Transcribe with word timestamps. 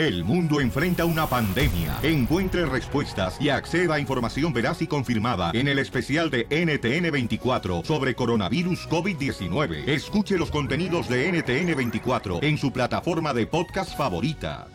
El 0.00 0.24
mundo 0.24 0.62
enfrenta 0.62 1.04
una 1.04 1.26
pandemia. 1.26 1.98
Encuentre 2.02 2.64
respuestas 2.64 3.36
y 3.38 3.50
acceda 3.50 3.96
a 3.96 4.00
información 4.00 4.50
veraz 4.50 4.80
y 4.80 4.86
confirmada 4.86 5.50
en 5.52 5.68
el 5.68 5.78
especial 5.78 6.30
de 6.30 6.48
NTN24 6.48 7.84
sobre 7.84 8.14
coronavirus 8.14 8.88
COVID-19. 8.88 9.86
Escuche 9.86 10.38
los 10.38 10.50
contenidos 10.50 11.06
de 11.10 11.30
NTN24 11.30 12.42
en 12.42 12.56
su 12.56 12.72
plataforma 12.72 13.34
de 13.34 13.46
podcast 13.46 13.94
favorita. 13.94 14.68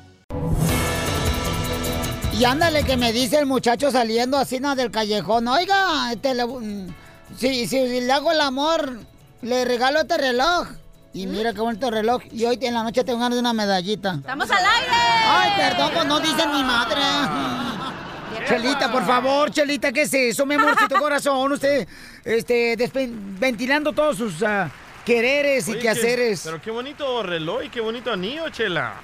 Y 2.39 2.43
ándale 2.45 2.83
que 2.83 2.95
me 2.95 3.11
dice 3.11 3.39
el 3.39 3.47
muchacho 3.47 3.89
saliendo 3.89 4.37
así 4.37 4.59
¿no? 4.59 4.75
del 4.75 4.91
callejón. 4.91 5.47
Oiga, 5.47 6.11
este, 6.13 6.35
le- 6.35 6.45
mm, 6.45 6.87
si, 7.35 7.65
si 7.65 7.79
le 8.01 8.11
hago 8.13 8.31
el 8.31 8.41
amor, 8.41 8.99
le 9.41 9.65
regalo 9.65 10.01
este 10.01 10.19
reloj. 10.19 10.67
Y 11.15 11.27
mira 11.27 11.53
qué 11.53 11.61
bonito 11.61 11.89
reloj. 11.89 12.21
Y 12.33 12.43
hoy 12.43 12.59
en 12.61 12.73
la 12.73 12.83
noche 12.83 13.01
tengo 13.05 13.19
ganas 13.19 13.37
de 13.37 13.39
una 13.39 13.53
medallita. 13.53 14.15
¡Estamos 14.15 14.51
al 14.51 14.65
aire! 14.65 14.91
Ay, 15.25 15.51
perdón, 15.55 15.91
pues 15.93 16.05
no 16.07 16.19
dicen 16.19 16.51
mi 16.51 16.61
madre. 16.61 17.01
Chelita, 18.49 18.91
por 18.91 19.05
favor, 19.05 19.49
Chelita, 19.49 19.93
¿qué 19.93 20.01
es 20.01 20.13
eso, 20.13 20.45
mi 20.45 20.55
amorcito 20.55 20.97
corazón? 20.99 21.53
Usted, 21.53 21.87
este, 22.25 22.75
ventilando 23.39 23.93
todos 23.93 24.17
sus 24.17 24.43
ah, 24.43 24.69
quereres 25.05 25.69
y 25.69 25.71
Oye, 25.71 25.79
quehaceres. 25.79 26.41
pero 26.43 26.61
qué 26.61 26.69
bonito 26.69 27.23
reloj 27.23 27.63
y 27.63 27.69
qué 27.69 27.79
bonito 27.79 28.11
anillo, 28.11 28.49
Chela. 28.49 28.95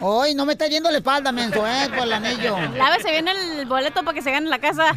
Hoy 0.00 0.34
no 0.34 0.44
me 0.44 0.52
está 0.54 0.66
yendo 0.66 0.90
la 0.90 0.98
espalda, 0.98 1.30
menso, 1.32 1.66
eh, 1.66 1.88
por 1.88 2.04
el 2.04 2.12
anillo. 2.12 2.56
Lávese 2.76 3.10
bien 3.12 3.28
el 3.28 3.64
boleto 3.66 4.02
para 4.02 4.14
que 4.14 4.22
se 4.22 4.30
gane 4.32 4.48
la 4.50 4.58
casa. 4.58 4.94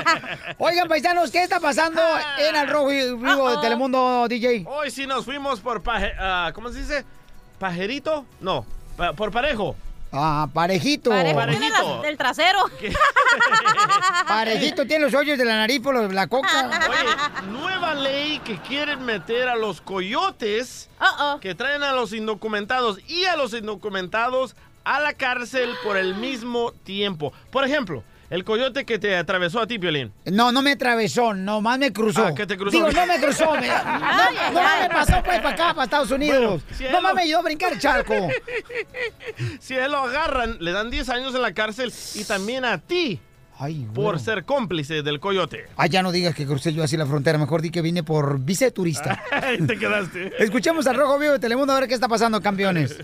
Oigan, 0.58 0.88
paisanos, 0.88 1.30
¿qué 1.30 1.42
está 1.42 1.60
pasando 1.60 2.02
en 2.38 2.56
el 2.56 2.68
rojo 2.68 2.92
y 2.92 3.14
vivo 3.14 3.50
de 3.50 3.58
Telemundo, 3.62 4.26
DJ? 4.28 4.64
Hoy 4.68 4.90
sí 4.90 5.06
nos 5.06 5.24
fuimos 5.24 5.60
por 5.60 5.82
paje, 5.82 6.12
ah, 6.18 6.50
¿cómo 6.54 6.68
se 6.70 6.80
dice? 6.80 7.04
¿Pajerito? 7.58 8.24
No, 8.40 8.66
pa- 8.96 9.12
por 9.12 9.30
parejo. 9.30 9.76
Ah, 10.12 10.48
parejito. 10.52 11.10
Parejo 11.10 11.46
tiene 11.46 11.70
del 12.02 12.16
trasero. 12.16 12.58
Parejito 14.26 14.86
tiene 14.86 15.04
los 15.04 15.14
hoyos 15.14 15.38
de 15.38 15.44
la 15.44 15.56
nariz 15.56 15.80
por 15.80 16.12
la 16.12 16.26
coca. 16.26 16.68
Oye, 16.88 17.50
nueva 17.50 17.94
ley 17.94 18.40
que 18.40 18.58
quieren 18.58 19.04
meter 19.04 19.48
a 19.48 19.54
los 19.54 19.80
coyotes 19.80 20.90
que 21.40 21.54
traen 21.54 21.82
a 21.82 21.92
los 21.92 22.12
indocumentados 22.12 22.98
y 23.08 23.24
a 23.26 23.36
los 23.36 23.54
indocumentados 23.54 24.56
a 24.84 24.98
la 25.00 25.12
cárcel 25.12 25.70
por 25.84 25.96
el 25.96 26.14
mismo 26.16 26.72
tiempo. 26.84 27.32
Por 27.50 27.64
ejemplo, 27.64 28.02
el 28.30 28.44
coyote 28.44 28.84
que 28.84 28.98
te 28.98 29.16
atravesó 29.16 29.60
a 29.60 29.66
ti, 29.66 29.78
Piolín. 29.78 30.12
No, 30.24 30.52
no 30.52 30.62
me 30.62 30.72
atravesó, 30.72 31.34
nomás 31.34 31.78
me 31.78 31.92
cruzó. 31.92 32.26
Ah, 32.26 32.34
¿qué 32.34 32.46
te 32.46 32.56
cruzó? 32.56 32.76
Digo, 32.76 32.90
no 32.90 33.06
me 33.06 33.20
cruzó. 33.20 33.52
me- 33.56 33.66
no, 33.68 33.74
Ay, 33.74 34.36
ay, 34.38 34.56
ay. 34.56 34.88
me 34.88 34.94
pasó 34.94 35.22
pues 35.24 35.38
para 35.40 35.50
acá, 35.50 35.74
para 35.74 35.84
Estados 35.84 36.10
Unidos. 36.10 36.62
Bueno, 36.62 36.76
si 36.76 36.84
lo- 36.84 37.14
me 37.14 37.22
ayudó 37.22 37.38
a 37.40 37.42
brincar 37.42 37.72
el 37.72 37.78
charco. 37.80 38.14
Si 39.60 39.74
él 39.74 39.90
lo 39.92 39.98
agarran, 39.98 40.56
le 40.60 40.72
dan 40.72 40.90
10 40.90 41.08
años 41.10 41.34
en 41.34 41.42
la 41.42 41.52
cárcel 41.52 41.92
y 42.14 42.24
también 42.24 42.64
a 42.64 42.78
ti 42.78 43.20
por 43.94 44.18
ser 44.20 44.44
cómplice 44.44 45.02
del 45.02 45.20
coyote. 45.20 45.66
Ah, 45.76 45.86
ya 45.86 46.02
no 46.02 46.12
digas 46.12 46.34
que 46.34 46.46
crucé 46.46 46.72
yo 46.72 46.82
así 46.82 46.96
la 46.96 47.04
frontera, 47.04 47.36
mejor 47.36 47.60
di 47.60 47.70
que 47.70 47.82
vine 47.82 48.02
por 48.02 48.38
visa 48.40 48.64
de 48.64 48.70
turista. 48.70 49.22
Ahí 49.30 49.58
te 49.66 49.76
quedaste. 49.78 50.32
Escuchemos 50.42 50.86
al 50.86 50.96
Rojo 50.96 51.18
Vivo 51.18 51.32
de 51.32 51.38
Telemundo 51.40 51.74
a 51.74 51.80
ver 51.80 51.88
qué 51.88 51.94
está 51.94 52.08
pasando, 52.08 52.40
campeones. 52.40 52.96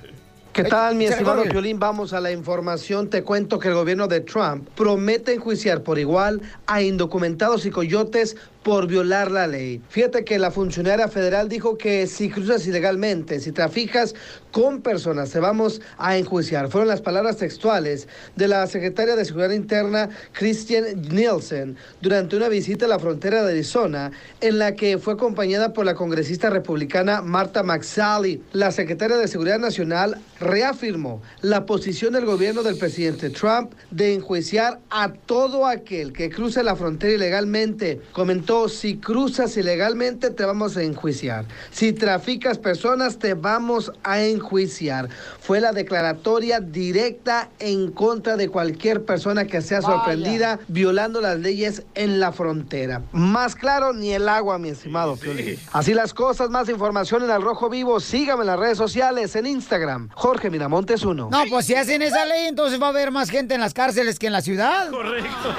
¿Qué 0.56 0.64
tal, 0.64 0.94
mi 0.94 1.04
estimado. 1.04 1.42
Piolín? 1.42 1.78
Vamos 1.78 2.14
a 2.14 2.20
la 2.22 2.32
información. 2.32 3.10
Te 3.10 3.22
cuento 3.22 3.58
que 3.58 3.68
el 3.68 3.74
gobierno 3.74 4.08
de 4.08 4.22
Trump 4.22 4.66
promete 4.74 5.34
enjuiciar 5.34 5.82
por 5.82 5.98
igual 5.98 6.40
a 6.66 6.80
indocumentados 6.80 7.66
y 7.66 7.70
coyotes 7.70 8.38
por 8.66 8.88
violar 8.88 9.30
la 9.30 9.46
ley. 9.46 9.80
Fíjate 9.90 10.24
que 10.24 10.40
la 10.40 10.50
funcionaria 10.50 11.06
federal 11.06 11.48
dijo 11.48 11.78
que 11.78 12.08
si 12.08 12.28
cruzas 12.28 12.66
ilegalmente, 12.66 13.38
si 13.38 13.52
traficas 13.52 14.12
con 14.50 14.82
personas, 14.82 15.30
te 15.30 15.38
vamos 15.38 15.80
a 15.98 16.16
enjuiciar. 16.16 16.68
Fueron 16.68 16.88
las 16.88 17.00
palabras 17.00 17.36
textuales 17.36 18.08
de 18.34 18.48
la 18.48 18.66
secretaria 18.66 19.14
de 19.14 19.24
Seguridad 19.24 19.50
Interna, 19.50 20.08
Christian 20.32 21.00
Nielsen, 21.02 21.76
durante 22.00 22.34
una 22.34 22.48
visita 22.48 22.86
a 22.86 22.88
la 22.88 22.98
frontera 22.98 23.44
de 23.44 23.52
Arizona, 23.52 24.10
en 24.40 24.58
la 24.58 24.74
que 24.74 24.98
fue 24.98 25.12
acompañada 25.12 25.72
por 25.72 25.84
la 25.84 25.94
congresista 25.94 26.50
republicana 26.50 27.22
Marta 27.22 27.62
McSally. 27.62 28.42
La 28.52 28.72
secretaria 28.72 29.16
de 29.16 29.28
Seguridad 29.28 29.60
Nacional 29.60 30.18
reafirmó 30.40 31.22
la 31.40 31.66
posición 31.66 32.14
del 32.14 32.24
gobierno 32.24 32.64
del 32.64 32.78
presidente 32.78 33.30
Trump 33.30 33.74
de 33.92 34.14
enjuiciar 34.14 34.80
a 34.90 35.12
todo 35.12 35.66
aquel 35.66 36.12
que 36.12 36.30
cruce 36.30 36.64
la 36.64 36.74
frontera 36.74 37.14
ilegalmente. 37.14 38.00
Comentó, 38.10 38.55
si 38.68 38.96
cruzas 38.96 39.56
ilegalmente 39.56 40.30
te 40.30 40.44
vamos 40.44 40.76
a 40.76 40.82
enjuiciar. 40.82 41.44
Si 41.70 41.92
traficas 41.92 42.58
personas 42.58 43.18
te 43.18 43.34
vamos 43.34 43.92
a 44.02 44.22
enjuiciar. 44.22 45.08
Fue 45.40 45.60
la 45.60 45.72
declaratoria 45.72 46.60
directa 46.60 47.50
en 47.58 47.90
contra 47.92 48.36
de 48.36 48.48
cualquier 48.48 49.04
persona 49.04 49.46
que 49.46 49.60
sea 49.60 49.80
Vaya. 49.80 49.94
sorprendida 49.94 50.58
violando 50.68 51.20
las 51.20 51.38
leyes 51.38 51.82
en 51.94 52.18
la 52.18 52.32
frontera. 52.32 53.02
Más 53.12 53.54
claro 53.54 53.92
ni 53.92 54.12
el 54.12 54.28
agua, 54.28 54.58
mi 54.58 54.70
estimado 54.70 55.16
Piolín. 55.16 55.58
Así 55.72 55.94
las 55.94 56.14
cosas, 56.14 56.50
más 56.50 56.68
información 56.68 57.22
en 57.22 57.30
Al 57.30 57.42
Rojo 57.42 57.68
Vivo. 57.68 58.00
Sígame 58.00 58.42
en 58.42 58.48
las 58.48 58.58
redes 58.58 58.78
sociales, 58.78 59.36
en 59.36 59.46
Instagram. 59.46 60.08
Jorge 60.14 60.50
Miramontes 60.50 61.04
1. 61.04 61.28
No, 61.30 61.42
pues 61.50 61.66
si 61.66 61.74
hacen 61.74 62.02
esa 62.02 62.24
ley, 62.24 62.46
entonces 62.46 62.80
va 62.80 62.86
a 62.86 62.90
haber 62.90 63.10
más 63.10 63.30
gente 63.30 63.54
en 63.54 63.60
las 63.60 63.74
cárceles 63.74 64.18
que 64.18 64.26
en 64.26 64.32
la 64.32 64.40
ciudad. 64.42 64.90
Correcto. 64.90 65.54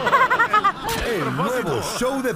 El 1.07 1.35
nuevo 1.35 1.81
show 1.97 2.21
de 2.21 2.33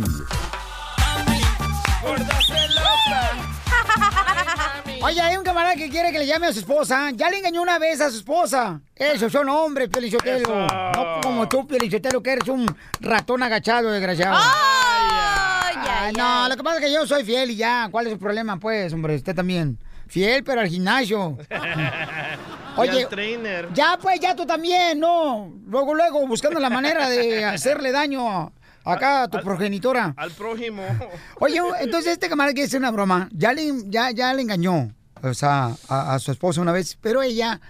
Oye, 5.02 5.20
hay 5.20 5.36
un 5.36 5.44
camarada 5.44 5.76
que 5.76 5.88
quiere 5.88 6.10
que 6.12 6.18
le 6.18 6.26
llame 6.26 6.48
a 6.48 6.52
su 6.52 6.58
esposa. 6.60 7.10
Ya 7.14 7.30
le 7.30 7.38
engañó 7.38 7.62
una 7.62 7.78
vez 7.78 8.00
a 8.00 8.10
su 8.10 8.18
esposa. 8.18 8.80
Esos 8.94 9.32
son 9.32 9.48
hombres, 9.48 9.88
Pelichotelo. 9.88 10.38
Eso. 10.38 10.66
No 10.94 11.20
como 11.22 11.48
tú, 11.48 11.66
Pelichotelo, 11.66 12.22
que 12.22 12.32
eres 12.32 12.48
un 12.48 12.66
ratón 13.00 13.42
agachado, 13.42 13.90
desgraciado. 13.90 14.36
Ay, 14.38 16.12
no, 16.16 16.48
lo 16.48 16.56
que 16.56 16.62
pasa 16.62 16.78
es 16.78 16.84
que 16.84 16.92
yo 16.92 17.06
soy 17.06 17.24
fiel 17.24 17.50
y 17.50 17.56
ya. 17.56 17.88
¿Cuál 17.90 18.08
es 18.08 18.12
el 18.12 18.18
problema, 18.18 18.58
pues, 18.58 18.92
hombre? 18.92 19.16
Usted 19.16 19.34
también. 19.34 19.78
Fiel, 20.06 20.44
pero 20.44 20.60
al 20.60 20.68
gimnasio. 20.68 21.38
Oye, 22.76 23.06
ya, 23.72 23.98
pues, 24.00 24.20
ya 24.20 24.34
tú 24.34 24.44
también, 24.44 24.98
¿no? 24.98 25.52
Luego, 25.66 25.94
luego, 25.94 26.26
buscando 26.26 26.60
la 26.60 26.70
manera 26.70 27.08
de 27.08 27.44
hacerle 27.44 27.92
daño 27.92 28.52
acá 28.90 29.22
a 29.24 29.28
tu 29.28 29.38
progenitora. 29.40 30.14
Al 30.16 30.30
prójimo. 30.30 30.82
Oye, 31.40 31.60
entonces 31.80 32.12
este 32.12 32.28
camarada 32.28 32.52
quiere 32.54 32.66
hacer 32.66 32.78
una 32.80 32.90
broma. 32.90 33.28
Ya 33.32 33.52
le, 33.52 33.72
ya, 33.86 34.10
ya 34.10 34.32
le 34.34 34.42
engañó, 34.42 34.92
o 35.22 35.34
sea, 35.34 35.76
a, 35.88 36.14
a 36.14 36.18
su 36.18 36.30
esposa 36.32 36.60
una 36.60 36.72
vez, 36.72 36.98
pero 37.00 37.22
ella, 37.22 37.60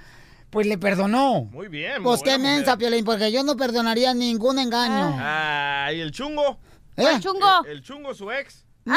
pues 0.51 0.67
le 0.67 0.79
perdonó. 0.79 1.45
Muy 1.53 1.69
bien. 1.69 2.03
Pues 2.03 2.23
qué 2.23 2.39
mensa. 2.39 2.77
Piolín, 2.77 3.05
porque 3.05 3.31
yo 3.31 3.43
no 3.45 3.57
perdonaría 3.57 4.15
ningún 4.15 4.59
engaño. 4.59 5.17
Ah, 5.19 5.91
¿y 5.93 6.01
el 6.01 6.11
chungo? 6.11 6.59
¿Eh? 6.97 7.03
¿Cuál 7.03 7.21
chungo? 7.21 7.65
El, 7.67 7.71
el 7.73 7.83
chungo, 7.83 8.15
su 8.15 8.31
ex. 8.31 8.65
No, 8.85 8.97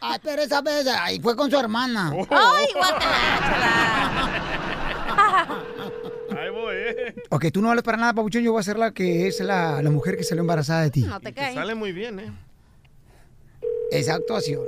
Ay, 0.00 0.18
pero 0.22 0.42
esa 0.42 0.62
vez, 0.62 0.86
ay, 0.86 1.20
fue 1.20 1.34
con 1.36 1.50
su 1.50 1.58
hermana. 1.58 2.12
¡Ay, 2.12 2.26
Ahí 2.30 2.68
voy, 2.74 2.82
¿eh? 5.58 5.64
Ok, 7.30 7.46
tú 7.52 7.60
no 7.62 7.68
vales 7.68 7.82
para 7.84 7.96
nada, 7.98 8.14
Pabuchón, 8.14 8.42
yo 8.42 8.52
voy 8.52 8.60
a 8.60 8.62
ser 8.64 8.78
la 8.78 8.92
que 8.92 9.26
es 9.26 9.40
la, 9.40 9.82
la 9.82 9.90
mujer 9.90 10.16
que 10.16 10.24
salió 10.24 10.40
embarazada 10.42 10.82
de 10.82 10.90
ti. 10.90 11.02
No 11.02 11.20
te 11.20 11.32
Te 11.32 11.52
sale 11.54 11.74
muy 11.74 11.92
bien, 11.92 12.18
¿eh? 12.20 12.32
Esa 13.90 14.14
actuación. 14.14 14.62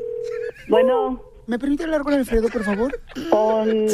Bueno. 0.68 1.22
¿Me 1.46 1.58
permite 1.58 1.84
hablar 1.84 2.02
con 2.02 2.14
Alfredo, 2.14 2.48
por 2.48 2.64
favor? 2.64 3.00
Con- 3.30 3.86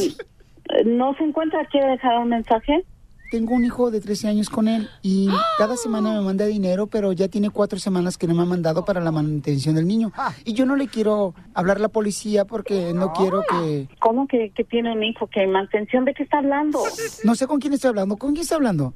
¿No 0.84 1.14
se 1.16 1.24
encuentra? 1.24 1.64
¿Quiere 1.70 1.92
dejar 1.92 2.18
un 2.18 2.28
mensaje? 2.28 2.84
Tengo 3.30 3.54
un 3.54 3.64
hijo 3.64 3.90
de 3.90 4.00
13 4.00 4.28
años 4.28 4.48
con 4.48 4.68
él 4.68 4.88
y 5.02 5.28
cada 5.58 5.76
semana 5.76 6.12
me 6.14 6.20
manda 6.20 6.46
dinero, 6.46 6.86
pero 6.86 7.12
ya 7.12 7.28
tiene 7.28 7.50
cuatro 7.50 7.78
semanas 7.78 8.16
que 8.16 8.26
no 8.26 8.34
me 8.34 8.42
ha 8.42 8.46
mandado 8.46 8.84
para 8.84 9.00
la 9.00 9.10
manutención 9.10 9.74
del 9.74 9.86
niño. 9.86 10.12
Y 10.44 10.52
yo 10.54 10.64
no 10.66 10.76
le 10.76 10.88
quiero 10.88 11.34
hablar 11.54 11.78
a 11.78 11.80
la 11.80 11.88
policía 11.88 12.44
porque 12.44 12.92
no 12.94 13.12
quiero 13.12 13.42
que... 13.50 13.88
¿Cómo 13.98 14.26
que, 14.26 14.50
que 14.50 14.64
tiene 14.64 14.92
un 14.92 15.02
hijo? 15.02 15.26
¿Qué 15.26 15.46
mantención? 15.46 16.04
¿De 16.04 16.14
qué 16.14 16.22
está 16.22 16.38
hablando? 16.38 16.80
No 17.24 17.34
sé 17.34 17.46
con 17.46 17.58
quién 17.60 17.72
estoy 17.72 17.88
hablando. 17.88 18.16
¿Con 18.16 18.32
quién 18.32 18.42
está 18.42 18.56
hablando? 18.56 18.94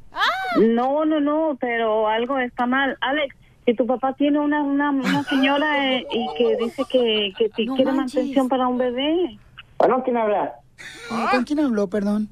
No, 0.61 1.05
no, 1.05 1.21
no, 1.21 1.56
pero 1.61 2.09
algo 2.09 2.38
está 2.38 2.67
mal. 2.67 2.97
Alex, 3.00 3.35
si 3.67 3.75
tu 3.75 3.87
papá 3.87 4.15
tiene 4.15 4.38
una, 4.38 4.62
una, 4.62 4.91
una 4.91 5.23
señora 5.25 5.94
eh, 5.94 6.06
y 6.12 6.26
que 6.37 6.56
dice 6.65 6.85
que, 6.91 7.33
que 7.37 7.49
te 7.49 7.67
quiere 7.67 7.93
mantención 7.93 8.49
para 8.49 8.69
un 8.69 8.79
bebé. 8.79 9.38
Bueno, 9.79 10.03
¿quién 10.05 10.17
habla? 10.17 10.55
¿Con 11.31 11.44
quién 11.44 11.61
habló, 11.61 11.88
perdón? 11.88 12.29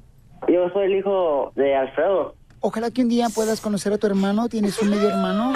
Yo 0.47 0.69
soy 0.69 0.85
el 0.85 0.95
hijo 0.97 1.51
de 1.55 1.75
Alfredo. 1.75 2.35
Ojalá 2.61 2.91
que 2.91 3.01
un 3.01 3.09
día 3.09 3.27
puedas 3.33 3.61
conocer 3.61 3.93
a 3.93 3.97
tu 3.97 4.07
hermano. 4.07 4.49
¿Tienes 4.49 4.81
un 4.81 4.89
medio 4.89 5.09
hermano 5.09 5.53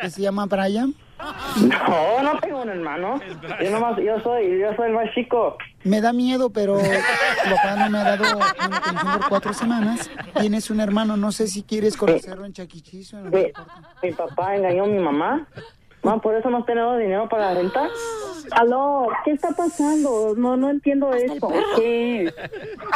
que 0.00 0.10
se 0.10 0.22
llama 0.22 0.46
Brian? 0.46 0.94
No, 1.18 2.22
no 2.22 2.38
tengo 2.40 2.62
un 2.62 2.68
hermano. 2.68 3.18
Yo 3.62 3.70
nomás, 3.70 3.96
yo 3.98 4.20
soy, 4.20 4.60
yo 4.60 4.74
soy 4.76 4.88
el 4.88 4.92
más 4.92 5.12
chico. 5.14 5.56
Me 5.82 6.00
da 6.00 6.12
miedo, 6.12 6.50
pero 6.50 6.76
papá 6.76 7.76
no 7.76 7.90
me 7.90 7.98
ha 7.98 8.16
dado 8.16 8.38
por 8.38 9.28
cuatro 9.28 9.52
semanas. 9.54 10.10
Tienes 10.38 10.70
un 10.70 10.80
hermano, 10.80 11.16
no 11.16 11.32
sé 11.32 11.46
si 11.46 11.62
quieres 11.62 11.96
conocerlo 11.96 12.44
en 12.44 12.52
Chaquichis 12.52 13.14
o 13.14 13.18
en 13.18 13.30
Mi, 13.30 13.46
mi 14.02 14.12
papá 14.12 14.56
engañó 14.56 14.84
a 14.84 14.86
mi 14.86 14.98
mamá 14.98 15.46
Ma, 16.04 16.20
por 16.20 16.34
eso 16.34 16.50
no 16.50 16.64
tenemos 16.64 16.98
dinero 16.98 17.28
para 17.28 17.52
la 17.52 17.60
renta. 17.60 17.88
Aló, 18.50 19.08
¿qué 19.24 19.32
está 19.32 19.48
pasando? 19.52 20.34
No, 20.36 20.56
no 20.56 20.70
entiendo 20.70 21.12
esto. 21.14 21.50
¿Qué? 21.76 22.30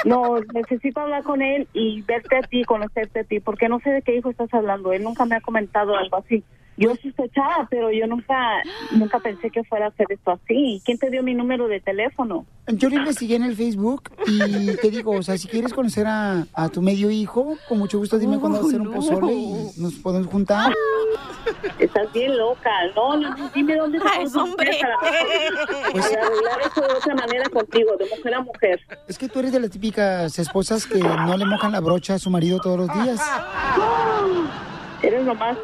No, 0.05 0.39
necesito 0.53 1.01
hablar 1.01 1.23
con 1.23 1.41
él 1.41 1.67
y 1.73 2.03
verte 2.03 2.37
a 2.37 2.43
ti, 2.43 2.65
conocerte 2.65 3.21
a 3.21 3.25
ti, 3.25 3.41
porque 3.41 3.69
no 3.69 3.81
sé 3.81 3.91
de 3.91 4.03
qué 4.03 4.15
hijo 4.15 4.29
estás 4.31 4.53
hablando. 4.53 4.93
Él 4.93 5.03
nunca 5.03 5.25
me 5.25 5.37
ha 5.37 5.41
comentado 5.41 5.97
algo 5.97 6.19
así. 6.19 6.45
Yo 6.79 6.95
sospechaba, 7.03 7.67
pero 7.69 7.91
yo 7.91 8.07
nunca, 8.07 8.63
nunca 8.93 9.19
pensé 9.19 9.51
que 9.51 9.65
fuera 9.65 9.87
a 9.87 9.89
hacer 9.89 10.07
esto 10.11 10.31
así. 10.31 10.81
¿Quién 10.85 10.97
te 10.99 11.11
dio 11.11 11.23
mi 11.25 11.35
número 11.35 11.67
de 11.67 11.81
teléfono? 11.81 12.47
Yo 12.69 12.89
lo 12.89 12.97
investigué 12.97 13.37
en 13.37 13.43
el 13.43 13.57
Facebook 13.57 14.11
y 14.27 14.77
te 14.77 14.91
digo, 14.91 15.11
o 15.13 15.23
sea, 15.23 15.37
si 15.39 15.49
quieres 15.49 15.73
conocer 15.75 16.07
a, 16.07 16.47
a 16.55 16.69
tu 16.69 16.81
medio 16.81 17.11
hijo, 17.11 17.57
con 17.69 17.79
mucho 17.79 17.99
gusto 17.99 18.19
dime 18.19 18.39
cuándo 18.39 18.59
va 18.61 18.65
a 18.65 18.69
hacer 18.69 18.81
un 18.81 18.93
pozole 18.93 19.33
y 19.33 19.71
nos 19.79 19.95
podemos 19.95 20.29
juntar. 20.29 20.73
Estás 21.79 22.13
bien 22.13 22.37
loca. 22.37 22.71
No, 22.95 23.17
no, 23.17 23.37
no, 23.37 23.49
dime 23.55 23.75
dónde 23.77 23.99
Ay, 24.05 24.27
te 24.31 24.39
hombre. 24.39 24.71
para, 24.81 24.97
Pues- 25.93 26.07
para 26.11 26.27
arreglar 26.27 26.61
esto 26.65 26.81
de 26.83 26.93
otra 26.95 27.15
manera 27.15 27.49
contigo, 27.49 27.97
de 27.97 28.05
mujer 28.17 28.35
a 28.35 28.41
mujer. 28.43 28.81
Es 29.09 29.19
que 29.19 29.29
tú 29.29 29.39
eres 29.41 29.53
de 29.53 29.61
las 29.61 29.71
típicas 29.71 30.39
esposas 30.39 30.87
que 30.87 30.99
no 31.01 31.37
le 31.37 31.45
mojan 31.47 31.73
la 31.73 31.81
brocha 31.81 32.15
a 32.15 32.19
su 32.19 32.31
marido 32.31 32.61
todos 32.61 32.79
los 32.79 32.93
días. 33.03 33.21
Eres 35.03 35.25
nomás. 35.25 35.57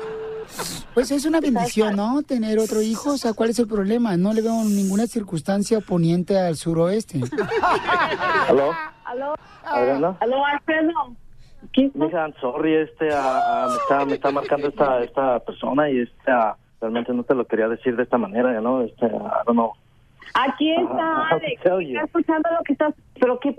Pues 0.94 1.10
es 1.10 1.24
una 1.26 1.40
bendición, 1.40 1.96
¿no? 1.96 2.22
Tener 2.22 2.58
otro 2.58 2.80
hijo. 2.80 3.14
O 3.14 3.16
sea, 3.16 3.32
¿cuál 3.32 3.50
es 3.50 3.58
el 3.58 3.66
problema? 3.66 4.16
No 4.16 4.32
le 4.32 4.42
veo 4.42 4.62
ninguna 4.64 5.06
circunstancia 5.06 5.78
oponiente 5.78 6.38
al 6.38 6.56
suroeste. 6.56 7.20
¿Aló? 8.48 8.72
Aló, 9.04 10.16
aló, 10.20 10.44
Alfredo. 10.44 11.16
¿Quién 11.72 11.90
Mija, 11.94 12.28
sorry, 12.40 12.74
este, 12.74 13.08
ah, 13.12 13.40
ah, 13.46 13.68
me, 13.68 13.76
está, 13.76 14.06
me 14.06 14.14
está 14.14 14.30
marcando 14.30 14.68
esta, 14.68 15.02
esta 15.02 15.40
persona 15.40 15.88
y 15.90 16.00
este, 16.00 16.30
ah, 16.30 16.56
realmente 16.80 17.12
no 17.12 17.22
te 17.24 17.34
lo 17.34 17.46
quería 17.46 17.68
decir 17.68 17.96
de 17.96 18.02
esta 18.02 18.18
manera, 18.18 18.60
¿no? 18.60 18.82
Este, 18.82 19.06
I 19.06 19.10
don't 19.46 19.52
know. 19.52 19.72
Aquí 20.34 20.72
está 20.72 20.94
Ah, 20.98 21.28
Alex. 21.30 21.60
Está 21.64 22.04
escuchando 22.04 22.48
lo 22.50 22.64
que 22.64 22.72
estás. 22.72 22.94
Pero 23.18 23.38
qué. 23.40 23.56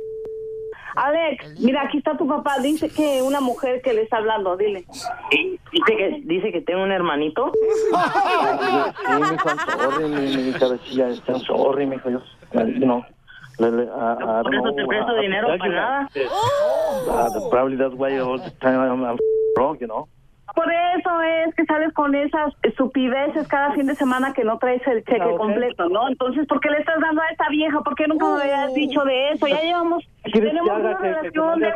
Alex, 0.96 1.60
mira, 1.60 1.84
aquí 1.84 1.98
está 1.98 2.18
tu 2.18 2.28
papá. 2.28 2.60
Dice 2.60 2.90
que 2.90 3.22
una 3.22 3.42
mujer 3.42 3.82
que 3.82 3.94
le 3.94 4.02
está 4.04 4.18
hablando. 4.18 4.56
Dile. 4.58 4.86
Dice 5.72 5.96
que, 5.98 6.22
dice 6.26 6.52
que 6.52 6.62
tengo 6.62 6.84
un 6.84 6.92
hermanito. 6.92 7.52
Sí, 7.54 9.12
mijo, 9.32 9.50
I'm 9.50 9.60
sorry, 9.80 10.08
mi, 10.10 10.38
mi 10.38 10.54
cabecilla, 10.54 11.10
I'm 11.28 11.40
sorry, 11.42 11.90
yo, 12.06 12.22
you 12.66 12.86
know. 12.86 13.04
Le, 13.58 13.72
le, 13.72 13.88
ah, 13.94 14.18
I 14.20 14.44
Por 14.44 14.52
don't 14.52 14.68
eso 14.68 14.76
te 14.76 14.86
presto 14.86 15.16
dinero 15.16 15.48
para 15.58 15.72
nada. 15.72 16.10
uh, 17.08 17.50
probably 17.50 17.78
that's 17.78 17.96
why 17.96 18.18
all 18.20 18.38
the 18.38 18.52
time 18.60 18.80
I'm, 18.82 19.04
I'm 19.06 19.18
broke, 19.56 19.80
you 19.80 19.88
know. 19.88 20.10
Por 20.56 20.72
eso 20.72 21.22
es 21.22 21.54
que 21.56 21.66
sales 21.66 21.94
con 21.94 22.16
esas 22.16 22.54
estupideces 22.64 23.48
cada 23.48 23.74
fin 23.74 23.88
de 23.88 23.96
semana 23.96 24.34
que 24.34 24.44
no 24.44 24.58
traes 24.58 24.86
el 24.88 25.04
cheque 25.04 25.36
completo, 25.38 25.90
¿no? 25.90 26.08
Entonces, 26.08 26.48
¿por 26.48 26.62
qué 26.62 26.70
le 26.70 26.80
estás 26.80 27.00
dando 27.02 27.22
a 27.22 27.30
esta 27.30 27.50
vieja? 27.50 27.82
¿Por 27.82 27.96
qué 27.96 28.08
nunca 28.08 28.26
me 28.26 28.42
habías 28.42 28.74
dicho 28.74 29.04
de 29.04 29.32
eso? 29.32 29.48
Ya 29.48 29.62
llevamos, 29.62 30.04
¿Quieres 30.24 30.54
que 30.54 30.58
tenemos 30.58 30.80
una 30.80 30.98
relación 30.98 31.60
de 31.60 31.74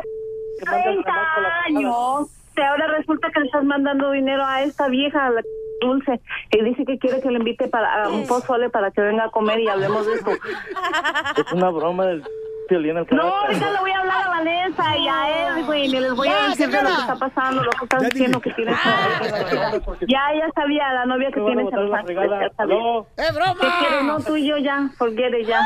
que 0.58 0.64
mande 0.66 0.88
al 0.88 1.02
30 1.02 1.02
chamaco 1.04 1.38
a 1.38 1.40
la 1.42 1.62
años. 1.66 2.36
Y 2.56 2.62
ahora 2.62 2.86
resulta 2.88 3.30
que 3.30 3.40
le 3.40 3.46
estás 3.46 3.64
mandando 3.64 4.10
dinero 4.10 4.44
a 4.44 4.62
esta 4.62 4.88
vieja, 4.88 5.26
a 5.26 5.30
la 5.30 5.42
dulce, 5.80 6.20
que 6.50 6.62
dice 6.62 6.84
que 6.84 6.98
quiere 6.98 7.20
que 7.20 7.30
le 7.30 7.38
invite 7.38 7.68
para 7.68 8.04
a 8.04 8.08
un 8.10 8.26
pozole 8.26 8.68
para 8.68 8.90
que 8.90 9.00
venga 9.00 9.24
a 9.24 9.30
comer 9.30 9.60
y 9.60 9.68
hablemos 9.68 10.06
de 10.06 10.14
esto. 10.14 10.30
Es 10.30 11.52
una 11.52 11.70
broma 11.70 12.06
del 12.06 12.22
violín 12.70 12.96
al 12.96 13.06
No, 13.10 13.22
ahorita 13.22 13.70
le 13.72 13.78
voy 13.80 13.90
a 13.90 13.98
hablar 13.98 14.22
a 14.24 14.28
Vanessa 14.30 14.96
y 14.96 15.08
a 15.08 15.56
él, 15.58 15.64
güey, 15.66 15.84
y 15.84 15.88
les 15.88 16.14
voy 16.14 16.28
a 16.28 16.48
decir 16.48 16.70
de 16.70 16.82
lo 16.82 16.88
que 16.88 16.94
está 16.94 17.16
pasando, 17.16 17.62
lo 17.62 17.70
que 17.70 17.84
estás 17.84 18.02
diciendo 18.10 18.40
que 18.40 18.50
tienes. 18.52 18.76
Ya, 20.08 20.22
ya 20.34 20.50
sabía, 20.54 20.92
la 20.92 21.06
novia 21.06 21.30
que 21.32 21.40
tienes 21.40 21.66
en 21.72 21.86
Los. 21.86 21.98
Ángeles. 21.98 22.30
¡Es 22.32 22.56
¿Qué 22.56 23.68
quieres? 23.78 24.02
No, 24.02 24.14
broma! 24.14 24.24
tú 24.26 24.36
y 24.36 24.48
yo 24.48 24.56
ya, 24.58 24.88
forget 24.96 25.34
it 25.38 25.46
ya. 25.46 25.60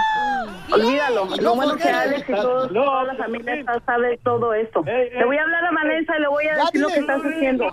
Olvídalo. 0.72 1.26
No, 1.26 1.36
Lo 1.36 1.54
bueno 1.54 1.76
que. 1.76 1.88
Alex 1.88 2.28
y 2.28 2.32
todos, 2.32 2.70
No, 2.72 2.84
toda 2.84 3.04
la 3.04 3.14
familia 3.14 3.54
está- 3.54 3.80
sabe 3.86 4.18
todo 4.24 4.54
esto. 4.54 4.82
Le 4.84 5.24
voy 5.24 5.36
a 5.36 5.42
hablar 5.42 5.64
a 5.66 5.70
Vanessa 5.72 6.16
y 6.16 6.20
le 6.20 6.28
voy 6.28 6.46
a 6.48 6.56
decir 6.56 6.80
lo 6.80 6.88
que 6.88 7.00
estás 7.00 7.20
haciendo. 7.22 7.68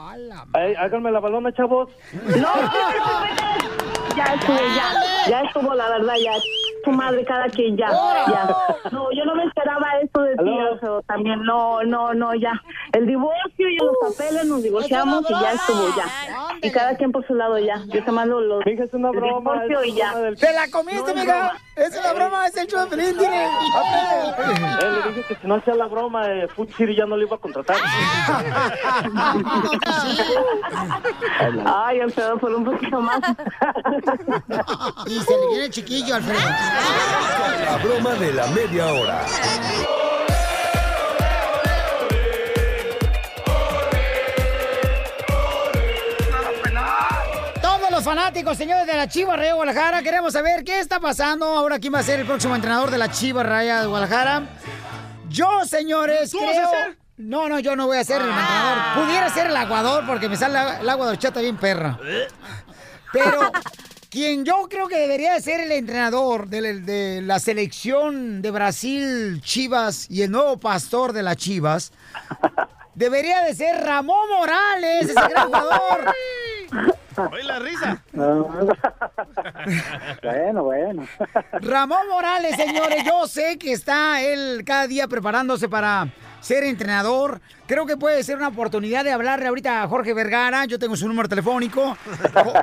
Háganme 0.79 1.11
la 1.11 1.19
balona, 1.19 1.51
chavos. 1.53 1.89
No, 2.13 2.37
no, 2.37 2.45
no. 2.45 4.15
Ya 4.15 4.25
estuvo, 4.33 4.57
ya. 4.57 5.29
Ya 5.29 5.41
estuvo, 5.41 5.73
la 5.73 5.87
verdad, 5.89 6.13
ya. 6.21 6.31
Tu 6.83 6.91
madre, 6.91 7.23
cada 7.25 7.47
quien 7.49 7.77
ya. 7.77 7.89
Ya. 8.27 8.55
No, 8.91 9.11
yo 9.11 9.23
no 9.25 9.35
me 9.35 9.43
esperaba 9.45 9.87
esto 10.01 10.21
de 10.21 10.35
ti, 10.35 10.39
Aló. 10.49 10.71
Alfredo, 10.73 11.01
también. 11.03 11.43
No, 11.43 11.83
no, 11.83 12.13
no, 12.13 12.33
ya. 12.35 12.53
El 12.93 13.05
divorcio 13.07 13.69
y 13.69 13.77
los 13.77 13.95
papeles, 14.01 14.45
nos 14.45 14.63
divorciamos 14.63 15.23
y 15.29 15.33
ya 15.33 15.51
estuvo, 15.53 15.87
ya. 15.95 16.05
Y 16.61 16.71
cada 16.71 16.95
quien 16.95 17.11
por 17.11 17.25
su 17.27 17.35
lado, 17.35 17.57
ya. 17.59 17.81
Yo 17.87 18.03
te 18.03 18.11
mando 18.11 18.39
los. 18.41 18.65
Mija, 18.65 18.83
es 18.85 18.93
una 18.93 19.09
el 19.09 19.15
broma. 19.17 19.63
divorcio 19.63 19.81
es 19.81 19.87
y 19.87 19.93
ya. 19.93 20.13
¡Te 20.39 20.53
la 20.53 20.69
comiste, 20.71 21.01
No, 21.01 21.07
es 21.07 21.17
amiga! 21.17 21.33
broma. 21.35 21.59
¡Es 21.75 21.97
una 21.99 22.13
broma! 22.13 22.47
¡Es 22.47 22.57
el 22.57 22.67
show 22.67 22.81
de 22.81 22.87
Pelín, 22.87 23.17
dile! 23.17 23.45
Eh, 23.45 23.49
le 24.81 25.07
dije 25.09 25.23
que 25.27 25.35
si 25.35 25.47
no 25.47 25.55
hacía 25.55 25.75
la 25.75 25.85
broma, 25.87 26.27
eh, 26.27 26.47
Food 26.49 26.69
City 26.77 26.95
ya 26.95 27.05
no 27.05 27.15
le 27.17 27.25
iba 27.25 27.35
a 27.35 27.39
contratar. 27.39 27.77
Ay, 31.65 31.99
Alfredo, 32.01 32.37
por 32.37 32.53
un 32.53 32.65
poquito 32.65 32.99
más. 33.01 33.19
Y 35.07 35.19
se 35.19 35.37
le 35.37 35.47
viene 35.49 35.65
el 35.65 35.71
chiquillo, 35.71 36.15
Alfredo. 36.15 36.39
La 37.65 37.77
broma 37.77 38.13
de 38.15 38.33
la 38.33 38.47
media 38.47 38.87
hora. 38.87 39.25
Todos 47.61 47.91
los 47.91 48.03
fanáticos, 48.03 48.57
señores 48.57 48.87
de 48.87 48.93
la 48.93 49.07
Chivas 49.07 49.37
Raya 49.37 49.49
de 49.49 49.53
Guadalajara, 49.55 50.01
queremos 50.01 50.33
saber 50.33 50.63
qué 50.63 50.79
está 50.79 50.99
pasando 50.99 51.45
ahora. 51.45 51.79
¿Quién 51.79 51.93
va 51.93 51.99
a 51.99 52.03
ser 52.03 52.19
el 52.19 52.25
próximo 52.25 52.55
entrenador 52.55 52.89
de 52.91 52.97
la 52.97 53.11
Chivas 53.11 53.45
Raya 53.45 53.81
de 53.81 53.87
Guadalajara? 53.87 54.43
Yo, 55.29 55.65
señores, 55.65 56.31
¿Tú 56.31 56.37
creo... 56.39 56.49
vas 56.49 56.57
a 56.57 56.69
ser? 56.69 56.97
No, 57.17 57.47
no, 57.47 57.59
yo 57.59 57.75
no 57.75 57.85
voy 57.85 57.97
a 57.97 58.03
ser 58.03 58.21
el 58.21 58.27
entrenador. 58.29 59.05
Pudiera 59.05 59.29
ser 59.29 59.47
el 59.47 59.55
aguador 59.55 60.05
porque 60.07 60.27
me 60.27 60.35
sale 60.37 60.57
el 60.81 60.89
agua 60.89 61.05
de 61.05 61.11
horchata 61.11 61.39
bien 61.39 61.57
perra. 61.57 61.99
Pero 63.13 63.51
quien 64.11 64.43
yo 64.43 64.67
creo 64.69 64.89
que 64.89 64.97
debería 64.97 65.33
de 65.35 65.41
ser 65.41 65.61
el 65.61 65.71
entrenador 65.71 66.49
de, 66.49 66.81
de 66.81 67.21
la 67.21 67.39
selección 67.39 68.41
de 68.41 68.51
Brasil 68.51 69.41
Chivas 69.41 70.05
y 70.09 70.21
el 70.23 70.31
nuevo 70.31 70.57
pastor 70.57 71.13
de 71.13 71.23
las 71.23 71.37
Chivas 71.37 71.93
debería 72.93 73.41
de 73.43 73.55
ser 73.55 73.81
Ramón 73.85 74.29
Morales, 74.29 75.03
ese 75.03 75.13
gran 75.13 75.45
jugador. 75.45 76.13
Oye 77.31 77.43
la 77.43 77.59
risa. 77.59 78.03
bueno, 80.23 80.63
bueno. 80.63 81.07
Ramón 81.61 82.07
Morales, 82.09 82.55
señores, 82.55 83.03
yo 83.05 83.27
sé 83.27 83.57
que 83.57 83.73
está 83.73 84.21
él 84.21 84.63
cada 84.65 84.87
día 84.87 85.07
preparándose 85.07 85.67
para 85.67 86.07
ser 86.39 86.63
entrenador. 86.63 87.41
Creo 87.67 87.85
que 87.85 87.97
puede 87.97 88.23
ser 88.23 88.37
una 88.37 88.47
oportunidad 88.47 89.03
de 89.03 89.11
hablarle 89.11 89.47
ahorita 89.47 89.83
a 89.83 89.87
Jorge 89.87 90.13
Vergara. 90.13 90.65
Yo 90.65 90.79
tengo 90.79 90.95
su 90.95 91.07
número 91.07 91.27
telefónico. 91.29 91.97
Jo- 92.33 92.53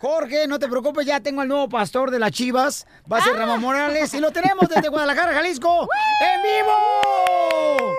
Jorge, 0.00 0.46
no 0.46 0.58
te 0.58 0.68
preocupes, 0.68 1.04
ya 1.06 1.20
tengo 1.20 1.40
al 1.42 1.48
nuevo 1.48 1.68
pastor 1.68 2.10
de 2.10 2.18
las 2.18 2.30
Chivas. 2.32 2.86
Va 3.10 3.18
a 3.18 3.22
ser 3.22 3.36
Ramón 3.36 3.60
Morales 3.60 4.12
y 4.14 4.20
lo 4.20 4.30
tenemos 4.30 4.68
desde 4.68 4.88
Guadalajara, 4.88 5.32
Jalisco, 5.34 5.88
en 6.22 6.42
vivo. 6.42 7.94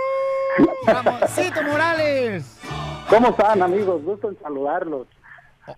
Ramoncito 0.87 1.61
Morales. 1.63 2.55
¿Cómo 3.09 3.29
están, 3.29 3.61
amigos? 3.61 4.03
Gusto 4.03 4.29
en 4.29 4.39
saludarlos. 4.41 5.07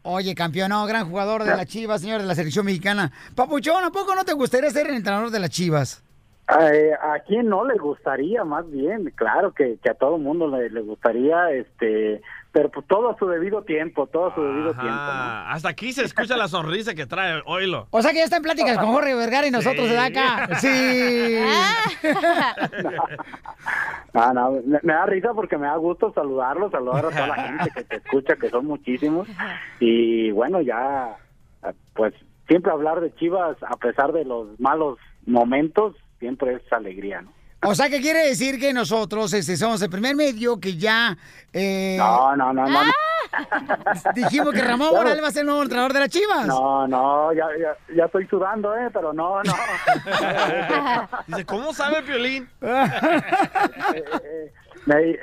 Oye, 0.04 0.36
campeón, 0.36 0.70
no, 0.70 0.86
gran 0.86 1.10
jugador 1.10 1.44
de 1.44 1.56
las 1.56 1.66
Chivas, 1.66 2.02
señor 2.02 2.22
de 2.22 2.28
la 2.28 2.36
selección 2.36 2.66
mexicana. 2.66 3.12
Papuchón, 3.36 3.84
¿a 3.84 3.92
poco 3.92 4.16
no 4.16 4.24
te 4.24 4.34
gustaría 4.34 4.70
ser 4.70 4.88
el 4.88 4.96
entrenador 4.96 5.30
de 5.30 5.40
las 5.40 5.50
Chivas? 5.50 6.04
Eh, 6.60 6.92
¿A 7.02 7.20
quién 7.20 7.48
no 7.48 7.66
le 7.66 7.78
gustaría? 7.78 8.44
Más 8.44 8.70
bien, 8.70 9.12
claro 9.16 9.54
que, 9.54 9.78
que 9.82 9.90
a 9.90 9.94
todo 9.94 10.18
mundo 10.18 10.48
le, 10.48 10.70
le 10.70 10.82
gustaría, 10.82 11.52
este, 11.52 12.22
pero 12.52 12.70
pues 12.70 12.86
todo 12.88 13.10
a 13.10 13.18
su 13.18 13.28
debido 13.28 13.64
tiempo, 13.64 14.08
todo 14.08 14.28
a 14.28 14.36
su 14.36 14.42
debido 14.42 14.72
tiempo. 14.74 14.90
¿no? 14.90 14.92
Ah, 14.92 15.52
hasta 15.52 15.70
aquí 15.70 15.94
se 15.94 16.04
escucha 16.04 16.36
la 16.36 16.48
sonrisa 16.48 16.94
que 16.94 17.06
trae, 17.06 17.42
oílo. 17.46 17.88
O 17.92 18.02
sea 18.02 18.12
que 18.12 18.18
ya 18.18 18.26
está 18.26 18.38
en 18.38 18.44
pláticas 18.44 18.78
con 18.78 18.92
Jorge 18.92 19.16
Vergara 19.16 19.48
y 19.48 19.52
nosotros 19.52 19.90
de 19.90 19.98
acá. 19.98 20.50
Sí. 20.60 21.40
No, 24.14 24.34
no, 24.34 24.52
me, 24.66 24.80
me 24.84 24.94
da 24.94 25.06
risa 25.06 25.34
porque 25.34 25.58
me 25.58 25.68
da 25.68 25.78
gusto 25.78 26.12
saludarlos, 26.14 26.72
saludar 26.72 27.06
a 27.06 27.10
toda 27.10 27.28
la 27.28 27.36
gente 27.36 27.72
que 27.74 27.84
te 27.86 27.96
escucha, 27.98 28.36
que 28.36 28.50
son 28.50 28.66
muchísimos. 28.66 29.28
Y 29.80 30.32
bueno, 30.32 30.62
ya, 30.62 31.16
pues 31.94 32.14
siempre 32.48 32.72
hablar 32.72 33.00
de 33.00 33.16
Chivas, 33.16 33.56
a 33.64 33.78
pesar 33.78 34.12
de 34.12 34.26
los 34.26 34.60
malos 34.60 34.98
momentos, 35.26 35.96
siempre 36.20 36.56
es 36.56 36.74
alegría, 36.74 37.22
¿no? 37.22 37.32
O 37.64 37.76
sea 37.76 37.90
que 37.90 38.02
quiere 38.02 38.28
decir 38.28 38.60
que 38.60 38.74
nosotros 38.74 39.32
este, 39.34 39.56
somos 39.56 39.82
el 39.82 39.90
primer 39.90 40.16
medio 40.16 40.60
que 40.60 40.78
ya 40.78 41.16
eh, 41.54 41.96
No, 41.98 42.36
no, 42.36 42.52
no, 42.54 42.66
no. 42.68 42.84
no. 42.86 42.92
dijimos 44.16 44.52
que 44.54 44.62
Ramón 44.62 44.90
Claro. 44.90 45.04
Morales 45.04 45.24
va 45.24 45.28
a 45.28 45.32
ser 45.32 45.42
el 45.42 45.46
nuevo 45.48 45.62
entrenador 45.62 45.94
de 45.94 46.00
las 46.00 46.10
Chivas. 46.10 46.48
No, 46.48 46.88
no, 46.88 47.32
ya, 47.34 47.46
ya, 47.60 47.96
ya 47.96 48.06
estoy 48.06 48.26
sudando, 48.28 48.76
¿eh? 48.76 48.90
Pero 48.92 49.14
no, 49.14 49.42
no. 49.44 49.54
Dice, 51.28 51.46
¿cómo 51.46 51.72
sabe 51.74 52.02
Piolín? 52.02 52.50
Eh, 54.84 54.88
Me- 54.88 55.20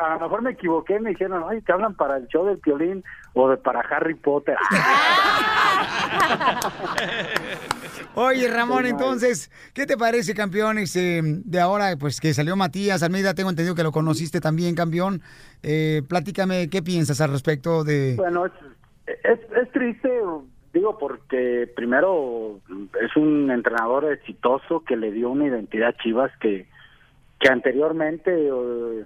a 0.00 0.10
lo 0.14 0.20
mejor 0.20 0.42
me 0.42 0.52
equivoqué, 0.52 1.00
me 1.00 1.10
dijeron, 1.10 1.42
oye, 1.42 1.60
te 1.62 1.72
hablan 1.72 1.96
para 1.96 2.18
el 2.18 2.28
show 2.28 2.46
del 2.46 2.58
violín 2.58 3.02
o 3.34 3.48
de 3.48 3.56
para 3.56 3.80
Harry 3.80 4.14
Potter. 4.14 4.56
Oye, 8.14 8.46
Ramón, 8.48 8.84
entonces, 8.84 9.50
¿qué 9.72 9.86
te 9.86 9.96
parece, 9.96 10.34
campeón? 10.34 10.76
Este, 10.76 11.22
de 11.22 11.60
ahora, 11.60 11.96
pues 11.98 12.20
que 12.20 12.34
salió 12.34 12.56
Matías 12.56 13.02
Almeida, 13.02 13.32
tengo 13.32 13.48
entendido 13.48 13.74
que 13.74 13.82
lo 13.82 13.90
conociste 13.90 14.40
también, 14.40 14.74
campeón. 14.74 15.22
Eh, 15.62 16.02
platícame, 16.06 16.68
¿qué 16.68 16.82
piensas 16.82 17.20
al 17.22 17.30
respecto 17.30 17.84
de...? 17.84 18.16
Bueno, 18.16 18.46
es, 18.46 18.52
es, 19.06 19.40
es 19.56 19.72
triste, 19.72 20.10
digo, 20.74 20.98
porque 20.98 21.72
primero 21.74 22.60
es 23.00 23.16
un 23.16 23.50
entrenador 23.50 24.12
exitoso 24.12 24.84
que 24.84 24.96
le 24.96 25.10
dio 25.10 25.30
una 25.30 25.46
identidad 25.46 25.88
a 25.90 25.96
Chivas 25.96 26.30
que, 26.38 26.68
que 27.40 27.48
anteriormente 27.48 28.30
eh, 28.30 29.04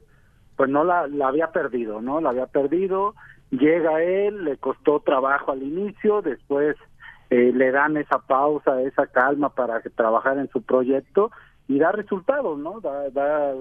pues 0.56 0.68
no 0.68 0.82
la, 0.82 1.06
la 1.06 1.28
había 1.28 1.52
perdido, 1.52 2.00
¿no? 2.00 2.20
La 2.20 2.30
había 2.30 2.46
perdido, 2.46 3.14
llega 3.50 4.02
él, 4.02 4.44
le 4.44 4.56
costó 4.56 4.98
trabajo 4.98 5.52
al 5.52 5.62
inicio, 5.62 6.22
después 6.22 6.76
eh, 7.30 7.52
le 7.54 7.71
dan 7.71 7.97
esa 7.97 8.18
pausa, 8.18 8.80
esa 8.83 9.06
calma 9.06 9.50
para 9.50 9.80
trabajar 9.80 10.38
en 10.38 10.49
su 10.50 10.62
proyecto 10.62 11.30
y 11.68 11.78
da 11.78 11.92
resultados, 11.92 12.59
¿no? 12.59 12.80
Da, 12.80 13.11
da, 13.11 13.52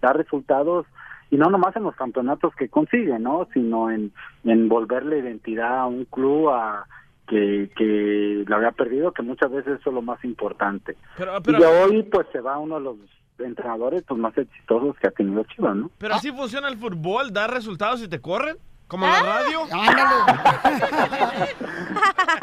da 0.00 0.12
resultados 0.12 0.86
y 1.30 1.36
no 1.36 1.50
nomás 1.50 1.76
en 1.76 1.82
los 1.82 1.94
campeonatos 1.94 2.54
que 2.54 2.68
consigue, 2.68 3.18
¿no? 3.18 3.48
Sino 3.52 3.90
en, 3.90 4.12
en 4.44 4.68
volverle 4.68 5.18
identidad 5.18 5.80
a 5.80 5.86
un 5.86 6.04
club 6.06 6.50
a 6.50 6.86
que, 7.26 7.70
que 7.76 8.44
la 8.48 8.56
había 8.56 8.72
perdido, 8.72 9.12
que 9.12 9.22
muchas 9.22 9.50
veces 9.50 9.78
eso 9.80 9.90
es 9.90 9.94
lo 9.94 10.02
más 10.02 10.24
importante. 10.24 10.96
Pero, 11.16 11.36
Y 11.36 11.40
pero, 11.42 11.82
hoy 11.82 12.02
pues 12.04 12.26
se 12.32 12.40
va 12.40 12.58
uno 12.58 12.76
de 12.76 12.80
los 12.80 12.96
entrenadores 13.38 14.02
pues, 14.08 14.18
más 14.18 14.36
exitosos 14.36 14.96
que 14.98 15.08
ha 15.08 15.10
tenido 15.10 15.44
Chivas, 15.44 15.76
¿no? 15.76 15.90
pero 15.98 16.14
así 16.14 16.32
funciona 16.32 16.68
el 16.68 16.76
fútbol, 16.76 17.32
da 17.32 17.46
resultados 17.46 18.02
y 18.02 18.08
te 18.08 18.20
corren, 18.20 18.56
como 18.88 19.06
en 19.06 19.12
la 19.12 19.22
radio. 19.22 19.60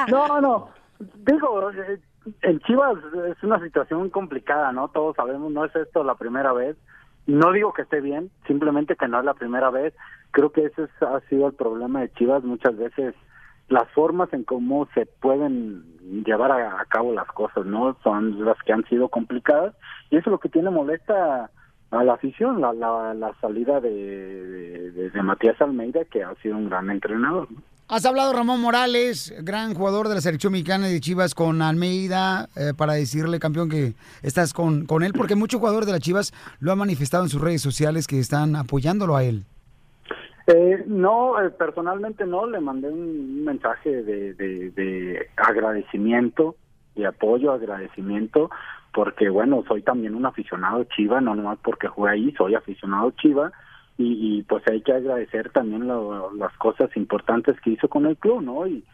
No, 0.09 0.41
no. 0.41 0.69
Digo, 0.99 1.71
eh, 1.71 1.99
en 2.41 2.59
Chivas 2.61 2.95
es 3.27 3.43
una 3.43 3.59
situación 3.59 4.09
complicada, 4.09 4.71
¿no? 4.71 4.87
Todos 4.89 5.15
sabemos, 5.15 5.51
no 5.51 5.65
es 5.65 5.75
esto 5.75 6.03
la 6.03 6.15
primera 6.15 6.53
vez. 6.53 6.77
No 7.27 7.51
digo 7.51 7.73
que 7.73 7.81
esté 7.81 8.01
bien, 8.01 8.29
simplemente 8.47 8.95
que 8.95 9.07
no 9.07 9.19
es 9.19 9.25
la 9.25 9.33
primera 9.33 9.69
vez. 9.71 9.93
Creo 10.31 10.51
que 10.51 10.65
ese 10.65 10.83
es- 10.83 11.03
ha 11.03 11.19
sido 11.29 11.47
el 11.47 11.53
problema 11.53 12.01
de 12.01 12.11
Chivas 12.13 12.43
muchas 12.43 12.77
veces. 12.77 13.15
Las 13.67 13.89
formas 13.91 14.31
en 14.31 14.43
cómo 14.43 14.87
se 14.93 15.07
pueden 15.07 15.83
llevar 16.23 16.51
a, 16.51 16.79
a 16.79 16.85
cabo 16.85 17.13
las 17.13 17.27
cosas, 17.27 17.65
¿no? 17.65 17.97
Son 18.03 18.45
las 18.45 18.57
que 18.63 18.73
han 18.73 18.85
sido 18.85 19.09
complicadas. 19.09 19.73
Y 20.11 20.17
eso 20.17 20.29
es 20.29 20.31
lo 20.31 20.39
que 20.39 20.49
tiene 20.49 20.69
molesta 20.69 21.49
a 21.91 22.03
la 22.03 22.13
afición, 22.13 22.61
la, 22.61 22.73
la, 22.73 23.13
la 23.13 23.33
salida 23.39 23.79
de, 23.79 24.91
de, 24.91 25.21
Matías 25.21 25.59
Almeida, 25.61 26.03
que 26.05 26.23
ha 26.23 26.33
sido 26.35 26.57
un 26.57 26.69
gran 26.69 26.89
entrenador. 26.89 27.51
¿no? 27.51 27.61
Has 27.87 28.03
hablado 28.05 28.33
Ramón 28.33 28.61
Morales, 28.61 29.31
gran 29.43 29.75
jugador 29.75 30.07
de 30.07 30.15
la 30.15 30.21
selección 30.21 30.53
mexicana 30.53 30.87
de 30.87 30.99
Chivas 30.99 31.35
con 31.35 31.61
Almeida, 31.61 32.49
eh, 32.55 32.73
para 32.75 32.93
decirle, 32.93 33.39
campeón, 33.39 33.69
que 33.69 33.93
estás 34.23 34.53
con, 34.53 34.87
con 34.87 35.03
él, 35.03 35.13
porque 35.13 35.35
muchos 35.35 35.59
jugadores 35.59 35.85
de 35.85 35.91
las 35.93 36.01
Chivas 36.01 36.33
lo 36.59 36.71
han 36.71 36.79
manifestado 36.79 37.23
en 37.23 37.29
sus 37.29 37.41
redes 37.41 37.61
sociales 37.61 38.07
que 38.07 38.17
están 38.17 38.55
apoyándolo 38.55 39.15
a 39.15 39.23
él. 39.23 39.43
Eh, 40.47 40.83
no, 40.87 41.39
eh, 41.39 41.51
personalmente 41.51 42.25
no, 42.25 42.47
le 42.47 42.59
mandé 42.59 42.89
un 42.89 43.43
mensaje 43.43 44.03
de, 44.03 44.33
de, 44.33 44.71
de 44.71 45.27
agradecimiento, 45.35 46.55
de 46.95 47.05
apoyo, 47.05 47.51
agradecimiento, 47.51 48.49
porque 48.95 49.27
bueno, 49.27 49.61
soy 49.67 49.81
también 49.81 50.15
un 50.15 50.25
aficionado 50.25 50.85
chiva, 50.85 51.19
no 51.19 51.35
nomás 51.35 51.59
porque 51.61 51.89
jugué 51.89 52.11
ahí, 52.11 52.31
soy 52.37 52.55
aficionado 52.55 53.11
chiva, 53.11 53.51
y, 53.97 54.37
y 54.39 54.43
pues 54.43 54.63
hay 54.69 54.81
que 54.81 54.93
agradecer 54.93 55.49
también 55.49 55.85
lo- 55.85 56.33
las 56.33 56.55
cosas 56.57 56.89
importantes 56.95 57.59
que 57.59 57.71
hizo 57.71 57.89
con 57.89 58.05
el 58.05 58.15
club, 58.15 58.41
¿no? 58.41 58.65
Y, 58.65 58.85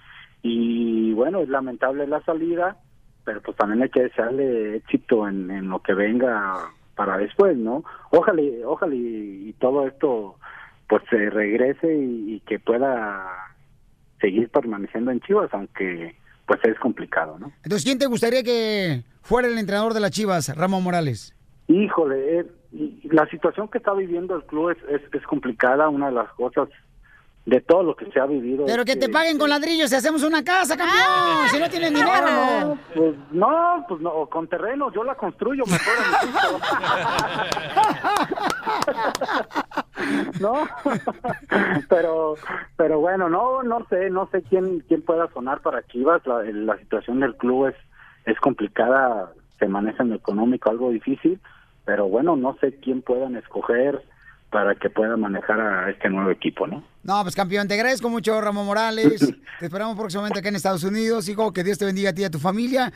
y 0.41 1.13
bueno, 1.13 1.39
es 1.41 1.49
lamentable 1.49 2.07
la 2.07 2.19
salida, 2.21 2.77
pero 3.23 3.41
pues 3.41 3.55
también 3.57 3.83
hay 3.83 3.89
que 3.89 4.01
desearle 4.01 4.77
éxito 4.77 5.27
en, 5.27 5.69
lo 5.69 5.79
que 5.83 5.93
venga 5.93 6.55
para 6.95 7.17
después, 7.17 7.55
¿no? 7.55 7.83
Ojalá, 8.09 8.41
ojalá 8.65 8.95
y, 8.95 9.49
y 9.49 9.53
todo 9.59 9.85
esto 9.85 10.35
pues 10.89 11.03
se 11.11 11.29
regrese 11.29 11.95
y 11.95 12.41
que 12.47 12.57
pueda 12.57 13.23
seguir 14.19 14.49
permaneciendo 14.49 15.11
en 15.11 15.21
Chivas, 15.21 15.53
aunque 15.53 16.15
pues 16.45 16.59
es 16.63 16.77
complicado, 16.79 17.37
¿no? 17.39 17.51
Entonces, 17.63 17.83
¿quién 17.83 17.99
te 17.99 18.05
gustaría 18.05 18.43
que 18.43 19.03
fuera 19.21 19.47
el 19.47 19.57
entrenador 19.57 19.93
de 19.93 19.99
las 19.99 20.11
Chivas, 20.11 20.55
Ramón 20.55 20.83
Morales? 20.83 21.35
Híjole, 21.67 22.39
eh, 22.39 22.45
la 23.03 23.27
situación 23.29 23.67
que 23.69 23.77
está 23.77 23.93
viviendo 23.93 24.35
el 24.35 24.43
club 24.43 24.71
es, 24.71 24.77
es, 24.89 25.01
es 25.13 25.23
complicada, 25.23 25.89
una 25.89 26.07
de 26.07 26.13
las 26.13 26.31
cosas 26.33 26.69
de 27.45 27.61
todo 27.61 27.83
lo 27.83 27.95
que 27.95 28.11
se 28.11 28.19
ha 28.19 28.25
vivido. 28.25 28.65
Pero 28.65 28.83
que 28.85 28.95
te 28.95 29.09
paguen 29.09 29.39
con 29.39 29.49
ladrillos 29.49 29.89
si 29.89 29.95
hacemos 29.95 30.23
una 30.23 30.43
casa, 30.43 30.77
campeón. 30.77 31.47
Si 31.49 31.59
no 31.59 31.69
tienen 31.69 31.93
dinero, 31.93 32.21
no. 32.21 32.77
Pues 32.93 33.15
no, 33.31 33.85
pues 33.87 34.01
no, 34.01 34.25
con 34.27 34.47
terrenos, 34.47 34.93
yo 34.93 35.03
la 35.03 35.15
construyo 35.15 35.63
mejor 35.65 35.91
no, 40.39 40.67
pero, 41.89 42.35
pero 42.77 42.99
bueno, 42.99 43.27
no, 43.29 43.63
no 43.63 43.85
sé, 43.89 44.09
no 44.09 44.27
sé 44.31 44.43
quién, 44.43 44.81
quién 44.87 45.01
pueda 45.01 45.27
sonar 45.33 45.61
para 45.61 45.85
Chivas. 45.87 46.25
La, 46.27 46.43
la 46.43 46.77
situación 46.77 47.21
del 47.21 47.35
club 47.35 47.67
es, 47.67 47.75
es 48.25 48.39
complicada, 48.39 49.31
se 49.57 49.67
maneja 49.67 50.03
en 50.03 50.09
lo 50.09 50.15
económico 50.15 50.69
algo 50.69 50.91
difícil, 50.91 51.39
pero 51.85 52.07
bueno, 52.07 52.35
no 52.35 52.55
sé 52.61 52.75
quién 52.79 53.01
puedan 53.01 53.35
escoger 53.35 54.03
para 54.51 54.75
que 54.75 54.91
pueda 54.91 55.17
manejar 55.17 55.59
a 55.59 55.89
este 55.89 56.09
nuevo 56.09 56.29
equipo, 56.29 56.67
¿no? 56.67 56.83
No, 57.03 57.21
pues 57.23 57.35
campeón, 57.35 57.67
te 57.67 57.73
agradezco 57.73 58.09
mucho, 58.09 58.39
Ramón 58.39 58.65
Morales. 58.65 59.19
Te 59.59 59.65
esperamos 59.65 59.97
próximamente 59.97 60.39
acá 60.39 60.49
en 60.49 60.55
Estados 60.55 60.83
Unidos, 60.83 61.27
hijo. 61.29 61.51
Que 61.51 61.63
Dios 61.63 61.77
te 61.77 61.85
bendiga 61.85 62.11
a 62.11 62.13
ti 62.13 62.21
y 62.21 62.25
a 62.25 62.29
tu 62.29 62.39
familia. 62.39 62.93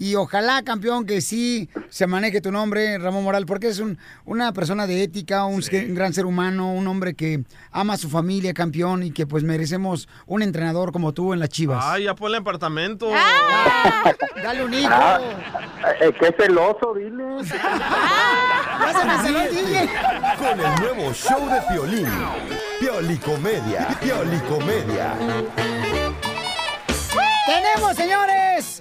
Y 0.00 0.14
ojalá, 0.14 0.62
campeón, 0.62 1.06
que 1.06 1.20
sí 1.20 1.68
se 1.90 2.06
maneje 2.06 2.40
tu 2.40 2.52
nombre, 2.52 2.98
Ramón 2.98 3.24
Morales, 3.24 3.48
porque 3.48 3.66
es 3.66 3.80
un, 3.80 3.98
una 4.24 4.52
persona 4.52 4.86
de 4.86 5.02
ética, 5.02 5.44
un, 5.44 5.60
un 5.60 5.94
gran 5.96 6.14
ser 6.14 6.24
humano, 6.24 6.72
un 6.72 6.86
hombre 6.86 7.14
que 7.14 7.42
ama 7.72 7.94
a 7.94 7.96
su 7.96 8.08
familia, 8.08 8.54
campeón, 8.54 9.02
y 9.02 9.10
que 9.10 9.26
pues 9.26 9.42
merecemos 9.42 10.08
un 10.26 10.42
entrenador 10.42 10.92
como 10.92 11.12
tú 11.12 11.32
en 11.32 11.40
las 11.40 11.48
Chivas. 11.48 11.84
Ay, 11.84 12.04
ya 12.04 12.14
ponle 12.14 12.38
apartamento. 12.38 13.10
Dale 14.42 14.64
un 14.64 14.72
hijo. 14.72 14.88
Ah, 14.92 15.18
eh, 16.00 16.12
qué 16.20 16.32
celoso, 16.38 16.94
dile. 16.94 17.18
Con 20.38 20.60
el 20.60 20.80
nuevo 20.80 21.12
show 21.12 21.48
de 21.50 21.60
Piolín. 21.68 22.06
Piolicomedia. 22.78 23.88
Piolicomedia. 24.00 25.14
Tenemos, 27.46 27.96
señores, 27.96 28.80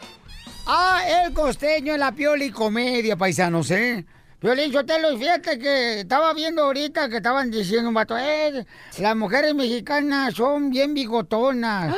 a 0.67 1.01
El 1.07 1.33
Costeño 1.33 1.93
en 1.93 2.01
la 2.01 2.11
Pioli 2.11 2.51
Comedia, 2.51 3.15
paisanos, 3.15 3.71
¿eh? 3.71 4.05
Piolín 4.39 4.71
Sotelo, 4.71 5.13
y 5.13 5.17
fíjate 5.17 5.57
que 5.57 6.01
estaba 6.01 6.33
viendo 6.33 6.63
ahorita 6.63 7.09
que 7.09 7.17
estaban 7.17 7.49
diciendo 7.49 7.87
un 7.87 7.95
vato, 7.95 8.17
eh, 8.17 8.65
las 8.99 9.15
mujeres 9.15 9.55
mexicanas 9.55 10.35
son 10.35 10.69
bien 10.69 10.93
bigotonas. 10.93 11.95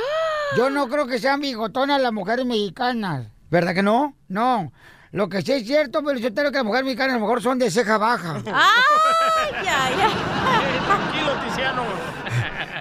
Yo 0.55 0.69
no 0.69 0.87
creo 0.87 1.07
que 1.07 1.19
sean 1.19 1.41
bigotonas 1.41 1.99
las 1.99 2.13
mujeres 2.13 2.45
mexicanas. 2.45 3.27
¿Verdad 3.49 3.73
que 3.73 3.83
no? 3.83 4.15
No. 4.27 4.71
Lo 5.11 5.27
que 5.27 5.41
sí 5.41 5.51
es 5.51 5.65
cierto, 5.65 6.01
Piolín 6.03 6.23
Sotelo, 6.23 6.49
es 6.49 6.51
que 6.51 6.59
las 6.59 6.65
mujeres 6.65 6.85
mexicanas 6.85 7.15
a 7.15 7.19
lo 7.19 7.25
mejor 7.25 7.41
son 7.41 7.57
de 7.57 7.71
ceja 7.71 7.97
baja. 7.97 8.35
¡Ay, 8.45 9.65
ya, 9.65 9.89
ya! 9.97 10.85
Tranquilo, 10.85 11.31
Tiziano. 11.43 11.83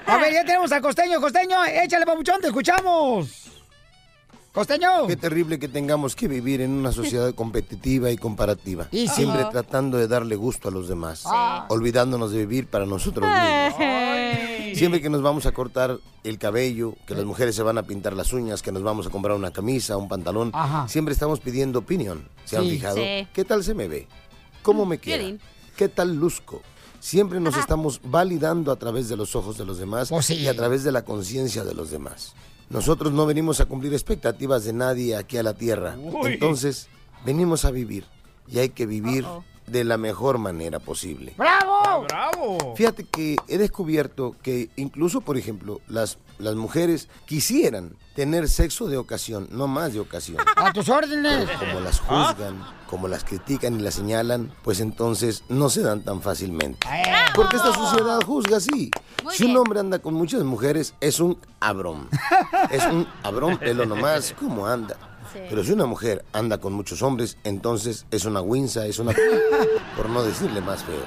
A 0.06 0.16
ver, 0.18 0.32
ya 0.34 0.44
tenemos 0.44 0.70
al 0.70 0.82
Costeño. 0.82 1.20
Costeño, 1.20 1.64
échale, 1.64 2.04
papuchón, 2.04 2.40
te 2.40 2.48
escuchamos. 2.48 3.57
Costeño. 4.52 5.06
Qué 5.06 5.16
terrible 5.16 5.58
que 5.58 5.68
tengamos 5.68 6.16
que 6.16 6.26
vivir 6.26 6.60
en 6.62 6.70
una 6.72 6.90
sociedad 6.90 7.32
competitiva 7.34 8.10
y 8.10 8.16
comparativa. 8.16 8.88
Y 8.90 9.06
sí. 9.08 9.14
Siempre 9.16 9.44
tratando 9.52 9.98
de 9.98 10.08
darle 10.08 10.36
gusto 10.36 10.68
a 10.68 10.72
los 10.72 10.88
demás. 10.88 11.22
Ah. 11.26 11.66
Olvidándonos 11.68 12.32
de 12.32 12.38
vivir 12.38 12.66
para 12.66 12.86
nosotros 12.86 13.28
mismos. 13.28 14.78
Siempre 14.78 15.00
que 15.00 15.10
nos 15.10 15.22
vamos 15.22 15.46
a 15.46 15.52
cortar 15.52 15.98
el 16.24 16.38
cabello, 16.38 16.94
que 17.06 17.14
las 17.14 17.24
mujeres 17.24 17.54
se 17.54 17.62
van 17.62 17.78
a 17.78 17.82
pintar 17.84 18.14
las 18.14 18.32
uñas, 18.32 18.62
que 18.62 18.70
nos 18.72 18.82
vamos 18.82 19.06
a 19.06 19.10
comprar 19.10 19.36
una 19.36 19.50
camisa, 19.50 19.96
un 19.96 20.08
pantalón, 20.08 20.50
Ajá. 20.54 20.86
siempre 20.88 21.12
estamos 21.12 21.40
pidiendo 21.40 21.78
opinión. 21.80 22.28
¿Se 22.44 22.56
han 22.56 22.64
Sí. 22.64 22.70
fijado? 22.72 22.96
¿Qué 22.96 23.44
tal 23.46 23.64
se 23.64 23.74
me 23.74 23.88
ve? 23.88 24.06
¿Cómo 24.62 24.86
me 24.86 24.98
queda? 24.98 25.36
¿Qué 25.76 25.88
tal 25.88 26.14
luzco? 26.16 26.62
Siempre 27.00 27.38
nos 27.40 27.56
estamos 27.56 28.00
validando 28.04 28.72
a 28.72 28.76
través 28.76 29.08
de 29.08 29.16
los 29.16 29.34
ojos 29.36 29.56
de 29.56 29.64
los 29.64 29.78
demás 29.78 30.10
Oh, 30.10 30.20
sí. 30.20 30.34
y 30.34 30.48
a 30.48 30.54
través 30.56 30.82
de 30.84 30.90
la 30.92 31.02
conciencia 31.04 31.64
de 31.64 31.74
los 31.74 31.90
demás. 31.90 32.34
Nosotros 32.70 33.12
no 33.12 33.26
venimos 33.26 33.60
a 33.60 33.66
cumplir 33.66 33.92
expectativas 33.92 34.64
de 34.64 34.72
nadie 34.72 35.16
aquí 35.16 35.36
a 35.36 35.42
la 35.42 35.54
tierra. 35.54 35.96
Uy. 35.98 36.34
Entonces, 36.34 36.88
venimos 37.24 37.64
a 37.64 37.70
vivir 37.70 38.04
y 38.46 38.58
hay 38.58 38.70
que 38.70 38.86
vivir. 38.86 39.24
De 39.70 39.84
la 39.84 39.96
mejor 39.96 40.38
manera 40.38 40.78
posible. 40.78 41.34
¡Bravo! 41.36 42.04
¡Bravo! 42.04 42.04
¡Bravo! 42.58 42.76
Fíjate 42.76 43.04
que 43.04 43.36
he 43.48 43.58
descubierto 43.58 44.36
que 44.42 44.70
incluso, 44.76 45.20
por 45.20 45.36
ejemplo, 45.36 45.80
las, 45.88 46.18
las 46.38 46.54
mujeres 46.54 47.08
quisieran 47.26 47.92
tener 48.14 48.48
sexo 48.48 48.88
de 48.88 48.96
ocasión, 48.96 49.48
no 49.52 49.68
más 49.68 49.92
de 49.92 50.00
ocasión. 50.00 50.38
A 50.56 50.72
tus 50.72 50.88
órdenes. 50.88 51.46
Pero 51.46 51.58
como 51.58 51.80
las 51.80 52.00
juzgan, 52.00 52.64
como 52.88 53.06
las 53.06 53.24
critican 53.24 53.78
y 53.78 53.82
las 53.82 53.94
señalan, 53.94 54.52
pues 54.64 54.80
entonces 54.80 55.44
no 55.48 55.70
se 55.70 55.82
dan 55.82 56.02
tan 56.02 56.20
fácilmente. 56.20 56.86
Porque 57.34 57.56
esta 57.56 57.72
sociedad 57.72 58.20
juzga 58.24 58.56
así. 58.56 58.90
si 59.30 59.44
un 59.44 59.56
hombre 59.56 59.80
anda 59.80 60.00
con 60.00 60.14
muchas 60.14 60.42
mujeres, 60.42 60.94
es 61.00 61.20
un 61.20 61.38
abrón. 61.60 62.08
Es 62.70 62.84
un 62.86 63.06
abrón, 63.22 63.58
pelo 63.58 63.86
nomás, 63.86 64.34
¿cómo 64.38 64.66
anda? 64.66 64.96
Pero 65.32 65.64
si 65.64 65.72
una 65.72 65.86
mujer 65.86 66.24
anda 66.32 66.58
con 66.58 66.72
muchos 66.72 67.02
hombres, 67.02 67.36
entonces 67.44 68.06
es 68.10 68.24
una 68.24 68.40
winza, 68.40 68.86
es 68.86 68.98
una... 68.98 69.14
por 69.96 70.08
no 70.10 70.22
decirle 70.22 70.60
más 70.60 70.84
feo. 70.84 71.02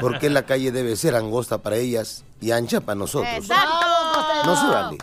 Porque 0.00 0.28
la 0.30 0.42
calle 0.44 0.72
debe 0.72 0.96
ser 0.96 1.14
angosta 1.14 1.58
para 1.58 1.76
ellas 1.76 2.24
y 2.40 2.50
ancha 2.50 2.80
para 2.80 2.96
nosotros. 2.96 3.48
No 4.44 4.56
se 4.56 4.66
vale. 4.66 4.98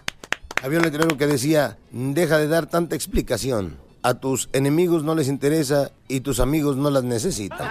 Había 0.62 0.80
un 0.80 0.86
letrero 0.86 1.18
que 1.18 1.28
decía, 1.28 1.78
deja 1.92 2.38
de 2.38 2.48
dar 2.48 2.66
tanta 2.66 2.96
explicación. 2.96 3.78
A 4.06 4.14
tus 4.14 4.50
enemigos 4.54 5.04
no 5.04 5.16
les 5.16 5.28
interesa 5.28 5.90
y 6.08 6.20
tus 6.20 6.40
amigos 6.40 6.78
no 6.78 6.92
las 6.92 7.04
necesitan. 7.04 7.68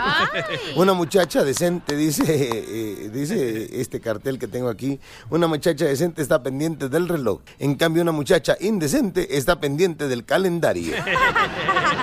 Una 0.75 0.93
muchacha 0.93 1.45
decente, 1.45 1.95
dice, 1.95 2.25
eh, 2.27 3.09
dice 3.11 3.81
este 3.81 4.01
cartel 4.01 4.41
que 4.41 4.49
tengo 4.49 4.69
aquí, 4.69 4.99
una 5.31 5.47
muchacha 5.47 5.85
decente 5.85 6.23
está 6.23 6.43
pendiente 6.43 6.89
del 6.89 7.07
reloj. 7.07 7.43
En 7.61 7.77
cambio, 7.77 8.03
una 8.03 8.11
muchacha 8.11 8.57
indecente 8.59 9.37
está 9.37 9.61
pendiente 9.61 10.09
del 10.09 10.25
calendario. 10.25 10.97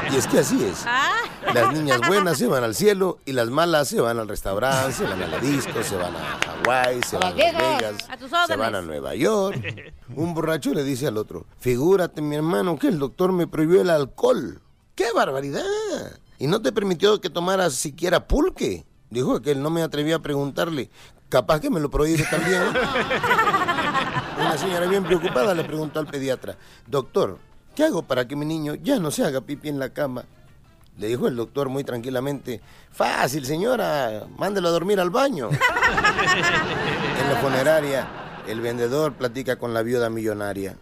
Y 0.10 0.16
es 0.16 0.28
que 0.28 0.40
así 0.40 0.64
es. 0.64 0.86
Las 1.54 1.74
niñas 1.74 2.00
buenas 2.08 2.38
se 2.38 2.48
van 2.48 2.64
al 2.64 2.76
cielo 2.76 3.20
y 3.26 3.34
las 3.34 3.50
malas 3.50 3.90
se 3.90 4.00
van 4.00 4.18
al 4.18 4.30
restaurante, 4.30 4.94
se 4.94 5.04
van 5.04 5.22
a 5.22 5.28
la 5.28 5.40
disco, 5.40 5.84
se 5.84 5.98
van 5.98 6.16
a 6.16 6.40
Hawái, 6.46 7.02
se 7.04 7.18
van 7.18 7.34
a 7.34 7.36
Las 7.36 7.36
Vegas. 7.36 8.08
A 8.10 8.48
se 8.48 8.56
van 8.56 8.76
a 8.76 8.82
Nueva 8.82 9.14
York. 9.16 9.62
Un 10.16 10.34
borracho 10.34 10.74
le 10.74 10.84
dice 10.86 11.08
al 11.08 11.18
otro, 11.18 11.46
figúrate 11.60 12.22
mi 12.22 12.36
hermano 12.36 12.78
que 12.78 12.88
el 12.88 13.00
doctor 13.00 13.34
me 13.34 13.48
prohibió 13.48 13.82
el 13.82 13.90
alcohol. 13.90 14.21
¡Qué 14.96 15.12
barbaridad! 15.14 15.64
Y 16.38 16.48
no 16.48 16.62
te 16.62 16.72
permitió 16.72 17.20
que 17.20 17.30
tomaras 17.30 17.74
siquiera 17.74 18.28
pulque. 18.28 18.86
Dijo 19.10 19.42
que 19.42 19.52
él 19.52 19.62
no 19.62 19.70
me 19.70 19.82
atrevía 19.82 20.18
a 20.18 20.22
preguntarle. 20.22 20.90
Capaz 21.30 21.60
que 21.60 21.70
me 21.70 21.80
lo 21.80 21.90
prohíbe 21.90 22.24
también. 22.30 22.62
Una 24.38 24.58
señora 24.58 24.86
bien 24.86 25.04
preocupada 25.04 25.56
le 25.56 25.64
preguntó 25.64 26.00
al 26.00 26.08
pediatra, 26.08 26.58
doctor, 26.88 27.40
¿qué 27.76 27.84
hago 27.86 28.04
para 28.04 28.28
que 28.28 28.36
mi 28.36 28.46
niño 28.46 28.76
ya 28.76 29.00
no 29.00 29.12
se 29.12 29.24
haga 29.26 29.42
pipí 29.42 29.70
en 29.70 29.80
la 29.80 29.90
cama? 29.90 30.26
Le 30.98 31.08
dijo 31.08 31.28
el 31.28 31.36
doctor 31.36 31.70
muy 31.70 31.84
tranquilamente, 31.84 32.62
fácil 32.92 33.46
señora, 33.46 34.28
mándelo 34.38 34.68
a 34.68 34.72
dormir 34.72 35.00
al 35.00 35.10
baño. 35.10 35.50
en 35.52 35.58
la 37.34 37.40
funeraria, 37.42 38.08
el 38.48 38.62
vendedor 38.62 39.14
platica 39.14 39.58
con 39.58 39.74
la 39.74 39.84
viuda 39.84 40.10
millonaria 40.10 40.76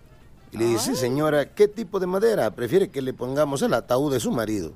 y 0.51 0.58
le 0.58 0.65
dice, 0.65 0.96
señora, 0.96 1.53
¿qué 1.53 1.68
tipo 1.68 2.00
de 2.00 2.08
madera 2.08 2.50
prefiere 2.51 2.89
que 2.89 3.01
le 3.01 3.13
pongamos 3.13 3.62
al 3.63 3.74
ataúd 3.74 4.12
de 4.13 4.20
su 4.20 4.32
marido? 4.32 4.74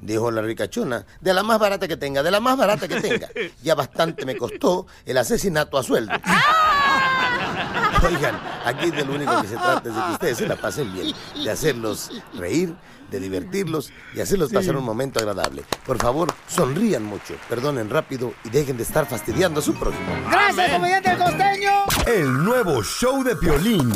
Dijo 0.00 0.30
la 0.30 0.40
ricachona, 0.40 1.04
de 1.20 1.34
la 1.34 1.42
más 1.42 1.58
barata 1.58 1.86
que 1.86 1.96
tenga, 1.96 2.22
de 2.22 2.30
la 2.30 2.40
más 2.40 2.56
barata 2.56 2.88
que 2.88 3.00
tenga. 3.00 3.28
Ya 3.62 3.74
bastante 3.74 4.24
me 4.24 4.36
costó 4.36 4.86
el 5.04 5.18
asesinato 5.18 5.76
a 5.76 5.82
sueldo. 5.82 6.12
Oigan, 8.02 8.40
aquí 8.64 8.90
de 8.90 9.04
lo 9.04 9.14
único 9.14 9.42
que 9.42 9.48
se 9.48 9.56
trata 9.56 9.88
es 9.88 9.94
de 9.94 10.02
que 10.02 10.12
ustedes 10.12 10.38
se 10.38 10.48
la 10.48 10.56
pasen 10.56 10.90
bien, 10.94 11.14
de 11.44 11.50
hacerlos 11.50 12.10
reír, 12.32 12.74
de 13.10 13.20
divertirlos 13.20 13.92
y 14.14 14.20
hacerlos 14.20 14.50
pasar 14.50 14.76
un 14.76 14.84
momento 14.84 15.18
agradable. 15.18 15.64
Por 15.84 15.98
favor, 15.98 16.32
sonrían 16.48 17.04
mucho, 17.04 17.34
perdonen 17.48 17.90
rápido 17.90 18.32
y 18.44 18.48
dejen 18.48 18.78
de 18.78 18.84
estar 18.84 19.06
fastidiando 19.06 19.60
a 19.60 19.62
su 19.62 19.74
prójimo. 19.74 20.16
¡Gracias, 20.30 20.72
comediante 20.72 21.10
el 21.10 21.18
costeño! 21.18 21.70
El 22.06 22.44
nuevo 22.44 22.82
show 22.82 23.22
de 23.22 23.36
Piolín. 23.36 23.92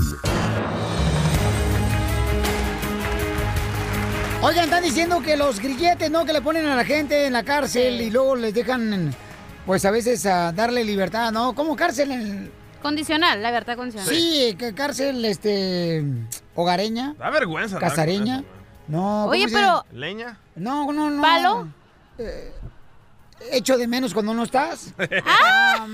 Oigan, 4.45 4.65
están 4.65 4.83
diciendo 4.83 5.23
que 5.23 5.39
los 5.39 5.59
grilletes, 5.59 6.11
¿no? 6.11 6.27
Que 6.27 6.35
le 6.35 6.43
ponen 6.43 6.67
a 6.67 6.77
la 6.77 6.85
gente 6.85 7.25
en 7.27 7.33
la 7.33 7.45
cárcel 7.45 7.99
y 8.03 8.11
luego 8.11 8.37
les 8.37 8.53
dejan, 8.53 9.15
pues 9.65 9.87
a 9.87 9.91
veces 9.91 10.27
a 10.27 10.53
darle 10.53 10.85
libertad, 10.85 11.33
¿no? 11.33 11.55
¿Cómo 11.55 11.75
cárcel? 11.75 12.11
En... 12.11 12.53
Condicional, 12.83 13.41
la 13.43 13.51
verdad 13.51 13.75
condicional. 13.77 14.07
Sí, 14.07 14.55
que 14.59 14.75
cárcel, 14.75 15.25
este, 15.25 16.05
hogareña, 16.55 17.15
Da 17.19 17.31
vergüenza. 17.31 17.77
da 17.77 17.89
casareña. 17.89 18.45
No, 18.87 18.99
¿cómo 18.99 19.27
Oye, 19.29 19.49
se 19.49 19.55
pero-? 19.55 19.87
¿Leña? 19.93 20.39
No, 20.57 20.93
no, 20.93 21.09
no. 21.09 21.23
¿Palo? 21.23 21.69
Eh, 22.19 22.53
Echo 23.51 23.79
de 23.79 23.87
menos 23.87 24.13
cuando 24.13 24.35
no 24.35 24.43
estás. 24.45 24.93
¡Ah! 25.27 25.87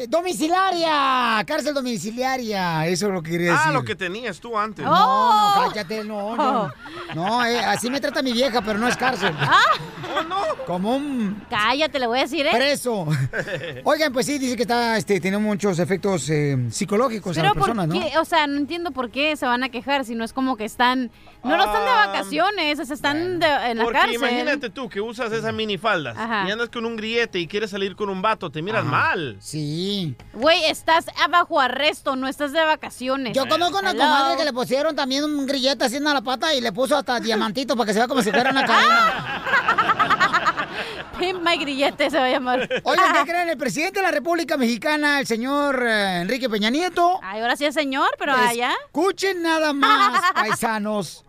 Eh, 0.00 0.06
domiciliaria, 0.08 1.44
cárcel 1.46 1.74
domiciliaria, 1.74 2.86
eso 2.86 3.08
es 3.08 3.12
lo 3.12 3.22
que 3.22 3.32
quería 3.32 3.52
decir. 3.52 3.66
Ah, 3.68 3.72
lo 3.72 3.84
que 3.84 3.94
tenías 3.94 4.40
tú 4.40 4.56
antes. 4.58 4.82
No, 4.82 4.90
Oh. 4.92 5.54
no, 5.66 5.68
cállate, 5.72 6.04
no, 6.04 6.36
no. 6.36 6.70
No, 7.14 7.44
eh, 7.44 7.58
así 7.60 7.90
me 7.90 8.00
trata 8.00 8.22
mi 8.22 8.32
vieja, 8.32 8.62
pero 8.62 8.78
no 8.78 8.88
es 8.88 8.96
cárcel. 8.96 9.34
Como 10.66 10.96
un 10.96 11.42
Cállate, 11.50 11.98
le 11.98 12.06
voy 12.06 12.18
a 12.18 12.22
decir, 12.22 12.46
¿eh? 12.46 12.50
preso. 12.52 13.06
Oigan, 13.84 14.12
pues 14.12 14.26
sí, 14.26 14.38
dice 14.38 14.56
que 14.56 14.62
está, 14.62 14.96
este, 14.96 15.20
tiene 15.20 15.38
muchos 15.38 15.78
efectos 15.78 16.28
eh, 16.30 16.56
psicológicos 16.70 17.36
a 17.36 17.40
Pero 17.40 17.54
las 17.54 17.54
¿por 17.54 17.74
personas, 17.74 17.88
¿no? 17.88 18.20
O 18.20 18.24
sea, 18.24 18.46
no 18.46 18.56
entiendo 18.56 18.90
por 18.92 19.10
qué 19.10 19.36
se 19.36 19.46
van 19.46 19.62
a 19.64 19.68
quejar 19.68 20.04
si 20.04 20.14
no 20.14 20.24
es 20.24 20.32
como 20.32 20.56
que 20.56 20.64
están... 20.64 21.10
No, 21.42 21.56
no 21.56 21.64
están 21.64 21.84
de 21.84 21.90
Ah, 21.90 22.06
vacaciones, 22.08 22.78
o 22.80 22.84
sea, 22.84 22.94
están 22.94 23.38
de- 23.40 23.46
en 23.70 23.78
la 23.78 23.84
Porque 23.84 23.98
cárcel. 23.98 24.16
imagínate 24.16 24.68
tú 24.70 24.88
que 24.88 25.00
usas 25.00 25.32
esas 25.32 25.54
minifaldas 25.54 26.16
Ajá. 26.18 26.46
y 26.46 26.50
andas 26.50 26.68
con 26.68 26.84
un 26.84 26.96
grillete 26.96 27.38
y 27.38 27.46
quieres 27.46 27.70
salir 27.70 27.96
con 27.96 28.10
un 28.10 28.20
vato, 28.20 28.50
te 28.50 28.60
miras 28.62 28.84
mal. 28.84 29.36
Sí. 29.40 29.89
Güey, 30.32 30.64
estás 30.66 31.06
bajo 31.30 31.60
arresto, 31.60 32.16
no 32.16 32.28
estás 32.28 32.52
de 32.52 32.64
vacaciones. 32.64 33.34
Yo 33.34 33.48
conozco 33.48 33.78
una 33.78 33.90
Hello. 33.90 34.02
comadre 34.02 34.36
que 34.36 34.44
le 34.44 34.52
pusieron 34.52 34.96
también 34.96 35.24
un 35.24 35.46
grillete 35.46 35.86
en 35.86 36.04
la 36.04 36.20
pata 36.20 36.54
y 36.54 36.60
le 36.60 36.72
puso 36.72 36.96
hasta 36.96 37.20
diamantito 37.20 37.76
para 37.76 37.86
que 37.86 37.92
se 37.92 37.98
vea 37.98 38.08
como 38.08 38.22
si 38.22 38.30
fuera 38.30 38.50
una 38.50 38.64
cadena. 38.64 39.44
Pimp 41.18 41.42
My 41.42 41.58
Grillete 41.58 42.08
se 42.10 42.16
va 42.16 42.24
a 42.24 42.30
llamar. 42.30 42.68
Oigan, 42.82 43.12
¿qué 43.12 43.24
creen? 43.30 43.50
El 43.50 43.58
presidente 43.58 44.00
de 44.00 44.06
la 44.06 44.10
República 44.10 44.56
Mexicana, 44.56 45.20
el 45.20 45.26
señor 45.26 45.84
eh, 45.86 46.22
Enrique 46.22 46.48
Peña 46.48 46.70
Nieto. 46.70 47.20
Ay, 47.22 47.42
ahora 47.42 47.56
sí 47.56 47.66
es 47.66 47.74
señor, 47.74 48.08
pero 48.18 48.32
allá. 48.32 48.72
Escuchen 48.86 49.42
nada 49.42 49.74
más, 49.74 50.22
paisanos, 50.34 51.24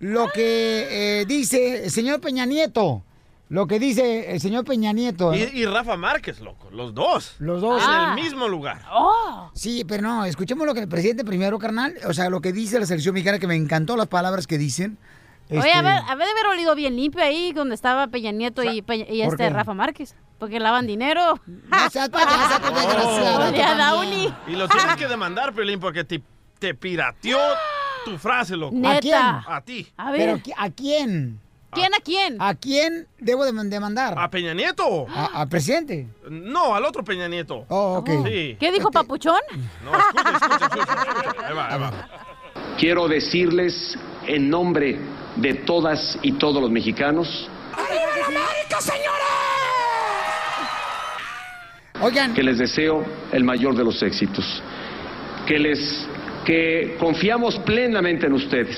lo 0.00 0.28
que 0.32 1.20
eh, 1.20 1.24
dice 1.26 1.84
el 1.84 1.90
señor 1.92 2.20
Peña 2.20 2.44
Nieto. 2.44 3.04
Lo 3.48 3.66
que 3.68 3.78
dice 3.78 4.32
el 4.32 4.40
señor 4.40 4.64
Peña 4.64 4.92
Nieto. 4.92 5.32
Y, 5.32 5.38
y 5.42 5.66
Rafa 5.66 5.96
Márquez, 5.96 6.40
loco, 6.40 6.68
los 6.72 6.92
dos. 6.94 7.36
Los 7.38 7.60
dos. 7.60 7.80
En 7.82 7.88
Ah. 7.88 8.14
el 8.16 8.22
mismo 8.24 8.48
lugar. 8.48 8.82
Oh. 8.92 9.50
Sí, 9.54 9.84
pero 9.86 10.02
no, 10.02 10.24
escuchemos 10.24 10.66
lo 10.66 10.74
que 10.74 10.80
el 10.80 10.88
presidente 10.88 11.24
primero, 11.24 11.58
carnal. 11.58 11.94
O 12.08 12.12
sea, 12.12 12.28
lo 12.28 12.40
que 12.40 12.52
dice 12.52 12.80
la 12.80 12.86
selección 12.86 13.14
mexicana, 13.14 13.38
que 13.38 13.46
me 13.46 13.54
encantó 13.54 13.96
las 13.96 14.08
palabras 14.08 14.46
que 14.48 14.58
dicen. 14.58 14.98
Oye, 15.48 15.58
Este, 15.60 15.72
a 15.74 15.82
ver, 15.82 15.92
a 16.08 16.14
ver 16.16 16.26
de 16.26 16.32
haber 16.32 16.46
olido 16.48 16.74
bien 16.74 16.96
limpio 16.96 17.22
ahí 17.22 17.52
donde 17.52 17.76
estaba 17.76 18.08
Peña 18.08 18.32
Nieto 18.32 18.64
y, 18.64 18.82
Peña- 18.82 19.06
y 19.08 19.22
¿por 19.22 19.34
este 19.34 19.44
qué? 19.44 19.50
Rafa 19.50 19.74
Márquez. 19.74 20.16
Porque 20.40 20.58
lavan 20.58 20.88
dinero. 20.88 21.40
No 21.46 21.90
seas 21.90 22.08
payasa. 22.08 22.60
Y 24.48 24.52
lo 24.56 24.68
tienes 24.68 24.96
que 24.98 25.06
demandar, 25.06 25.52
Pelín, 25.54 25.78
porque 25.80 26.02
te, 26.04 26.20
te 26.58 26.74
pirateó 26.74 27.38
tu 28.04 28.18
frase, 28.18 28.56
loco. 28.56 28.76
¿A 28.86 28.98
quién? 28.98 29.14
A 29.16 29.60
ti. 29.64 29.86
A 29.96 30.10
¿Pero 30.10 30.34
ver, 30.34 30.42
qui- 30.42 30.54
a 30.56 30.70
quién? 30.70 31.40
¿Quién 31.72 31.94
a 31.94 31.98
quién? 32.02 32.36
¿A 32.40 32.54
quién 32.54 33.06
debo 33.18 33.44
de- 33.44 33.68
demandar? 33.68 34.14
¿A 34.18 34.30
Peña 34.30 34.54
Nieto? 34.54 35.06
A- 35.08 35.40
¿Al 35.42 35.48
presidente? 35.48 36.06
No, 36.30 36.74
al 36.74 36.84
otro 36.84 37.04
Peña 37.04 37.28
Nieto. 37.28 37.64
Oh, 37.68 37.98
ok. 37.98 38.10
Sí. 38.26 38.56
¿Qué 38.58 38.72
dijo 38.72 38.90
Papuchón? 38.90 39.40
No, 39.84 39.92
escucha, 39.96 40.30
escucha, 40.36 40.66
escucha, 40.66 40.84
escucha. 41.18 41.46
Ahí 41.48 41.54
va, 41.54 41.72
ahí 41.74 41.80
va. 41.80 42.08
Quiero 42.78 43.08
decirles 43.08 43.98
en 44.26 44.48
nombre 44.50 44.98
de 45.36 45.54
todas 45.54 46.18
y 46.22 46.32
todos 46.32 46.60
los 46.62 46.70
mexicanos 46.70 47.48
Oigan, 52.00 52.34
que 52.34 52.42
les 52.42 52.58
deseo 52.58 53.04
el 53.32 53.42
mayor 53.44 53.74
de 53.74 53.84
los 53.84 54.02
éxitos, 54.02 54.62
que 55.46 55.58
les 55.58 56.06
que 56.44 56.96
confiamos 57.00 57.58
plenamente 57.60 58.26
en 58.26 58.34
ustedes, 58.34 58.76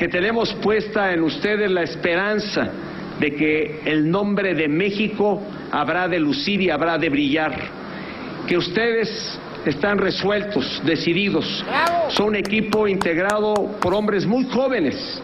que 0.00 0.08
tenemos 0.08 0.54
puesta 0.62 1.12
en 1.12 1.22
ustedes 1.22 1.70
la 1.70 1.82
esperanza 1.82 2.70
de 3.18 3.34
que 3.34 3.82
el 3.84 4.10
nombre 4.10 4.54
de 4.54 4.66
México 4.66 5.42
habrá 5.70 6.08
de 6.08 6.18
lucir 6.18 6.62
y 6.62 6.70
habrá 6.70 6.96
de 6.96 7.10
brillar, 7.10 7.54
que 8.46 8.56
ustedes 8.56 9.38
están 9.66 9.98
resueltos, 9.98 10.80
decididos, 10.86 11.62
son 12.08 12.28
un 12.28 12.36
equipo 12.36 12.88
integrado 12.88 13.52
por 13.78 13.92
hombres 13.92 14.24
muy 14.24 14.44
jóvenes, 14.44 15.20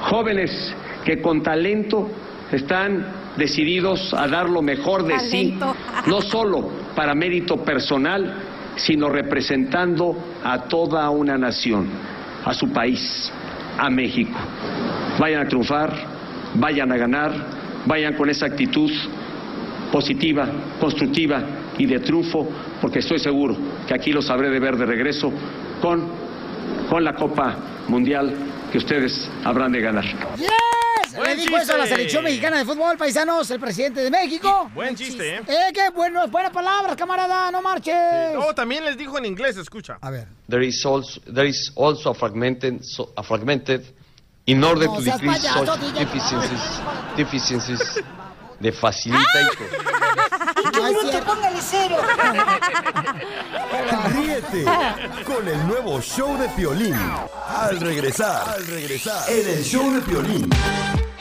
jóvenes 0.00 0.74
que 1.04 1.22
con 1.22 1.44
talento 1.44 2.10
están 2.50 3.06
decididos 3.36 4.12
a 4.14 4.26
dar 4.26 4.48
lo 4.48 4.62
mejor 4.62 5.04
de 5.04 5.16
sí, 5.20 5.56
no 6.08 6.22
solo 6.22 6.68
para 6.96 7.14
mérito 7.14 7.58
personal, 7.58 8.34
sino 8.74 9.08
representando 9.10 10.16
a 10.42 10.64
toda 10.64 11.08
una 11.10 11.38
nación, 11.38 11.86
a 12.44 12.52
su 12.52 12.72
país, 12.72 13.30
a 13.78 13.90
México. 13.90 14.38
Vayan 15.18 15.42
a 15.42 15.48
triunfar, 15.48 15.92
vayan 16.54 16.92
a 16.92 16.96
ganar, 16.96 17.32
vayan 17.86 18.14
con 18.14 18.28
esa 18.30 18.46
actitud 18.46 18.90
positiva, 19.92 20.48
constructiva 20.80 21.42
y 21.78 21.86
de 21.86 22.00
triunfo, 22.00 22.48
porque 22.80 23.00
estoy 23.00 23.18
seguro 23.18 23.56
que 23.86 23.94
aquí 23.94 24.12
los 24.12 24.26
sabré 24.26 24.50
de 24.50 24.60
ver 24.60 24.76
de 24.76 24.86
regreso 24.86 25.32
con, 25.80 26.04
con 26.88 27.04
la 27.04 27.14
Copa 27.14 27.56
Mundial 27.88 28.32
que 28.72 28.78
ustedes 28.78 29.30
habrán 29.44 29.72
de 29.72 29.80
ganar. 29.80 30.04
Le 31.24 31.36
dijo 31.36 31.56
eso 31.56 31.74
a 31.74 31.78
la 31.78 31.86
selección 31.86 32.24
mexicana 32.24 32.58
de 32.58 32.64
fútbol, 32.64 32.96
paisanos, 32.96 33.50
el 33.50 33.60
presidente 33.60 34.00
de 34.00 34.10
México. 34.10 34.70
Buen 34.74 34.94
chiste, 34.96 35.36
¿eh? 35.36 35.42
Eh, 35.46 35.72
qué 35.72 35.90
bueno, 35.94 36.26
buenas 36.28 36.52
palabras, 36.52 36.96
camarada, 36.96 37.50
no 37.50 37.62
marches. 37.62 37.94
No, 38.34 38.54
también 38.54 38.84
les 38.84 38.96
dijo 38.96 39.18
en 39.18 39.24
inglés, 39.26 39.56
escucha. 39.56 39.98
A 40.00 40.10
ver. 40.10 40.28
There 40.48 40.64
is 40.66 40.84
also, 40.84 41.20
there 41.32 41.48
is 41.48 41.72
also 41.76 42.10
a 42.10 42.14
fragmented, 42.14 42.82
so, 42.82 43.12
a 43.16 43.22
fragmented 43.22 43.84
in 44.46 44.62
order 44.62 44.86
No 44.86 44.96
to 44.96 45.02
decrease 45.02 45.40
payaso, 45.40 45.66
such 45.66 45.92
deficiencies, 45.98 46.80
deficiencies 47.16 47.80
de 48.60 48.72
facilita 48.72 49.20
y 49.42 50.76
No 50.76 50.86
es 50.86 51.00
cierto. 51.10 51.26
póngale 51.26 51.58
cero. 51.60 51.96
Ríete 54.14 54.64
con 55.24 55.46
el 55.48 55.66
nuevo 55.66 56.00
show 56.00 56.38
de 56.38 56.48
Piolín. 56.50 56.96
Al 57.48 57.78
regresar, 57.80 58.48
al 58.48 58.66
regresar, 58.66 59.28
en 59.30 59.48
el 59.48 59.64
show 59.64 59.92
de 59.92 60.00
Piolín. 60.00 60.48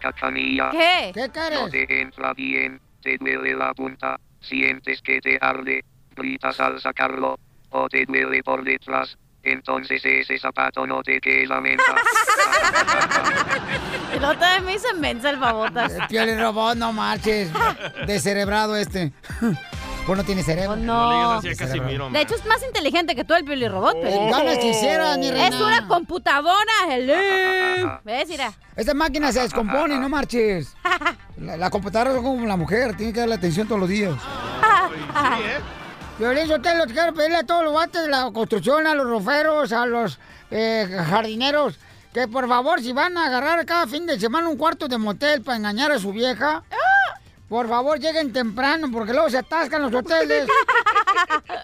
Cachanilla. 0.00 0.70
¿Qué? 0.70 1.10
¿Qué 1.12 1.26
No 1.26 1.32
quieres? 1.32 1.70
te 1.88 2.00
entra 2.00 2.32
bien, 2.34 2.80
te 3.02 3.16
duele 3.18 3.54
la 3.56 3.74
punta, 3.74 4.20
sientes 4.40 5.02
que 5.02 5.20
te 5.20 5.36
arde, 5.40 5.84
gritas 6.14 6.60
al 6.60 6.80
sacarlo, 6.80 7.36
o 7.70 7.88
te 7.88 8.04
duele 8.06 8.40
por 8.44 8.62
detrás, 8.62 9.18
entonces 9.42 10.02
ese 10.04 10.38
zapato 10.38 10.86
no 10.86 11.02
te 11.02 11.20
queda 11.20 11.60
menta. 11.60 11.82
El 14.12 14.24
otro 14.24 14.40
vez 14.40 14.62
me 14.62 14.74
hice 14.74 14.92
mensa 14.94 15.30
el 15.30 15.36
babotas. 15.36 15.92
El 15.92 16.06
Piolín 16.08 16.40
robot, 16.40 16.76
no 16.76 16.92
marches. 16.92 17.50
Descerebrado 18.06 18.76
este. 18.76 19.12
Pues 20.06 20.16
no 20.16 20.24
tiene 20.24 20.42
cerebro. 20.42 20.76
No 20.76 21.10
le 21.10 21.14
digas 21.14 21.30
No. 21.30 21.38
así 21.38 21.48
a 21.50 21.54
Casimiro, 21.66 22.10
De 22.10 22.20
hecho, 22.22 22.34
es 22.34 22.44
más 22.46 22.60
inteligente 22.64 23.14
que 23.14 23.22
tú 23.22 23.34
el 23.34 23.44
Pioli 23.44 23.68
Robot. 23.68 23.94
Oh. 23.96 24.00
pero- 24.02 24.30
Ganas 24.30 24.58
quisiera, 24.58 25.16
mi 25.18 25.30
reina. 25.30 25.48
Es 25.48 25.54
una 25.60 25.86
computadora, 25.86 26.72
hello. 26.88 28.00
¿Ves? 28.04 28.28
Mira. 28.28 28.50
Esta 28.74 28.94
máquina 28.94 29.30
se 29.30 29.40
descompone, 29.42 29.98
no 29.98 30.08
marches. 30.08 30.74
La, 31.36 31.56
la 31.58 31.70
computadora 31.70 32.12
es 32.12 32.16
como 32.16 32.44
la 32.46 32.56
mujer, 32.56 32.96
tiene 32.96 33.12
que 33.12 33.20
darle 33.20 33.34
atención 33.36 33.68
todos 33.68 33.78
los 33.82 33.90
días. 33.90 34.14
Violín, 35.38 35.56
yo 36.20 36.60
te 36.60 36.74
lo 36.74 36.84
quiero 36.84 37.14
pedirle 37.14 37.38
a 37.38 37.46
todos 37.46 37.64
los 37.64 37.72
bates 37.72 38.02
de 38.02 38.08
la 38.08 38.30
construcción, 38.30 38.86
a 38.86 38.94
los 38.94 39.06
roferos, 39.06 39.72
a 39.72 39.86
los 39.86 40.18
eh, 40.50 40.86
jardineros, 41.08 41.78
que 42.12 42.28
por 42.28 42.46
favor, 42.46 42.82
si 42.82 42.92
van 42.92 43.16
a 43.16 43.26
agarrar 43.26 43.64
cada 43.64 43.86
fin 43.86 44.04
de 44.04 44.20
semana 44.20 44.48
un 44.48 44.58
cuarto 44.58 44.86
de 44.86 44.98
motel 44.98 45.40
para 45.40 45.56
engañar 45.56 45.92
a 45.92 45.98
su 45.98 46.12
vieja, 46.12 46.62
por 47.50 47.68
favor 47.68 47.98
lleguen 47.98 48.32
temprano, 48.32 48.86
porque 48.92 49.12
luego 49.12 49.28
se 49.28 49.38
atascan 49.38 49.82
los 49.82 49.92
hoteles. 49.92 50.46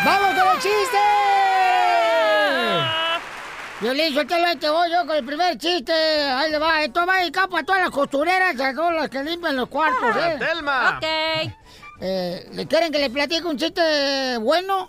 ¡Vamos 0.04 0.30
con 0.30 0.47
el 0.50 0.60
chiste! 0.60 1.37
Violín, 3.80 4.12
suéltalo, 4.12 4.48
ahí 4.48 4.56
te 4.58 4.70
voy 4.70 4.90
yo 4.90 5.06
con 5.06 5.16
el 5.16 5.24
primer 5.24 5.56
chiste. 5.58 5.94
Ahí 5.94 6.50
le 6.50 6.58
va. 6.58 6.84
Esto 6.84 7.06
va 7.06 7.18
dedicado 7.20 7.50
para 7.50 7.63
todas 7.63 7.82
las 7.82 7.92
costureras, 7.92 8.60
a 8.60 8.74
todas 8.74 8.94
las 8.96 9.10
que 9.10 9.24
limpian 9.24 9.56
los 9.56 9.70
cuartos, 9.70 10.16
¿eh? 10.16 10.38
Telma. 10.40 10.98
Ok. 10.98 11.54
Eh, 12.00 12.50
¿Le 12.54 12.68
quieren 12.68 12.92
que 12.92 13.00
le 13.00 13.10
platique 13.12 13.46
un 13.46 13.58
chiste 13.58 14.38
bueno? 14.40 14.88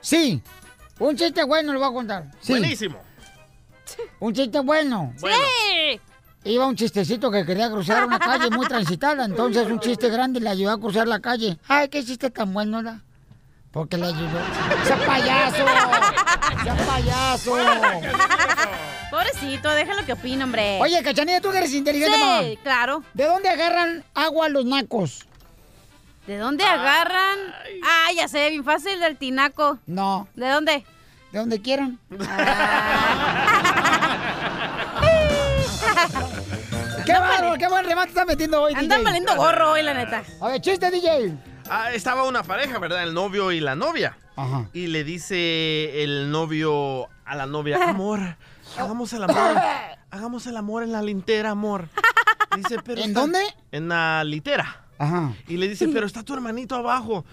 Sí. 0.00 0.42
Un 0.98 1.16
chiste 1.16 1.44
bueno 1.44 1.72
le 1.72 1.78
voy 1.78 1.88
a 1.88 1.92
contar. 1.92 2.24
Sí. 2.40 2.52
Buenísimo. 2.52 3.00
Un 4.18 4.34
chiste 4.34 4.60
bueno. 4.60 5.14
Sí. 5.16 6.00
Iba 6.44 6.66
un 6.66 6.76
chistecito 6.76 7.30
que 7.30 7.44
quería 7.44 7.70
cruzar 7.70 8.04
una 8.04 8.18
calle 8.18 8.50
muy 8.50 8.66
transitada, 8.68 9.24
entonces 9.24 9.66
un 9.68 9.80
chiste 9.80 10.08
grande 10.08 10.40
le 10.40 10.48
ayudó 10.48 10.72
a 10.72 10.80
cruzar 10.80 11.06
la 11.06 11.20
calle. 11.20 11.58
Ay, 11.68 11.88
qué 11.88 12.04
chiste 12.04 12.30
tan 12.30 12.52
bueno, 12.52 12.82
¿da? 12.82 13.00
Porque 13.78 13.96
le 13.96 14.06
ayudó. 14.06 14.40
¡Sea 14.82 14.96
payaso! 15.06 15.64
¡Sea 16.64 16.76
payaso! 16.84 17.56
Pobrecito, 19.08 19.70
déjalo 19.70 20.04
que 20.04 20.14
opine, 20.14 20.42
hombre. 20.42 20.80
Oye, 20.82 21.00
Cachanilla, 21.00 21.40
tú 21.40 21.52
que 21.52 21.58
eres 21.58 21.72
inteligente, 21.72 22.12
Sí, 22.12 22.20
mamá. 22.20 22.42
claro. 22.64 23.04
¿De 23.14 23.26
dónde 23.26 23.48
agarran 23.48 24.02
agua 24.16 24.48
los 24.48 24.64
nacos? 24.64 25.28
¿De 26.26 26.38
dónde 26.38 26.64
agarran? 26.64 27.38
Ah, 27.84 28.08
ya 28.16 28.26
sé, 28.26 28.50
bien 28.50 28.64
fácil, 28.64 28.98
del 28.98 29.16
tinaco. 29.16 29.78
No. 29.86 30.26
¿De 30.34 30.48
dónde? 30.48 30.84
De 31.30 31.38
donde 31.38 31.62
quieran. 31.62 32.00
¡Qué 37.06 37.12
bárbaro! 37.12 37.54
¡Qué 37.58 37.68
buen 37.68 37.84
remate 37.84 38.08
está 38.08 38.24
metiendo 38.24 38.60
hoy, 38.60 38.72
Andan 38.74 38.98
DJ! 38.98 39.04
valiendo 39.04 39.36
gorro 39.36 39.70
hoy, 39.70 39.82
la 39.84 39.94
neta. 39.94 40.24
A 40.40 40.48
ver, 40.48 40.60
chiste, 40.60 40.90
DJ. 40.90 41.32
Ah, 41.70 41.92
estaba 41.92 42.24
una 42.24 42.42
pareja, 42.42 42.78
¿verdad? 42.78 43.02
El 43.02 43.14
novio 43.14 43.52
y 43.52 43.60
la 43.60 43.74
novia. 43.74 44.16
Ajá. 44.36 44.68
Y 44.72 44.86
le 44.86 45.04
dice 45.04 46.02
el 46.02 46.30
novio 46.30 47.08
a 47.24 47.36
la 47.36 47.46
novia, 47.46 47.78
amor, 47.88 48.36
hagamos 48.78 49.12
el 49.12 49.24
amor. 49.24 49.56
Hagamos 50.10 50.46
el 50.46 50.56
amor 50.56 50.82
en 50.82 50.92
la 50.92 51.02
lintera, 51.02 51.50
amor. 51.50 51.88
Dice, 52.56 52.78
pero 52.82 53.02
¿En 53.02 53.10
está- 53.10 53.20
dónde? 53.20 53.40
En 53.70 53.88
la 53.88 54.24
litera. 54.24 54.84
Ajá. 54.98 55.34
Y 55.46 55.58
le 55.58 55.68
dice, 55.68 55.86
pero 55.88 56.06
está 56.06 56.22
tu 56.22 56.32
hermanito 56.34 56.74
abajo. 56.74 57.24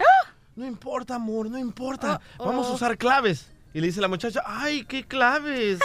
No 0.55 0.65
importa, 0.65 1.15
amor, 1.15 1.49
no 1.49 1.57
importa. 1.57 2.19
Vamos 2.37 2.67
a 2.67 2.71
oh. 2.71 2.75
usar 2.75 2.97
claves. 2.97 3.49
Y 3.73 3.81
le 3.81 3.87
dice 3.87 4.01
la 4.01 4.07
muchacha, 4.07 4.41
ay, 4.45 4.85
¿qué 4.85 5.05
claves? 5.05 5.79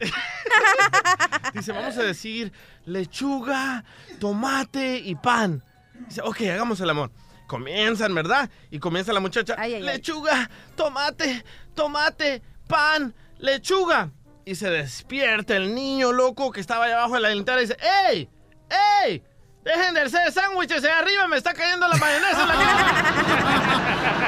dice, 1.54 1.72
vamos 1.72 1.96
a 1.96 2.02
decir 2.02 2.52
lechuga, 2.84 3.84
tomate 4.18 4.98
y 4.98 5.14
pan. 5.14 5.62
Dice, 6.08 6.22
ok, 6.22 6.40
hagamos 6.52 6.80
el 6.80 6.90
amor. 6.90 7.10
Comienzan, 7.46 8.14
¿verdad? 8.14 8.50
Y 8.70 8.78
comienza 8.78 9.12
la 9.12 9.20
muchacha, 9.20 9.54
Ay, 9.58 9.74
ay, 9.74 9.80
ay. 9.80 9.82
lechuga, 9.94 10.50
tomate, 10.76 11.44
tomate, 11.74 12.42
pan, 12.66 13.14
lechuga. 13.38 14.10
Y 14.44 14.54
se 14.54 14.70
despierta 14.70 15.56
el 15.56 15.74
niño 15.74 16.12
loco 16.12 16.50
que 16.52 16.60
estaba 16.60 16.84
ahí 16.86 16.92
abajo 16.92 17.14
de 17.14 17.20
la 17.20 17.30
linterna 17.30 17.62
y 17.62 17.66
dice, 17.66 17.76
¡Ey! 18.08 18.28
¡Ey! 19.04 19.22
¡Dejen 19.64 19.94
de 19.94 20.02
hacer 20.02 20.30
sándwiches 20.32 20.84
arriba! 20.84 21.26
¡Me 21.26 21.36
está 21.36 21.52
cayendo 21.52 21.88
la 21.88 21.96
mayonesa 21.96 22.42
en 22.42 22.48
la 22.48 22.54
cara! 22.54 23.82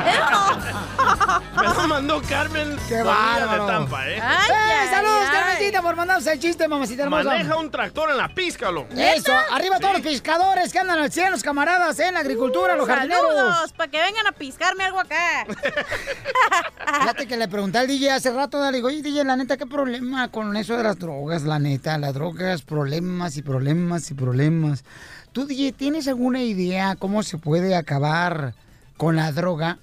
Me 1.56 1.62
lo 1.62 1.88
mandó 1.88 2.22
Carmen 2.22 2.76
¡Qué 2.88 3.02
Bonilla 3.02 3.38
de 3.40 3.46
bárbaro! 3.46 3.66
Tampa, 3.66 4.08
¿eh? 4.08 4.20
Ay, 4.22 4.50
¡Eh, 4.50 4.54
ay, 4.54 4.88
saludos, 4.88 5.24
ay. 5.24 5.38
Carmencita, 5.38 5.82
por 5.82 5.96
mandarnos 5.96 6.26
el 6.26 6.38
chiste, 6.38 6.68
mamacita 6.68 7.02
hermosa! 7.04 7.24
Maneja 7.24 7.56
un 7.56 7.70
tractor 7.70 8.10
en 8.10 8.16
la 8.16 8.28
pizca, 8.28 8.70
loco. 8.70 8.88
Eso, 8.96 9.32
arriba 9.52 9.78
todos 9.78 9.94
los 9.94 10.02
pescadores 10.02 10.72
que 10.72 10.78
andan 10.78 10.98
al 10.98 11.10
cielo, 11.10 11.30
los 11.30 11.42
camaradas, 11.42 11.98
¿eh? 11.98 12.08
en 12.08 12.14
la 12.14 12.20
agricultura, 12.20 12.76
los 12.76 12.86
jardineros. 12.86 13.26
Saludos, 13.26 13.72
para 13.72 13.90
que 13.90 14.00
vengan 14.00 14.26
a 14.26 14.32
piscarme 14.32 14.84
algo 14.84 15.00
acá. 15.00 15.46
Fíjate 17.00 17.26
que 17.26 17.36
le 17.36 17.48
pregunté 17.48 17.78
al 17.78 17.86
DJ 17.86 18.12
hace 18.12 18.30
rato, 18.30 18.58
le 18.70 18.76
digo, 18.76 18.88
oye, 18.88 19.02
DJ, 19.02 19.24
la 19.24 19.36
neta, 19.36 19.56
¿qué 19.56 19.66
problema 19.66 20.28
con 20.28 20.56
eso 20.56 20.76
de 20.76 20.82
las 20.82 20.98
drogas? 20.98 21.42
La 21.42 21.58
neta, 21.58 21.98
las 21.98 22.14
drogas, 22.14 22.62
problemas 22.62 23.36
y 23.36 23.42
problemas 23.42 24.10
y 24.10 24.14
problemas. 24.14 24.84
Tú, 25.32 25.46
DJ, 25.46 25.72
¿tienes 25.72 26.08
alguna 26.08 26.42
idea 26.42 26.96
cómo 26.96 27.22
se 27.22 27.38
puede 27.38 27.76
acabar 27.76 28.54
con 28.98 29.16
la 29.16 29.32
droga? 29.32 29.78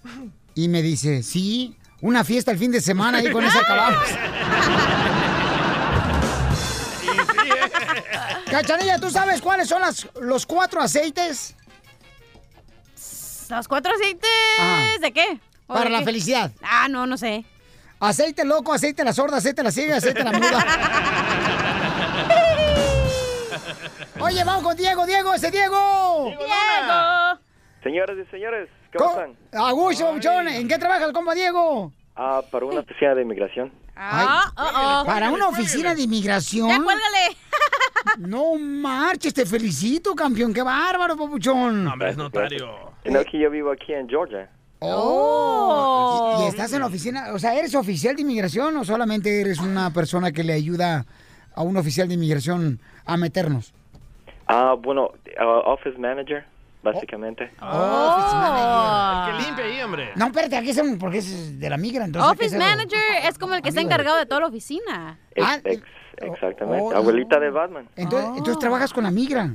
Y 0.53 0.67
me 0.67 0.83
dice, 0.83 1.23
sí, 1.23 1.75
una 2.01 2.23
fiesta 2.23 2.51
el 2.51 2.59
fin 2.59 2.71
de 2.71 2.81
semana 2.81 3.23
y 3.23 3.31
con 3.31 3.43
eso 3.43 3.57
acabamos. 3.57 4.07
Cachanilla, 8.51 8.99
¿tú 8.99 9.09
sabes 9.09 9.41
cuáles 9.41 9.67
son 9.67 9.81
las, 9.81 10.07
los 10.21 10.45
cuatro 10.45 10.81
aceites 10.81 11.55
¿Los 13.49 13.67
cuatro 13.67 13.91
aceites 13.93 14.29
Ajá. 14.59 14.85
de 15.01 15.11
qué? 15.11 15.39
¿O 15.67 15.73
para 15.73 15.85
de 15.85 15.89
la 15.91 15.99
qué? 15.99 16.05
felicidad? 16.05 16.51
Ah, 16.63 16.87
no, 16.89 17.05
no 17.05 17.17
sé. 17.17 17.45
Aceite 17.99 18.43
loco, 18.43 18.73
aceite 18.73 19.03
la 19.03 19.13
sorda, 19.13 19.37
aceite 19.37 19.63
la 19.63 19.71
ciega, 19.71 19.97
aceite 19.97 20.23
la 20.23 20.31
muda. 20.31 20.65
Oye, 24.19 24.43
vamos 24.43 24.63
con 24.63 24.75
Diego, 24.75 25.05
Diego, 25.05 25.33
ese 25.33 25.51
Diego. 25.51 26.25
Diego. 26.25 27.39
Señoras 27.85 28.17
y 28.17 28.25
señores, 28.31 28.67
¿cómo 28.97 29.11
Co- 29.11 29.19
están? 29.21 29.35
Augusto, 29.61 30.11
muchón, 30.11 30.47
¿en 30.47 30.67
qué 30.67 30.79
trabaja 30.79 31.05
el 31.05 31.13
compa 31.13 31.35
Diego? 31.35 31.93
Ah, 32.15 32.41
para 32.51 32.65
una 32.65 32.79
oficina 32.79 33.13
de 33.13 33.21
inmigración. 33.21 33.71
Ah, 33.95 34.51
oh, 34.57 35.01
oh. 35.03 35.05
Para 35.05 35.29
una 35.29 35.49
oficina 35.49 35.93
de 35.93 36.01
inmigración. 36.01 36.67
Ya 36.67 36.77
cuélgale. 36.77 37.37
No 38.19 38.55
marches, 38.57 39.33
te 39.33 39.45
felicito, 39.45 40.15
campeón. 40.15 40.53
Qué 40.53 40.61
bárbaro, 40.63 41.15
papuchón. 41.17 41.83
No, 41.83 41.93
hombre, 41.93 42.09
es 42.09 42.17
notario. 42.17 42.91
No, 43.05 43.23
que 43.23 43.37
yo 43.39 43.49
vivo 43.51 43.71
aquí 43.71 43.93
en 43.93 44.07
Georgia. 44.09 44.49
Oh. 44.79 46.37
¿Y, 46.39 46.43
y 46.43 46.47
estás 46.47 46.71
en 46.73 46.79
la 46.81 46.85
oficina? 46.87 47.33
O 47.33 47.39
sea, 47.39 47.55
¿eres 47.55 47.75
oficial 47.75 48.15
de 48.15 48.21
inmigración 48.21 48.75
o 48.77 48.83
solamente 48.83 49.41
eres 49.41 49.59
una 49.59 49.91
persona 49.91 50.31
que 50.31 50.43
le 50.43 50.53
ayuda 50.53 51.05
a 51.55 51.61
un 51.63 51.77
oficial 51.77 52.07
de 52.07 52.13
inmigración 52.15 52.79
a 53.05 53.17
meternos? 53.17 53.73
Ah, 54.47 54.75
bueno, 54.77 55.11
uh, 55.39 55.69
office 55.69 55.97
manager, 55.97 56.45
básicamente. 56.85 57.51
Oh, 57.61 57.65
office 57.65 58.35
manager. 58.37 59.29
El 59.29 59.37
que 59.37 59.45
limpia 59.45 59.65
ahí, 59.65 59.81
hombre. 59.81 60.09
No, 60.15 60.25
espérate, 60.27 60.55
aquí 60.55 60.73
son 60.73 60.97
porque 60.97 61.17
es 61.17 61.59
de 61.59 61.69
la 61.69 61.75
migra, 61.77 62.05
entonces. 62.05 62.31
Office 62.31 62.57
manager 62.57 62.99
es 63.27 63.37
como 63.37 63.55
el 63.55 63.61
que 63.61 63.69
está 63.69 63.81
Amigo. 63.81 63.93
encargado 63.93 64.17
de 64.17 64.25
toda 64.25 64.41
la 64.41 64.47
oficina. 64.47 65.19
Ex- 65.35 65.61
ex- 65.65 65.83
exactamente. 66.21 66.81
oh, 66.81 66.95
Abuelita 66.95 67.39
de 67.39 67.49
Batman. 67.49 67.89
Entonces, 67.97 68.29
entonces 68.37 68.59
trabajas 68.59 68.93
con 68.93 69.03
la 69.03 69.11
migra. 69.11 69.49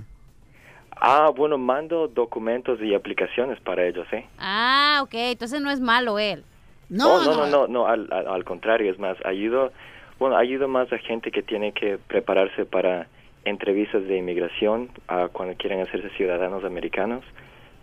Ah, 1.02 1.30
bueno, 1.34 1.56
mando 1.56 2.08
documentos 2.08 2.78
y 2.82 2.94
aplicaciones 2.94 3.58
para 3.60 3.86
ellos, 3.86 4.06
¿eh? 4.12 4.26
Ah, 4.38 5.00
ok, 5.02 5.14
entonces 5.14 5.62
no 5.62 5.70
es 5.70 5.80
malo 5.80 6.18
él. 6.18 6.44
No, 6.90 7.24
no, 7.24 7.34
no, 7.36 7.46
no, 7.46 7.66
no, 7.68 7.86
al, 7.86 8.12
al, 8.12 8.26
al 8.26 8.44
contrario, 8.44 8.92
es 8.92 8.98
más, 8.98 9.16
ayudo, 9.24 9.72
bueno, 10.18 10.36
ayudo 10.36 10.68
más 10.68 10.92
a 10.92 10.98
gente 10.98 11.30
que 11.30 11.42
tiene 11.42 11.72
que 11.72 11.98
prepararse 11.98 12.66
para 12.66 13.06
entrevistas 13.44 14.04
de 14.06 14.16
inmigración, 14.18 14.90
a 15.08 15.28
cuando 15.28 15.54
quieren 15.56 15.80
hacerse 15.80 16.10
ciudadanos 16.16 16.64
americanos, 16.64 17.24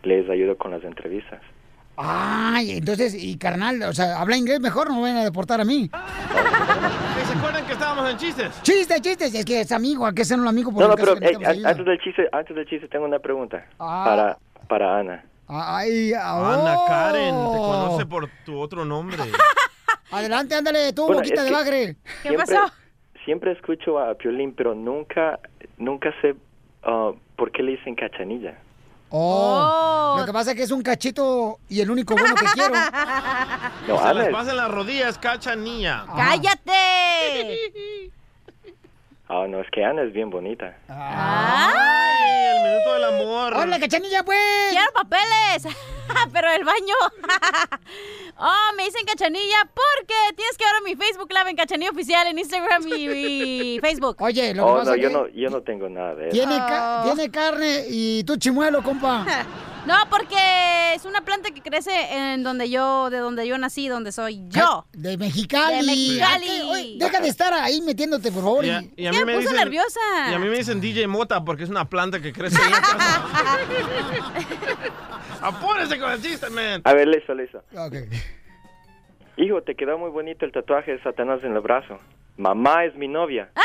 les 0.04 0.30
ayudo 0.30 0.58
con 0.58 0.72
las 0.72 0.84
entrevistas. 0.84 1.41
Ay, 2.00 2.78
entonces, 2.78 3.15
y 3.15 3.38
carnal, 3.38 3.82
o 3.82 3.93
sea, 3.93 4.22
habla 4.22 4.38
inglés 4.38 4.60
mejor, 4.60 4.88
no 4.89 4.96
me 4.98 5.02
van 5.02 5.17
a 5.17 5.24
deportar 5.24 5.60
a 5.62 5.65
mí. 5.65 5.89
¿Se 5.89 7.34
acuerdan 7.38 7.65
que 7.65 7.74
estábamos 7.74 8.12
en 8.12 8.17
chistes? 8.17 8.62
Chistes, 8.62 9.02
chistes, 9.02 9.34
es 9.34 9.43
que 9.43 9.62
es 9.62 9.72
amigo, 9.72 10.06
hay 10.06 10.13
que 10.13 10.24
ser 10.24 10.39
un 10.39 10.48
amigo 10.48 10.72
por 10.72 10.84
No, 10.84 10.89
no, 10.89 10.96
pero 10.96 11.15
que 11.15 11.26
eh, 11.26 11.62
antes 11.65 11.86
del 11.86 12.00
chiste, 12.00 12.30
antes 12.32 12.56
del 12.56 12.67
chiste 12.67 12.88
tengo 12.88 13.06
una 13.06 13.17
pregunta 13.17 13.65
Ah. 13.80 14.04
para, 14.06 14.38
para 14.67 15.00
Ana. 15.00 15.26
Ay, 15.48 16.13
Ana 16.13 16.76
oh. 16.78 16.86
Karen, 16.88 17.36
te 17.36 17.58
conoce 17.58 18.06
por 18.06 18.30
tu 18.46 18.60
otro 18.60 18.86
nombre. 18.86 19.17
Adelante, 20.12 20.54
ándale, 20.56 20.93
tú, 20.93 21.06
Bueno, 21.08 21.22
boquita 21.22 21.41
de 21.41 21.48
que 21.50 21.54
bagre. 21.56 21.96
siempre, 22.22 22.46
Siempre 23.28 23.52
escucho 23.52 24.00
a 24.00 24.13
Piolín, 24.16 24.54
pero 24.56 24.74
nunca, 24.74 25.38
nunca 25.78 26.13
sé 26.22 26.34
ah, 26.84 27.12
por 27.36 27.52
qué 27.52 27.62
le 27.62 27.72
dicen 27.72 27.94
cachanilla. 27.94 28.58
Oh, 29.10 30.16
lo 30.18 30.26
que 30.26 30.32
pasa 30.32 30.52
es 30.52 30.56
que 30.58 30.63
es 30.63 30.72
un 30.72 30.82
cachito 30.82 31.60
y 31.68 31.82
el 31.82 31.92
único 31.92 32.16
bueno 32.16 32.36
que 32.36 32.46
quiero. 32.54 32.74
No, 33.86 33.98
Se 33.98 34.04
Ana 34.04 34.13
las 34.13 34.28
es- 34.28 34.34
pasa 34.34 34.52
en 34.52 34.58
las 34.58 34.72
rodillas, 34.72 35.18
cachanilla. 35.20 36.06
¡Cállate! 36.16 36.72
Ah, 39.30 39.46
no, 39.46 39.60
es 39.60 39.70
que 39.72 39.84
Ana 39.84 40.04
es 40.04 40.13
bien 40.13 40.30
bonita. 40.30 40.74
¡Ay! 40.88 42.56
El 42.56 42.63
minuto 42.63 42.94
del 42.94 43.04
amor. 43.04 43.54
¡Hola, 43.56 43.78
cachanilla, 43.78 44.24
pues! 44.24 44.40
¡Quiero 44.72 44.90
papeles! 44.94 45.68
Pero 46.34 46.50
el 46.52 46.63
baño. 46.63 46.96
oh, 48.39 48.76
me 48.76 48.86
dicen 48.86 49.06
cachanilla 49.06 49.63
porque 49.74 50.13
tienes 50.36 50.58
que 50.58 50.65
ver 50.65 50.84
mi 50.84 50.96
Facebook 50.96 51.30
Live 51.32 51.50
en 51.50 51.56
Cachanilla 51.56 51.91
Oficial 51.91 52.28
en 52.28 52.39
Instagram 52.39 52.88
y, 52.88 52.93
y 53.76 53.80
Facebook. 53.82 54.17
Oye, 54.20 54.54
lo 54.54 54.65
que 54.65 54.72
Oh, 54.72 54.78
pasa 54.78 54.91
no, 54.91 54.96
es 54.96 55.02
yo 55.02 55.08
que 55.10 55.13
no, 55.13 55.28
yo 55.30 55.50
no 55.50 55.62
tengo 55.62 55.89
nada 55.89 56.15
de 56.15 56.28
eso. 56.30 56.34
tiene, 56.34 56.56
ca- 56.58 57.02
tiene 57.06 57.32
carne 57.32 57.86
y 57.89 58.24
tú 58.24 58.38
chimuelo, 58.38 58.82
compa. 58.84 59.26
No, 59.86 59.96
porque 60.10 60.36
es 60.96 61.06
una 61.06 61.22
planta 61.22 61.50
que 61.52 61.62
crece 61.62 61.91
en 62.12 62.43
donde 62.43 62.70
yo, 62.70 63.10
de 63.10 63.20
donde 63.20 63.48
yo 63.48 63.58
nací, 63.58 63.88
donde 63.88 64.12
soy 64.12 64.41
yo. 64.50 64.86
De 64.91 65.17
Mexicali. 65.17 65.78
De 65.78 65.84
Mexicali. 65.86 66.62
Oye, 66.70 66.96
deja 67.00 67.22
de 67.22 67.30
estar 67.30 67.54
ahí 67.54 67.80
metiéndote, 67.82 68.30
por 68.34 68.43
favor. 68.43 68.65
Y 68.65 68.70
a, 68.72 68.82
y- 68.82 68.91
y 68.98 69.08
a 69.08 69.12
mí 69.13 69.24
me 69.24 69.38
dicen, 69.38 69.56
Y 69.56 70.34
a 70.34 70.39
mí 70.39 70.50
me 70.50 70.58
dicen 70.58 70.82
DJ 70.82 71.08
Mota 71.08 71.41
porque 71.46 71.63
es 71.63 71.70
una 71.70 71.86
planta 71.89 72.20
que 72.20 72.34
crece 72.34 72.62
en 72.62 72.70
la 72.72 72.82
casa. 72.82 73.24
Apúrese 75.41 75.96
con 75.99 76.12
el 76.12 76.21
chiste, 76.21 76.49
man. 76.49 76.81
A 76.83 76.93
ver, 76.93 77.07
listo, 77.07 77.33
listo. 77.33 77.63
Ok. 77.75 77.95
Hijo, 79.38 79.62
te 79.62 79.75
quedó 79.75 79.97
muy 79.97 80.10
bonito 80.10 80.45
el 80.45 80.51
tatuaje 80.51 80.93
de 80.93 81.03
Satanás 81.03 81.39
en 81.43 81.53
el 81.53 81.62
brazo. 81.62 81.99
Mamá 82.38 82.86
es 82.86 82.95
mi 82.95 83.07
novia. 83.07 83.49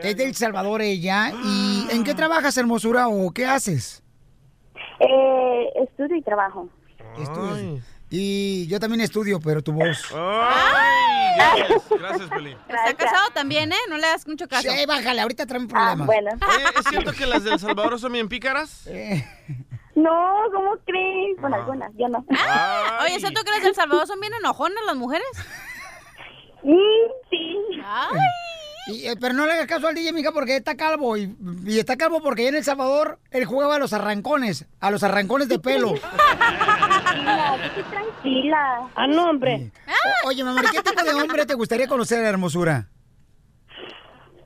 Es 0.02 0.16
de 0.16 0.24
El 0.24 0.34
Salvador 0.34 0.82
ella. 0.82 1.32
¿Y 1.42 1.86
en 1.90 2.04
qué 2.04 2.14
trabajas, 2.14 2.56
hermosura, 2.58 3.08
o 3.08 3.30
qué 3.32 3.46
haces? 3.46 4.02
Eh, 5.00 5.68
estudio 5.82 6.16
y 6.16 6.22
trabajo. 6.22 6.68
Estudias. 7.18 7.82
Y 8.10 8.66
yo 8.68 8.78
también 8.78 9.00
estudio, 9.00 9.40
pero 9.40 9.60
tu 9.62 9.72
voz. 9.72 10.04
Ay, 10.14 11.36
gracias, 11.36 11.82
gracias, 11.98 12.28
Pelín. 12.28 12.56
Está 12.68 12.94
casado 12.94 13.30
también, 13.34 13.72
¿eh? 13.72 13.78
No 13.88 13.96
le 13.96 14.06
das 14.06 14.28
mucho 14.28 14.46
caso. 14.46 14.70
Sí, 14.70 14.86
bájale, 14.86 15.20
ahorita 15.20 15.46
traen 15.46 15.66
problemas. 15.66 16.06
bueno. 16.06 16.30
Oye, 16.32 16.64
¿es 16.78 16.86
cierto 16.88 17.12
que 17.12 17.26
las 17.26 17.42
del 17.42 17.58
Salvador 17.58 17.98
son 17.98 18.12
bien 18.12 18.28
pícaras? 18.28 18.88
No, 19.94 20.34
¿cómo 20.52 20.76
crees? 20.84 21.40
Bueno, 21.40 21.56
algunas, 21.56 21.92
yo 21.96 22.08
no. 22.08 22.24
Oye, 23.02 23.20
¿cierto 23.20 23.42
que 23.44 23.50
las 23.50 23.62
del 23.62 23.74
Salvador 23.74 24.06
son 24.06 24.20
bien 24.20 24.32
enojonas 24.34 24.84
las 24.86 24.96
mujeres? 24.96 25.26
sí. 27.30 27.56
Y, 28.86 29.06
eh, 29.06 29.14
pero 29.18 29.32
no 29.32 29.46
le 29.46 29.52
hagas 29.54 29.66
caso 29.66 29.88
al 29.88 29.94
DJ, 29.94 30.12
mija, 30.12 30.30
porque 30.32 30.56
está 30.56 30.76
calvo. 30.76 31.16
Y, 31.16 31.34
y 31.64 31.78
está 31.78 31.96
calvo 31.96 32.20
porque 32.22 32.48
en 32.48 32.56
El 32.56 32.64
Salvador 32.64 33.18
él 33.30 33.46
jugaba 33.46 33.76
a 33.76 33.78
los 33.78 33.94
arrancones, 33.94 34.66
a 34.80 34.90
los 34.90 35.02
arrancones 35.02 35.48
de 35.48 35.58
pelo. 35.58 35.94
Tranquila. 37.90 38.90
Ah, 38.94 39.06
no, 39.06 39.30
hombre. 39.30 39.70
oye, 40.26 40.44
mamá, 40.44 40.62
¿qué 40.70 40.82
tipo 40.82 41.02
de 41.02 41.14
hombre 41.14 41.46
te 41.46 41.54
gustaría 41.54 41.88
conocer, 41.88 42.22
hermosura? 42.24 42.88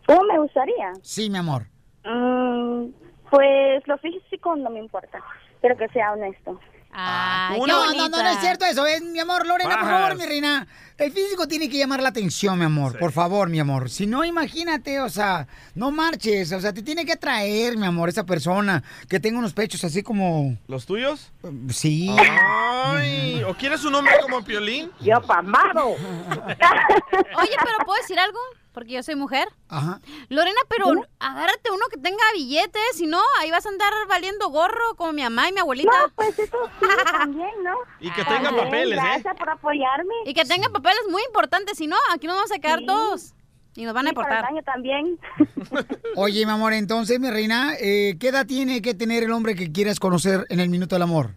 ¿Cómo 0.06 0.22
me 0.24 0.38
gustaría? 0.38 0.92
Sí, 1.02 1.28
mi 1.30 1.38
amor. 1.38 1.66
Mm, 2.04 2.90
pues 3.30 3.86
lo 3.86 3.98
físico 3.98 4.56
no 4.56 4.70
me 4.70 4.80
importa, 4.80 5.22
pero 5.60 5.76
que 5.76 5.88
sea 5.88 6.12
honesto. 6.12 6.58
Ay, 6.90 7.60
no, 7.60 7.92
no, 7.92 8.08
no, 8.08 8.22
no 8.22 8.28
es 8.28 8.40
cierto 8.40 8.64
eso. 8.64 8.86
Es, 8.86 9.02
mi 9.02 9.20
amor, 9.20 9.46
Lorena, 9.46 9.78
por 9.78 9.88
favor, 9.88 10.16
mi 10.16 10.24
reina. 10.24 10.66
El 10.96 11.12
físico 11.12 11.46
tiene 11.46 11.68
que 11.68 11.76
llamar 11.78 12.02
la 12.02 12.08
atención, 12.08 12.58
mi 12.58 12.64
amor. 12.64 12.98
Por 12.98 13.12
favor, 13.12 13.48
mi 13.48 13.60
amor. 13.60 13.90
Si 13.90 14.06
no, 14.06 14.24
imagínate, 14.24 15.00
o 15.00 15.08
sea, 15.08 15.46
no 15.74 15.90
marches. 15.90 16.50
O 16.52 16.60
sea, 16.60 16.72
te 16.72 16.82
tiene 16.82 17.04
que 17.04 17.12
atraer, 17.12 17.76
mi 17.76 17.86
amor, 17.86 18.08
esa 18.08 18.24
persona 18.24 18.82
que 19.08 19.20
tenga 19.20 19.38
unos 19.38 19.52
pechos 19.52 19.84
así 19.84 20.02
como. 20.02 20.56
¿Los 20.66 20.86
tuyos? 20.86 21.30
Sí. 21.68 22.10
Ay, 22.18 23.42
¿o 23.44 23.54
quieres 23.54 23.84
un 23.84 23.94
hombre 23.94 24.14
como 24.22 24.42
Piolín? 24.42 24.90
Yo 25.00 25.20
pamado. 25.20 25.88
Oye, 25.88 27.56
pero 27.62 27.78
¿puedo 27.84 28.00
decir 28.00 28.18
algo? 28.18 28.38
Porque 28.72 28.92
yo 28.92 29.02
soy 29.02 29.16
mujer. 29.16 29.48
Ajá. 29.68 30.00
Lorena, 30.28 30.60
pero 30.68 30.86
agárrate 31.18 31.70
uno 31.72 31.82
que 31.90 31.98
tenga 31.98 32.22
billetes, 32.34 32.82
si 32.94 33.06
no, 33.06 33.20
ahí 33.40 33.50
vas 33.50 33.66
a 33.66 33.70
andar 33.70 33.92
valiendo 34.08 34.48
gorro 34.50 34.94
como 34.96 35.12
mi 35.12 35.22
mamá 35.22 35.48
y 35.48 35.52
mi 35.52 35.58
abuelita. 35.60 35.90
No, 35.90 36.12
pues 36.14 36.38
eso 36.38 36.56
sí, 36.80 36.86
también, 37.12 37.50
¿no? 37.64 37.74
Y 37.98 38.10
que 38.12 38.24
tenga 38.24 38.44
También, 38.44 38.64
papeles, 38.66 38.98
¿eh? 38.98 39.02
Gracias 39.02 39.36
por 39.36 39.50
apoyarme. 39.50 40.14
Y 40.26 40.34
que 40.34 40.44
tenga 40.44 40.68
papeles 40.68 41.00
muy 41.10 41.22
importantes, 41.24 41.76
si 41.78 41.86
no, 41.88 41.96
aquí 42.14 42.26
nos 42.28 42.36
vamos 42.36 42.52
a 42.52 42.58
quedar 42.60 42.78
Sí. 42.80 42.86
todos. 42.86 43.34
Y 43.74 43.84
nos 43.84 43.94
van 43.94 44.06
a 44.06 44.10
Sí, 44.10 44.16
para 44.16 44.28
el 44.28 44.34
deportar. 44.34 44.52
baño 44.52 44.62
también. 44.64 45.18
Oye, 46.16 46.44
mi 46.46 46.52
amor, 46.52 46.72
entonces, 46.72 47.18
mi 47.20 47.30
reina, 47.30 47.74
eh, 47.80 48.16
¿qué 48.20 48.28
edad 48.28 48.46
tiene 48.46 48.82
que 48.82 48.94
tener 48.94 49.22
el 49.24 49.32
hombre 49.32 49.54
que 49.54 49.70
quieras 49.72 49.98
conocer 50.00 50.46
en 50.50 50.60
el 50.60 50.68
minuto 50.68 50.94
del 50.94 51.02
amor? 51.02 51.30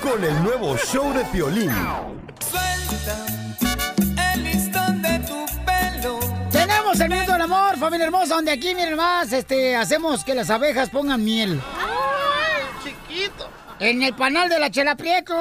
con 0.00 0.22
el 0.22 0.44
nuevo 0.44 0.76
show 0.76 1.12
de 1.12 1.24
Piolín. 1.26 1.72
El 4.32 4.44
listón 4.44 5.02
de 5.02 5.18
tu 5.20 5.44
pelo. 5.64 6.20
Tenemos 6.50 7.00
el 7.00 7.08
minuto 7.08 7.32
del 7.32 7.42
amor, 7.42 7.76
familia 7.78 8.06
hermosa, 8.06 8.36
donde 8.36 8.52
aquí, 8.52 8.74
miren 8.74 8.96
más, 8.96 9.32
este, 9.32 9.74
hacemos 9.74 10.24
que 10.24 10.34
las 10.34 10.50
abejas 10.50 10.88
pongan 10.88 11.24
miel. 11.24 11.60
chiquito! 12.84 13.48
En 13.80 14.02
el 14.02 14.14
panal 14.14 14.48
de 14.48 14.60
la 14.60 14.70
Chela 14.70 14.94
Prieto. 14.94 15.34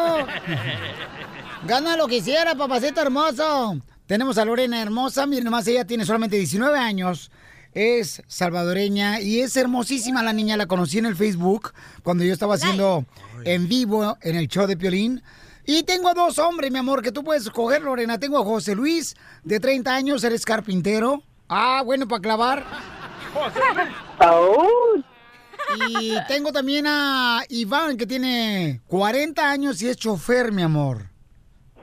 Gana 1.65 1.97
lo 1.97 2.07
que 2.07 2.17
hiciera, 2.17 2.55
papacito 2.55 3.01
hermoso. 3.01 3.77
Tenemos 4.07 4.39
a 4.39 4.45
Lorena 4.45 4.81
hermosa, 4.81 5.27
miren 5.27 5.51
más, 5.51 5.67
ella 5.67 5.85
tiene 5.85 6.03
solamente 6.03 6.35
19 6.35 6.79
años. 6.79 7.29
Es 7.73 8.23
salvadoreña 8.27 9.21
y 9.21 9.41
es 9.41 9.55
hermosísima 9.55 10.23
la 10.23 10.33
niña. 10.33 10.57
La 10.57 10.65
conocí 10.65 10.97
en 10.97 11.05
el 11.05 11.15
Facebook 11.15 11.71
cuando 12.03 12.23
yo 12.23 12.33
estaba 12.33 12.55
haciendo 12.55 13.05
en 13.45 13.67
vivo 13.67 14.17
en 14.21 14.35
el 14.35 14.47
show 14.47 14.67
de 14.67 14.75
Piolín. 14.75 15.21
Y 15.65 15.83
tengo 15.83 16.13
dos 16.15 16.39
hombres, 16.39 16.71
mi 16.71 16.79
amor, 16.79 17.03
que 17.03 17.11
tú 17.11 17.23
puedes 17.23 17.43
escoger, 17.43 17.83
Lorena. 17.83 18.17
Tengo 18.19 18.39
a 18.39 18.43
José 18.43 18.73
Luis, 18.73 19.15
de 19.43 19.59
30 19.59 19.93
años, 19.93 20.23
eres 20.23 20.43
carpintero. 20.43 21.21
Ah, 21.47 21.83
bueno, 21.85 22.07
para 22.07 22.21
clavar. 22.21 22.65
Y 25.89 26.15
tengo 26.27 26.51
también 26.51 26.87
a 26.87 27.43
Iván, 27.49 27.97
que 27.97 28.07
tiene 28.07 28.81
40 28.87 29.47
años 29.47 29.81
y 29.83 29.89
es 29.89 29.97
chofer, 29.97 30.51
mi 30.51 30.63
amor. 30.63 31.09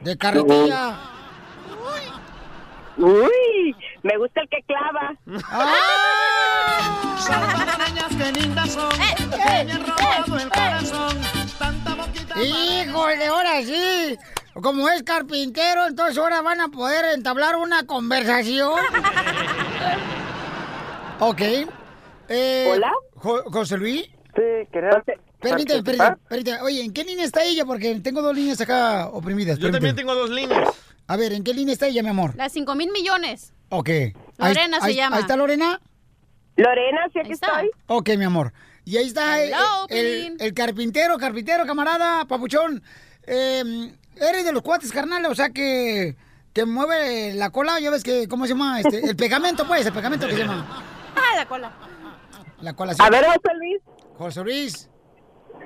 De 0.02 0.16
carretilla. 0.16 0.98
Uy, 2.98 3.76
me 4.06 4.16
gusta 4.18 4.40
el 4.40 4.48
que 4.48 4.62
clava. 4.66 5.14
Salvadoreñas, 7.18 8.16
qué 8.16 8.32
lindas 8.40 8.70
son. 8.72 8.90
que 8.90 9.36
me 9.64 9.72
han 9.72 9.86
robado 9.86 10.38
el 10.38 10.48
corazón. 10.48 11.18
Tanta 11.58 11.94
boquita. 11.94 12.42
Híjole, 12.42 13.26
ahora 13.26 13.62
sí. 13.62 14.16
Como 14.54 14.88
es 14.88 15.02
carpintero, 15.02 15.86
entonces 15.86 16.16
ahora 16.18 16.40
van 16.40 16.60
a 16.60 16.68
poder 16.68 17.04
entablar 17.14 17.56
una 17.56 17.84
conversación. 17.84 18.80
ok. 21.20 21.40
Eh, 22.28 22.70
¿Hola? 22.72 22.92
Jo- 23.16 23.44
José 23.52 23.76
Luis. 23.76 24.02
Sí, 24.34 24.42
quería 24.72 24.90
Permíteme, 25.40 25.82
permíteme, 25.82 26.16
permíteme. 26.28 26.60
Oye, 26.62 26.82
¿en 26.82 26.92
qué 26.92 27.04
línea 27.04 27.24
está 27.24 27.44
ella? 27.44 27.64
Porque 27.64 27.94
tengo 28.00 28.22
dos 28.22 28.34
líneas 28.34 28.60
acá 28.60 29.08
oprimidas. 29.08 29.58
Yo 29.58 29.70
también 29.70 29.94
tengo 29.94 30.14
dos 30.14 30.30
líneas. 30.30 30.68
A 31.06 31.16
ver, 31.16 31.32
¿en 31.32 31.44
qué 31.44 31.54
línea 31.54 31.72
está 31.74 31.86
ella, 31.86 32.02
mi 32.02 32.08
amor? 32.08 32.34
Las 32.36 32.52
5 32.52 32.74
mil 32.74 32.90
millones. 32.90 33.52
Ok. 33.68 33.88
Ahí- 33.88 34.14
Lorena 34.54 34.80
se 34.80 34.86
ahí- 34.88 34.94
llama. 34.96 35.16
Ahí 35.16 35.22
está 35.22 35.36
Lorena. 35.36 35.80
Lorena, 36.56 37.00
sí, 37.12 37.18
aquí 37.18 37.32
estoy. 37.32 37.70
Ok, 37.86 38.10
mi 38.16 38.24
amor. 38.24 38.52
Y 38.84 38.96
ahí 38.96 39.06
está 39.08 39.42
Hello, 39.42 39.86
el, 39.88 40.54
carpintero, 40.54 41.18
carpintero, 41.18 41.66
camarada, 41.66 42.24
papuchón. 42.24 42.82
Eh, 43.26 43.92
eres 44.16 44.44
de 44.44 44.52
los 44.52 44.62
cuates, 44.62 44.92
carnal, 44.92 45.26
o 45.26 45.34
sea 45.34 45.50
que 45.50 46.14
te 46.52 46.64
mueve 46.64 47.34
la 47.34 47.50
cola, 47.50 47.80
ya 47.80 47.90
ves 47.90 48.02
que, 48.04 48.28
¿cómo 48.28 48.46
se 48.46 48.50
llama? 48.54 48.80
Este, 48.80 49.04
el 49.04 49.16
pegamento, 49.16 49.66
pues, 49.66 49.84
el 49.84 49.92
pegamento 49.92 50.26
que 50.26 50.34
se 50.34 50.38
llama. 50.40 50.82
Ah, 51.18 51.34
la 51.36 51.46
cola. 51.46 51.72
La 52.60 52.74
cola. 52.74 52.94
A 52.98 53.10
ver, 53.10 53.24
José 53.24 53.54
Luis. 53.58 53.82
José 54.18 54.44
Luis. 54.44 54.90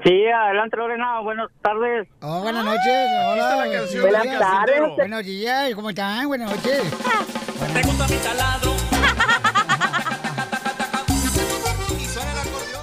Sí, 0.05 0.27
adelante 0.27 0.77
Lorena, 0.77 1.21
buenas 1.21 1.49
tardes. 1.61 2.09
Oh, 2.23 2.41
buenas 2.41 2.65
noches. 2.65 3.09
Hola. 3.27 3.57
la 3.67 3.73
canción 3.73 4.03
buenos 4.03 4.23
días. 4.23 4.39
carpintero. 4.41 4.95
Buenos 4.97 5.25
días, 5.27 5.75
¿cómo 5.75 5.91
están? 5.91 6.27
Buenas 6.29 6.51
noches. 6.53 6.83
Te 7.73 7.83
gusta 7.83 8.09
mi 8.09 8.17
taladro. 8.17 8.73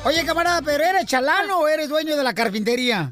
Oye, 0.06 0.26
camarada, 0.26 0.62
¿pero 0.62 0.84
eres 0.86 1.06
chalano 1.06 1.60
o 1.60 1.68
eres 1.68 1.90
dueño 1.90 2.16
de 2.16 2.24
la 2.24 2.34
carpintería? 2.34 3.12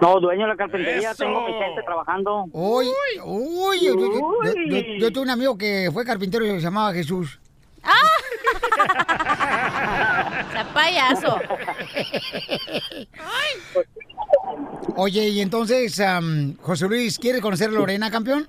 No, 0.00 0.20
dueño 0.20 0.42
de 0.42 0.48
la 0.48 0.56
carpintería, 0.56 1.10
Eso. 1.10 1.24
tengo 1.24 1.40
mi 1.46 1.52
gente 1.54 1.82
trabajando. 1.84 2.44
Uy, 2.52 2.86
uy, 3.24 3.80
yo, 3.84 3.94
yo- 3.96 4.42
yo- 4.44 4.52
yo- 4.68 4.82
yo 4.98 5.12
tuve 5.12 5.24
un 5.24 5.30
amigo 5.30 5.58
que 5.58 5.90
fue 5.92 6.04
carpintero 6.04 6.46
y 6.46 6.50
se 6.50 6.60
llamaba 6.60 6.92
Jesús. 6.92 7.40
Sea 10.52 10.64
payaso. 10.72 11.36
Oye, 14.96 15.28
y 15.30 15.40
entonces, 15.40 15.98
am, 16.00 16.56
José 16.58 16.86
Luis, 16.86 17.18
¿quiere 17.18 17.40
conocer 17.40 17.70
a 17.70 17.72
Lorena, 17.72 18.08
campeón? 18.10 18.48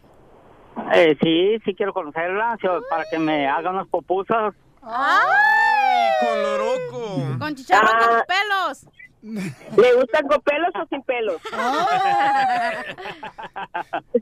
Eh, 0.94 1.18
sí, 1.22 1.58
sí 1.66 1.74
quiero 1.76 1.94
conocerla, 1.94 2.58
sí, 2.62 2.68
para 2.90 3.06
que 3.10 3.18
me 3.20 3.48
haga 3.48 3.70
unas 3.72 3.88
popusas. 3.88 4.54
¡Ay, 4.84 6.10
con 6.20 6.44
loroco! 6.44 7.38
Con 7.40 7.56
chicharrón 7.56 7.92
Ah. 7.94 8.08
con 8.08 8.22
pelos. 8.28 8.86
¿Le 9.78 9.94
gustan 9.96 10.28
con 10.28 10.40
pelos 10.42 10.70
o 10.76 10.86
sin 10.90 11.02
pelos? 11.04 11.42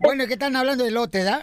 Bueno, 0.01 0.25
¿qué 0.27 0.33
están 0.33 0.55
hablando 0.55 0.83
de 0.83 0.91
lote, 0.91 1.23
da? 1.23 1.41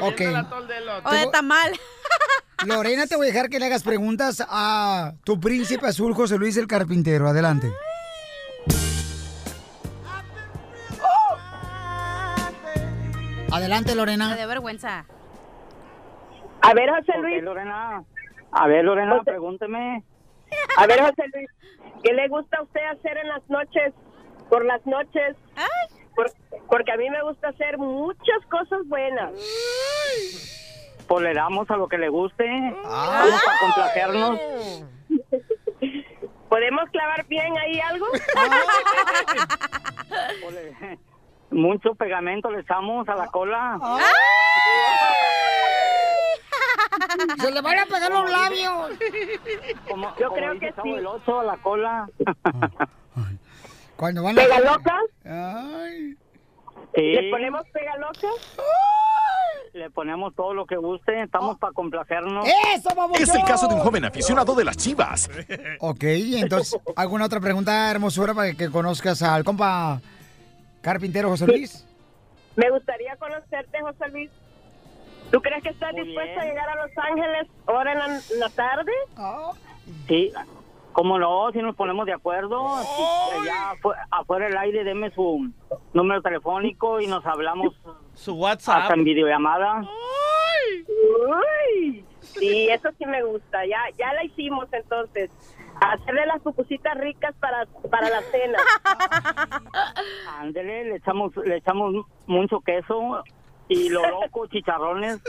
Ok. 0.00 0.20
La 0.20 0.48
tol 0.48 0.66
de. 0.66 0.74
O 1.04 1.10
de 1.12 1.26
tamal. 1.30 1.72
Lorena, 2.66 3.06
te 3.06 3.16
voy 3.16 3.28
a 3.28 3.32
dejar 3.32 3.48
que 3.48 3.58
le 3.60 3.66
hagas 3.66 3.82
preguntas 3.84 4.44
a 4.48 5.12
tu 5.24 5.38
príncipe 5.38 5.86
azul, 5.86 6.14
José 6.14 6.36
Luis 6.38 6.56
el 6.56 6.66
carpintero. 6.66 7.28
Adelante. 7.28 7.70
Adelante, 13.52 13.90
Me 13.92 13.96
Lorena. 13.96 14.36
dio 14.36 14.46
vergüenza. 14.48 15.04
A 16.60 16.74
ver, 16.74 16.90
José 16.90 17.18
Luis. 17.18 17.42
Lorena. 17.42 18.02
A 18.52 18.66
ver, 18.66 18.84
Lorena, 18.84 19.12
José- 19.18 19.30
pregúnteme. 19.30 20.02
A 20.76 20.86
ver, 20.86 21.00
José 21.00 21.24
Luis. 21.34 21.48
¿Qué 22.02 22.12
le 22.12 22.28
gusta 22.28 22.58
a 22.58 22.62
usted 22.62 22.80
hacer 22.92 23.16
en 23.18 23.28
las 23.28 23.48
noches? 23.48 23.94
Por 24.48 24.64
las 24.64 24.84
noches. 24.86 25.36
Por- 26.14 26.30
porque 26.68 26.92
a 26.92 26.96
mí 26.96 27.08
me 27.10 27.22
gusta 27.22 27.48
hacer 27.48 27.78
muchas 27.78 28.44
cosas 28.50 28.80
buenas. 28.86 29.32
Pues 31.06 31.22
le 31.22 31.32
damos 31.34 31.70
a 31.70 31.76
lo 31.76 31.88
que 31.88 31.96
le 31.98 32.08
guste. 32.08 32.44
Vamos 32.84 33.42
a 33.46 33.58
complacernos. 33.60 34.38
¿Podemos 36.48 36.88
clavar 36.90 37.26
bien 37.26 37.56
ahí 37.58 37.80
algo? 37.80 38.06
Mucho 41.50 41.94
pegamento 41.94 42.50
le 42.50 42.60
echamos 42.60 43.08
a 43.08 43.14
la 43.14 43.26
cola. 43.28 43.78
Se 47.40 47.50
le 47.50 47.60
van 47.60 47.78
a 47.78 47.86
pegar 47.86 48.10
los 48.10 48.30
labios. 48.30 48.90
Como, 49.88 50.08
Yo 50.16 50.28
como 50.28 50.34
creo 50.36 50.58
que 50.60 50.72
sí. 50.82 50.90
el 50.90 51.06
Ocho 51.06 51.40
a 51.40 51.44
la 51.44 51.56
cola. 51.58 52.08
Cuando 53.96 54.22
van 54.22 54.38
a... 54.38 54.42
¿Pega 54.42 54.60
loca? 54.60 54.96
Ay. 55.24 56.16
Sí. 56.94 57.02
¿Le 57.02 57.30
ponemos 57.30 57.62
pega 57.72 57.96
loca? 57.96 58.28
Le 59.72 59.90
ponemos 59.90 60.34
todo 60.34 60.54
lo 60.54 60.66
que 60.66 60.76
guste, 60.76 61.22
estamos 61.22 61.58
para 61.58 61.72
complacernos. 61.72 62.46
¡Eso, 62.74 62.90
vamos! 62.96 63.20
Es 63.20 63.34
el 63.34 63.44
caso 63.44 63.68
de 63.68 63.74
un 63.74 63.80
joven 63.80 64.04
aficionado 64.04 64.54
de 64.54 64.64
las 64.64 64.76
chivas. 64.76 65.30
Ok, 65.80 66.02
entonces, 66.02 66.80
¿alguna 66.96 67.26
otra 67.26 67.40
pregunta, 67.40 67.90
hermosura, 67.90 68.34
para 68.34 68.54
que 68.54 68.70
conozcas 68.70 69.22
al 69.22 69.44
compa 69.44 70.00
carpintero 70.92 71.28
José 71.28 71.46
Luis? 71.46 71.86
Me 72.56 72.70
gustaría 72.70 73.14
conocerte, 73.16 73.80
José 73.80 74.08
Luis. 74.10 74.30
¿Tú 75.30 75.40
crees 75.42 75.62
que 75.62 75.68
estás 75.70 75.92
Muy 75.92 76.04
dispuesto 76.06 76.40
a 76.40 76.44
llegar 76.44 76.68
a 76.70 76.86
Los 76.86 76.96
Ángeles 76.96 77.46
ahora 77.66 77.92
en 77.92 77.98
la, 77.98 78.06
en 78.06 78.40
la 78.40 78.48
tarde? 78.48 78.92
Sí, 80.06 80.32
cómo 80.92 81.18
no, 81.18 81.50
si 81.52 81.58
nos 81.58 81.76
ponemos 81.76 82.06
de 82.06 82.14
acuerdo, 82.14 82.64
ya 83.44 83.72
afu- 83.74 83.94
afuera 84.10 84.46
del 84.46 84.56
aire, 84.56 84.84
deme 84.84 85.10
su 85.10 85.50
número 85.92 86.22
telefónico 86.22 87.00
y 87.00 87.06
nos 87.06 87.24
hablamos 87.26 87.74
Su 88.14 88.34
WhatsApp. 88.36 88.78
hasta 88.82 88.94
en 88.94 89.04
videollamada. 89.04 89.82
Uy, 91.00 92.04
sí, 92.22 92.68
eso 92.70 92.88
sí 92.98 93.06
me 93.06 93.22
gusta. 93.22 93.64
Ya, 93.66 93.78
ya 93.98 94.12
la 94.14 94.24
hicimos 94.24 94.66
entonces. 94.72 95.30
Hacerle 95.80 96.26
las 96.26 96.40
pupusitas 96.42 96.96
ricas 96.98 97.34
para, 97.40 97.66
para 97.90 98.08
la 98.10 98.22
cena. 98.22 98.58
Ándele, 100.38 100.84
le 100.84 100.96
echamos, 100.96 101.36
le 101.36 101.56
echamos 101.56 101.94
mucho 102.26 102.60
queso 102.60 103.22
y 103.68 103.88
lo 103.90 104.02
loco, 104.08 104.46
chicharrones. 104.46 105.20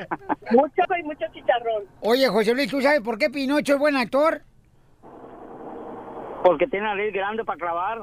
mucho 0.50 0.82
y 0.98 1.02
mucho 1.02 1.24
chicharrón. 1.32 1.84
Oye, 2.00 2.28
José 2.28 2.54
Luis, 2.54 2.70
¿tú 2.70 2.80
sabes 2.80 3.00
por 3.00 3.18
qué 3.18 3.30
Pinocho 3.30 3.74
es 3.74 3.78
buen 3.78 3.96
actor? 3.96 4.42
Porque 6.44 6.66
tiene 6.66 6.86
nariz 6.86 7.12
grande 7.12 7.44
para 7.44 7.58
clavar. 7.58 8.02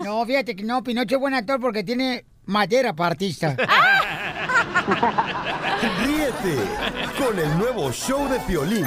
No, 0.00 0.24
fíjate 0.24 0.56
que 0.56 0.64
no, 0.64 0.82
Pinocho 0.82 1.16
es 1.16 1.20
buen 1.20 1.34
actor 1.34 1.60
porque 1.60 1.84
tiene 1.84 2.24
madera 2.46 2.94
para 2.94 3.10
artista. 3.10 3.54
Ríete 6.04 6.56
con 7.18 7.38
el 7.38 7.58
nuevo 7.58 7.92
show 7.92 8.26
de 8.28 8.40
Piolín. 8.40 8.86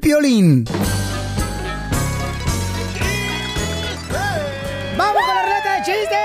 piolín. 0.01 0.65
¡Vamos 4.97 5.21
con 5.25 5.35
la 5.35 5.41
ruleta 5.43 5.73
de 5.75 5.79
chistes! 5.83 6.17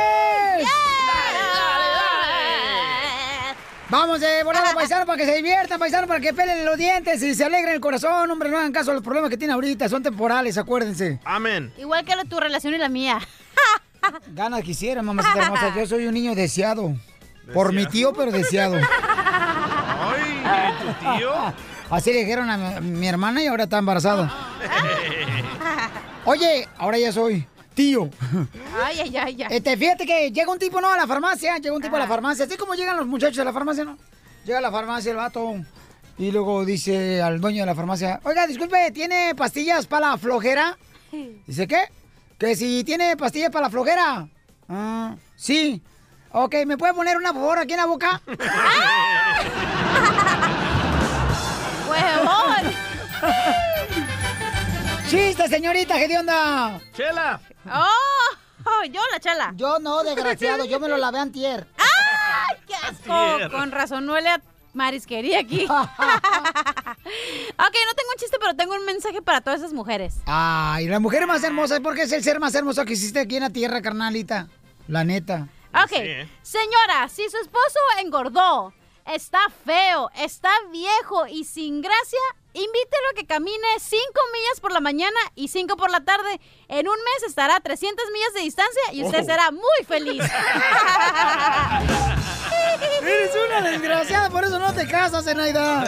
Vamos 3.88 4.18
de 4.20 4.42
volada, 4.42 4.74
paisano, 4.74 5.06
para 5.06 5.16
que 5.16 5.24
se 5.26 5.36
diviertan, 5.36 5.78
paisano, 5.78 6.08
para 6.08 6.18
que 6.18 6.34
pelen 6.34 6.64
los 6.64 6.76
dientes 6.76 7.22
y 7.22 7.34
se 7.36 7.44
alegren 7.44 7.72
el 7.74 7.80
corazón. 7.80 8.28
Hombre, 8.28 8.50
no 8.50 8.58
hagan 8.58 8.72
caso 8.72 8.90
a 8.90 8.94
los 8.94 9.02
problemas 9.02 9.30
que 9.30 9.36
tienen 9.36 9.54
ahorita, 9.54 9.88
son 9.88 10.02
temporales, 10.02 10.58
acuérdense. 10.58 11.20
Amén. 11.24 11.72
Igual 11.78 12.04
que 12.04 12.16
la- 12.16 12.24
tu 12.24 12.40
relación 12.40 12.74
y 12.74 12.78
la 12.78 12.88
mía. 12.88 13.20
Ganas 14.34 14.62
quisiera, 14.62 15.02
mamacita 15.02 15.40
hermosa. 15.40 15.72
Yo 15.76 15.86
soy 15.86 16.06
un 16.06 16.14
niño 16.14 16.34
deseado. 16.34 16.96
Por 17.54 17.72
mi 17.72 17.86
tío, 17.86 18.12
pero 18.12 18.32
deseado. 18.32 18.74
Ay, 20.04 20.42
¿y 20.80 20.84
tu 20.84 20.92
tío? 21.18 21.32
Así 21.90 22.12
le 22.12 22.20
dijeron 22.20 22.50
a 22.50 22.80
mi, 22.80 23.06
hermana 23.06 23.42
y 23.42 23.46
ahora 23.46 23.64
está 23.64 23.78
embarazada. 23.78 24.32
Oye, 26.24 26.66
ahora 26.78 26.98
ya 26.98 27.12
soy 27.12 27.46
tío. 27.76 28.10
Ay, 28.82 29.00
ay, 29.00 29.16
ay, 29.16 29.36
ya. 29.36 29.46
Este, 29.48 29.76
fíjate 29.76 30.06
que 30.06 30.32
llega 30.32 30.50
un 30.50 30.58
tipo, 30.58 30.80
¿no? 30.80 30.90
A 30.90 30.96
la 30.96 31.06
farmacia, 31.06 31.58
llega 31.58 31.76
un 31.76 31.82
tipo 31.82 31.94
a 31.94 32.00
la 32.00 32.08
farmacia. 32.08 32.46
Así 32.46 32.56
como 32.56 32.74
llegan 32.74 32.96
los 32.96 33.06
muchachos 33.06 33.38
a 33.38 33.44
la 33.44 33.52
farmacia, 33.52 33.84
¿no? 33.84 33.98
Llega 34.44 34.58
a 34.58 34.62
la 34.62 34.72
farmacia 34.72 35.10
el 35.10 35.18
vato 35.18 35.56
y 36.18 36.32
luego 36.32 36.64
dice 36.64 37.20
al 37.20 37.40
dueño 37.40 37.62
de 37.62 37.66
la 37.66 37.74
farmacia, 37.74 38.20
oiga, 38.24 38.46
disculpe, 38.46 38.90
¿tiene 38.92 39.34
pastillas 39.36 39.86
para 39.86 40.10
la 40.10 40.18
flojera? 40.18 40.78
Dice, 41.46 41.66
¿qué? 41.66 41.84
Que 42.38 42.56
si 42.56 42.82
tiene 42.84 43.16
pastillas 43.16 43.50
para 43.50 43.66
la 43.66 43.70
flojera. 43.70 44.28
Ah, 44.68 45.14
sí. 45.36 45.82
Ok, 46.32 46.54
¿me 46.66 46.76
puede 46.76 46.94
poner 46.94 47.16
una 47.16 47.32
por 47.32 47.42
favor 47.42 47.58
aquí 47.58 47.74
en 47.74 47.78
la 47.78 47.86
boca? 47.86 48.20
¡Huevón! 52.02 52.74
¡Chiste, 55.08 55.48
señorita! 55.48 55.94
¿Qué 55.96 56.08
de 56.08 56.18
onda? 56.18 56.80
¡Chela! 56.92 57.40
¡Oh! 57.66 58.84
Yo, 58.90 59.00
la 59.12 59.20
chela. 59.20 59.52
Yo 59.56 59.78
no, 59.78 60.02
desgraciado. 60.02 60.64
Yo 60.64 60.80
me 60.80 60.88
lo 60.88 60.96
lavé 60.96 61.18
antier. 61.18 61.66
¡Ay, 61.78 62.56
qué 62.66 62.74
asco! 62.74 63.12
Antier. 63.12 63.50
Con 63.50 63.70
razón 63.70 64.08
huele 64.08 64.28
a 64.28 64.40
marisquería 64.74 65.40
aquí. 65.40 65.64
ok, 65.64 65.74
no 65.78 65.86
tengo 67.56 68.10
un 68.12 68.18
chiste, 68.18 68.36
pero 68.38 68.54
tengo 68.54 68.74
un 68.74 68.84
mensaje 68.84 69.22
para 69.22 69.40
todas 69.40 69.60
esas 69.60 69.72
mujeres. 69.72 70.16
Ay, 70.26 70.86
la 70.86 71.00
mujer 71.00 71.26
más 71.26 71.42
hermosa, 71.42 71.80
porque 71.80 72.02
es 72.02 72.12
el 72.12 72.22
ser 72.22 72.38
más 72.38 72.54
hermoso 72.54 72.84
que 72.84 72.92
existe 72.92 73.18
aquí 73.20 73.36
en 73.36 73.42
la 73.42 73.50
tierra, 73.50 73.80
carnalita. 73.82 74.48
La 74.86 75.02
neta. 75.04 75.48
Ok, 75.72 75.92
señora, 76.42 77.08
si 77.08 77.28
su 77.28 77.36
esposo 77.38 77.78
engordó, 78.00 78.72
está 79.06 79.38
feo, 79.64 80.10
está 80.16 80.50
viejo 80.70 81.26
y 81.28 81.44
sin 81.44 81.80
gracia, 81.80 82.18
invítelo 82.54 83.08
a 83.12 83.14
que 83.14 83.26
camine 83.26 83.66
5 83.78 84.02
millas 84.32 84.60
por 84.60 84.72
la 84.72 84.80
mañana 84.80 85.18
y 85.34 85.48
5 85.48 85.76
por 85.76 85.90
la 85.90 86.04
tarde. 86.04 86.40
En 86.68 86.88
un 86.88 86.94
mes 86.96 87.22
estará 87.28 87.56
a 87.56 87.60
300 87.60 88.04
millas 88.12 88.34
de 88.34 88.40
distancia 88.40 88.82
y 88.92 89.04
usted 89.04 89.20
Oh. 89.22 89.26
será 89.26 89.50
muy 89.50 89.84
feliz. 89.86 90.22
Eres 93.02 93.30
una 93.48 93.60
desgraciada, 93.70 94.28
por 94.30 94.44
eso 94.44 94.58
no 94.58 94.72
te 94.74 94.86
casas, 94.86 95.24
Zenaida. 95.24 95.84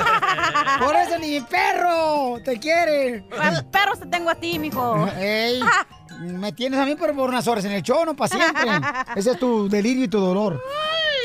Por 0.78 0.94
eso 0.96 1.18
ni 1.18 1.40
perro 1.40 2.38
te 2.44 2.58
quiere. 2.58 3.24
Perros 3.72 3.98
te 4.00 4.06
tengo 4.06 4.30
a 4.30 4.34
ti, 4.36 4.58
mijo. 4.58 5.06
Ey, 5.18 5.60
me 6.20 6.52
tienes 6.52 6.78
a 6.78 6.84
mí 6.86 6.94
pero 6.98 7.14
por 7.14 7.28
unas 7.28 7.46
horas 7.48 7.64
en 7.64 7.72
el 7.72 7.82
show, 7.82 8.04
no 8.04 8.14
para 8.14 8.28
siempre. 8.28 8.70
Ese 9.16 9.32
es 9.32 9.38
tu 9.38 9.68
delirio 9.68 10.04
y 10.04 10.08
tu 10.08 10.20
dolor. 10.20 10.62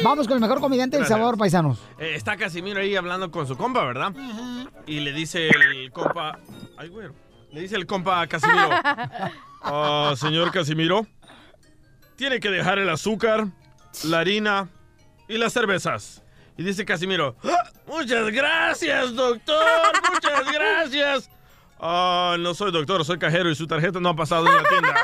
Vamos 0.02 0.28
con 0.28 0.36
el 0.36 0.42
mejor 0.42 0.60
comediante 0.60 0.98
del 0.98 1.06
sabor, 1.06 1.38
paisanos. 1.38 1.80
Eh, 2.00 2.14
está 2.16 2.36
Casimiro 2.38 2.80
ahí 2.80 2.96
hablando 2.96 3.32
con 3.32 3.48
su 3.48 3.56
compa, 3.58 3.84
¿verdad? 3.86 4.14
Y 4.86 5.00
le 5.02 5.14
dice 5.14 5.50
el 5.50 5.92
compa... 5.92 6.40
Ay, 6.78 6.90
güero. 6.90 7.14
Le 7.52 7.62
dice 7.62 7.76
el 7.76 7.86
compa 7.86 8.22
a 8.22 8.28
Casimiro. 8.28 8.70
"Ah, 9.62 10.14
señor 10.18 10.52
Casimiro, 10.52 11.06
tiene 12.16 12.40
que 12.40 12.50
dejar 12.50 12.80
el 12.80 12.90
azúcar, 12.90 13.48
la 14.06 14.20
harina 14.20 14.70
y 15.28 15.38
las 15.38 15.54
cervezas. 15.54 16.24
Y 16.58 16.64
dice 16.64 16.84
Casimiro, 16.86 17.36
"Ah, 17.44 17.70
muchas 17.88 18.30
gracias, 18.32 19.14
doctor, 19.16 19.64
muchas 20.12 20.52
gracias. 20.54 21.30
Ah, 21.86 22.38
no 22.40 22.54
soy 22.54 22.72
doctor, 22.72 23.04
soy 23.04 23.20
cajero 23.20 23.50
y 23.52 23.56
su 23.56 23.68
tarjeta 23.68 24.00
no 24.00 24.08
ha 24.10 24.16
pasado 24.16 24.48
en 24.48 24.56
la 24.56 24.64
tienda. 24.64 24.96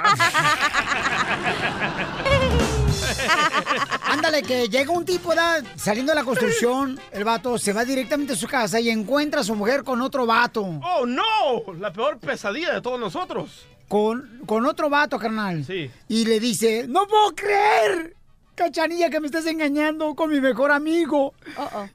Ándale, 4.05 4.41
que 4.43 4.69
llega 4.69 4.91
un 4.91 5.03
tipo 5.05 5.29
¿verdad? 5.29 5.63
saliendo 5.75 6.11
de 6.11 6.15
la 6.15 6.23
construcción, 6.23 6.97
el 7.11 7.23
vato 7.25 7.57
se 7.57 7.73
va 7.73 7.83
directamente 7.83 8.31
a 8.33 8.35
su 8.35 8.47
casa 8.47 8.79
y 8.79 8.89
encuentra 8.89 9.41
a 9.41 9.43
su 9.43 9.55
mujer 9.55 9.83
con 9.83 10.01
otro 10.01 10.25
vato. 10.25 10.61
¡Oh, 10.61 11.05
no! 11.05 11.73
La 11.79 11.91
peor 11.91 12.17
pesadilla 12.17 12.73
de 12.73 12.81
todos 12.81 12.99
nosotros. 12.99 13.67
con, 13.87 14.41
con 14.45 14.65
otro 14.65 14.89
vato, 14.89 15.19
carnal. 15.19 15.65
Sí. 15.65 15.91
Y 16.07 16.25
le 16.25 16.39
dice, 16.39 16.85
no 16.87 17.07
puedo 17.07 17.35
creer, 17.35 18.15
cachanilla, 18.55 19.09
que 19.09 19.19
me 19.19 19.27
estás 19.27 19.45
engañando 19.47 20.15
con 20.15 20.31
mi 20.31 20.39
mejor 20.39 20.71
amigo. 20.71 21.33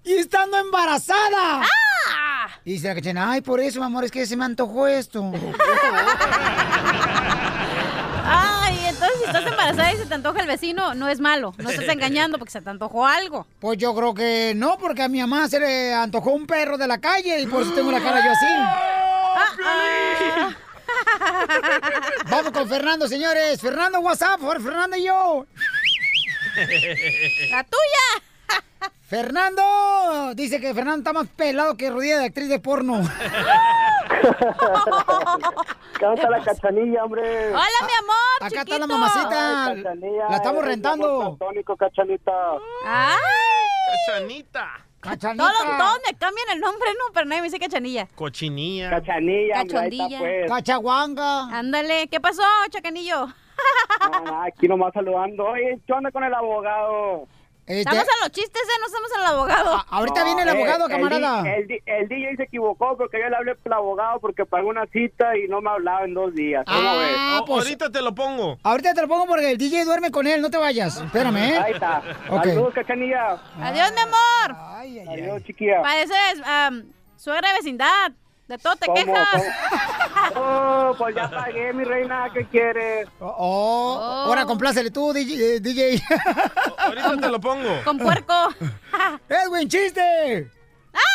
Y 0.05 0.13
estando 0.13 0.59
embarazada. 0.59 1.63
Y 2.65 2.73
dice 2.73 2.89
la 2.89 2.95
cachanilla, 2.95 3.31
ay, 3.31 3.41
por 3.43 3.61
eso, 3.61 3.81
mi 3.81 3.87
amor, 3.87 4.05
es 4.05 4.11
que 4.11 4.25
se 4.27 4.37
me 4.37 4.45
antojó 4.45 4.87
esto. 4.87 5.31
Ay, 8.27 8.79
entonces 8.89 9.19
si 9.19 9.25
estás 9.27 9.47
embarazada 9.47 9.93
y 9.93 9.97
se 9.99 10.07
te 10.07 10.15
antoja 10.15 10.41
el 10.41 10.47
vecino, 10.47 10.95
no 10.95 11.11
es 11.11 11.21
malo. 11.21 11.53
No 11.59 11.69
estás 11.69 11.87
engañando 11.91 12.39
porque 12.39 12.53
se 12.53 12.63
te 12.63 12.71
antojó 12.71 13.07
algo. 13.07 13.47
Pues 13.61 13.77
yo 13.77 13.95
creo 13.95 14.15
que 14.15 14.55
no, 14.57 14.79
porque 14.79 15.03
a 15.03 15.09
mi 15.09 15.21
mamá 15.21 15.47
se 15.47 15.61
le 15.61 15.93
antojó 15.93 16.31
un 16.31 16.47
perro 16.47 16.79
de 16.79 16.87
la 16.87 16.97
calle 16.99 17.39
y 17.41 17.47
por 17.47 17.63
eso 17.63 17.73
tengo 17.73 17.93
la 17.93 18.01
cara 18.01 18.25
yo 18.25 18.31
así. 18.31 18.47
Ah, 19.37 20.57
Vamos 22.31 22.53
con 22.53 22.67
Fernando, 22.67 23.07
señores. 23.09 23.61
Fernando, 23.61 24.01
WhatsApp, 24.01 24.41
Fernando 24.41 24.97
y 24.97 25.05
yo. 25.05 25.47
¡La 27.51 27.65
tuya! 27.65 28.25
Fernando, 29.07 30.35
dice 30.35 30.61
que 30.61 30.73
Fernando 30.73 30.99
está 31.01 31.13
más 31.13 31.29
pelado 31.29 31.77
que 31.77 31.91
rodilla 31.91 32.19
de 32.21 32.25
actriz 32.27 32.49
de 32.49 32.59
porno. 32.59 33.03
Canta 36.01 36.31
la 36.31 36.43
cachanilla, 36.43 37.05
hombre. 37.05 37.49
Hola, 37.51 37.81
mi 37.87 37.93
amor. 37.99 38.41
Acá 38.41 38.61
está 38.63 38.79
la 38.79 38.87
mamacita. 38.87 39.67
Ay, 39.67 39.83
La 40.31 40.37
estamos 40.37 40.65
rentando. 40.65 41.37
platónico, 41.37 41.77
cachanita. 41.77 42.33
¡Ay! 42.87 43.19
Cachanita. 44.07 44.87
Cachanita. 45.01 45.45
Todos, 45.53 45.79
todos 45.79 45.99
me 46.11 46.17
cambian 46.17 46.49
el 46.55 46.61
nombre, 46.61 46.89
no, 46.95 47.13
pero 47.13 47.27
nadie 47.27 47.43
me 47.43 47.49
dice 47.49 47.59
cachanilla. 47.61 48.07
Cochinilla. 48.15 48.89
Cachanilla, 48.89 49.61
hombre, 49.61 49.79
ahí 49.79 49.89
está, 49.89 49.99
Cachondilla. 49.99 50.19
pues. 50.19 50.51
Cachaguanga. 50.51 51.41
Ándale, 51.59 52.09
¿qué 52.09 52.21
pasó, 52.21 52.43
chacanillo? 52.71 53.27
No, 54.25 54.43
aquí 54.43 54.67
nomás 54.67 54.93
saludando. 54.95 55.45
Oye, 55.45 55.79
¿qué 55.87 55.93
onda 55.93 56.11
con 56.11 56.25
el 56.25 56.33
abogado? 56.33 57.29
Estamos 57.67 58.03
en 58.03 58.21
los 58.23 58.31
chistes, 58.33 58.63
¿eh? 58.63 58.79
No 58.81 58.87
estamos 58.87 59.11
en 59.15 59.21
el 59.21 59.27
abogado. 59.27 59.85
ahorita 59.91 60.25
viene 60.25 60.43
el 60.43 60.49
abogado, 60.51 60.87
eh, 60.87 60.91
camarada. 60.91 61.43
di- 61.43 61.49
El, 61.51 61.83
el 61.87 62.09
DJ 62.09 62.37
se 62.37 62.43
equivocó 62.45 62.97
porque 62.97 63.19
yo 63.21 63.29
le 63.29 63.37
hablé 63.37 63.57
al 63.65 63.73
abogado 63.73 64.21
porque 64.21 64.45
pagó 64.45 64.69
una 64.69 64.87
cita 64.87 65.37
y 65.37 65.49
no 65.49 65.61
me 65.61 65.71
hablaba 65.71 66.05
en 66.05 66.15
dos 66.15 66.35
días. 66.35 66.65
¿Cómo 66.67 66.79
Ah, 66.91 66.97
ves? 66.99 67.43
pues- 67.47 67.65
Ahorita 67.65 67.91
te 67.91 68.03
lo 68.03 68.15
pongo. 68.15 68.59
Ahorita 68.63 68.93
te 68.95 69.01
lo 69.03 69.09
pongo 69.09 69.27
porque 69.27 69.51
el 69.53 69.59
DJ 69.59 69.85
duerme 69.85 70.11
con 70.11 70.27
él, 70.27 70.43
no 70.43 70.51
te 70.51 70.59
vayas. 70.59 71.01
Espérame, 71.01 71.37
¿eh? 71.39 71.59
Ahí 71.59 71.73
está. 71.73 72.03
Ok. 72.29 72.45
Saludos, 72.45 72.75
cachanilla. 72.75 73.39
Adiós, 73.61 73.93
mi 73.95 74.01
amor. 74.01 74.57
Adiós, 75.09 75.43
chiquilla. 75.45 75.81
Pareces 75.83 76.43
am, 76.45 76.85
suegra 77.17 77.49
de 77.49 77.55
vecindad. 77.59 78.13
De 78.49 78.59
todo 78.59 78.77
te 78.77 78.87
¿Cómo, 78.87 78.97
quejas. 78.97 79.43
Oh, 80.37 80.95
pues 80.99 81.15
ya 81.15 81.31
pagué, 81.31 81.73
mi 81.73 81.85
reina. 81.85 82.29
¿Qué 82.33 82.45
quieres? 82.47 83.09
Oh, 83.19 83.99
ahora 84.27 84.45
complácele 84.45 84.91
tú, 84.91 85.13
DJ. 85.15 85.57
eh, 85.57 85.61
DJ. 85.61 86.03
Ahorita 86.79 87.17
te 87.21 87.29
lo 87.31 87.41
pongo. 87.41 87.71
Con 87.85 87.99
puerco. 87.99 88.33
¡Edwin, 89.29 89.69
chiste! 89.69 90.01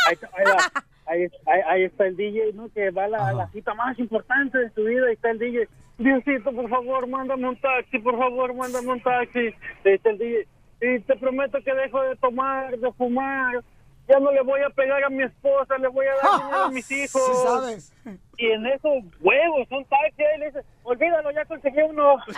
Ahí, 0.08 0.14
está- 0.14 0.30
ahí 0.36 0.44
va. 0.46 0.58
Ahí, 1.10 1.24
ahí- 1.48 1.62
ahí 1.68 1.84
está 1.86 2.06
el 2.06 2.16
DJ, 2.16 2.54
¿no? 2.54 2.70
Que 2.72 2.92
va 2.92 3.06
a 3.06 3.08
la, 3.08 3.28
a 3.30 3.34
la 3.34 3.48
cita 3.48 3.74
más 3.74 3.98
importante 3.98 4.60
de 4.60 4.70
su 4.76 4.84
vida. 4.84 5.08
Ahí 5.08 5.14
está 5.14 5.32
el 5.32 5.40
DJ. 5.40 5.68
Diosito, 5.98 6.52
por 6.52 6.70
favor, 6.70 7.08
mándame 7.08 7.50
un 7.50 7.60
taxi. 7.60 7.98
Por 7.98 8.16
favor, 8.16 8.54
mándame 8.54 8.90
un 8.90 9.02
taxi. 9.02 9.40
Ahí 9.86 9.94
está 9.96 10.12
el 10.12 10.20
DJ. 10.20 10.48
Y 10.82 11.00
te 11.00 11.16
prometo 11.16 11.58
que 11.66 11.74
dejo 11.74 12.00
de 12.04 12.16
tomar, 12.18 12.78
de 12.78 12.92
fumar. 12.94 13.64
Ya 14.10 14.20
no 14.20 14.32
le 14.32 14.42
voy 14.42 14.60
a 14.62 14.70
pegar 14.72 15.04
a 15.04 15.10
mi 15.10 15.24
esposa, 15.24 15.78
le 15.78 15.88
voy 15.88 16.08
a 16.08 16.16
dar 16.16 16.40
dinero 16.42 16.64
a 16.64 16.72
mis 16.72 16.92
hijos. 16.92 17.22
Sí 17.26 17.32
sabes. 17.44 17.94
Y 18.38 18.48
en 18.48 18.66
esos 18.66 19.04
huevos, 19.22 19.68
un 19.70 19.86
taxi. 19.86 20.24
Ahí 20.24 20.40
le 20.40 20.48
dice, 20.48 20.64
olvídalo, 20.84 21.30
ya 21.32 21.46
conseguí 21.46 21.82
uno. 21.84 22.18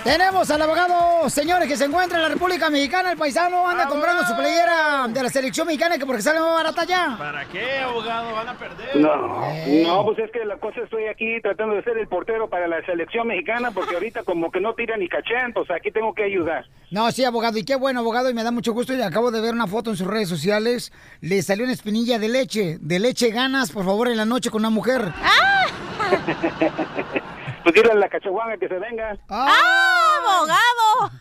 Tenemos 0.04 0.51
al 0.51 0.62
abogado, 0.62 1.30
señores, 1.30 1.66
que 1.66 1.78
se 1.78 1.86
encuentra 1.86 2.18
en 2.18 2.24
la 2.24 2.30
República 2.30 2.70
Mexicana. 2.70 3.14
El 3.14 3.18
paisano 3.18 3.70
anda 3.70 3.88
comprando 3.88 4.26
su 4.26 4.36
playera 4.36 5.08
de 5.08 5.24
la 5.24 5.30
selección 5.30 5.66
mexicana 5.66 5.97
que 5.97 6.06
porque 6.06 6.22
sale 6.22 6.41
más 6.41 6.56
barata 6.56 6.84
ya. 6.84 7.16
¿Para 7.18 7.45
qué, 7.45 7.80
abogado? 7.80 8.34
Van 8.34 8.49
a 8.49 8.58
perder. 8.58 8.97
No, 8.97 9.16
no, 9.16 10.04
pues 10.04 10.20
es 10.20 10.30
que 10.32 10.43
la 10.43 10.58
cosa 10.58 10.82
estoy 10.82 11.06
aquí 11.06 11.39
tratando 11.41 11.76
de 11.76 11.84
ser 11.84 11.97
el 11.97 12.10
portero 12.10 12.49
para 12.49 12.68
la 12.68 12.86
selección 12.86 13.28
mexicana 13.28 13.72
porque 13.72 13.95
ahorita 13.95 14.24
como 14.24 14.51
que 14.51 14.60
no 14.60 14.74
tira 14.74 14.97
ni 14.97 15.08
cachén, 15.08 15.54
pues 15.54 15.72
aquí 15.72 15.89
tengo 15.89 16.14
que 16.14 16.24
ayudar. 16.24 16.66
No, 16.91 17.10
sí, 17.14 17.24
abogado, 17.24 17.58
y 17.58 17.64
qué 17.64 17.78
bueno, 17.78 18.01
abogado, 18.01 18.30
y 18.30 18.34
me 18.34 18.43
da 18.43 18.51
mucho 18.51 18.74
gusto. 18.74 18.93
Y 18.93 19.01
acabo 19.01 19.32
de 19.32 19.39
ver 19.39 19.54
una 19.54 19.68
foto 19.68 19.89
en 19.89 19.95
sus 19.95 20.08
redes 20.08 20.28
sociales. 20.28 20.91
Le 21.22 21.41
salió 21.41 21.64
una 21.64 21.74
espinilla 21.74 22.20
de 22.20 22.28
leche. 22.28 22.78
De 22.82 22.99
leche 22.99 23.30
ganas, 23.30 23.72
por 23.72 23.86
favor, 23.86 24.10
en 24.10 24.18
la 24.18 24.26
noche 24.26 24.49
con 24.49 24.64
una 24.64 24.70
mujer. 24.70 25.14
Pues 27.64 27.76
dile 27.76 27.91
a 27.91 27.95
la 27.95 28.09
cachaguanga 28.09 28.57
que 28.57 28.68
se 28.68 28.78
venga. 28.78 29.18
¡Ah, 29.30 30.20
abogado! 30.38 31.11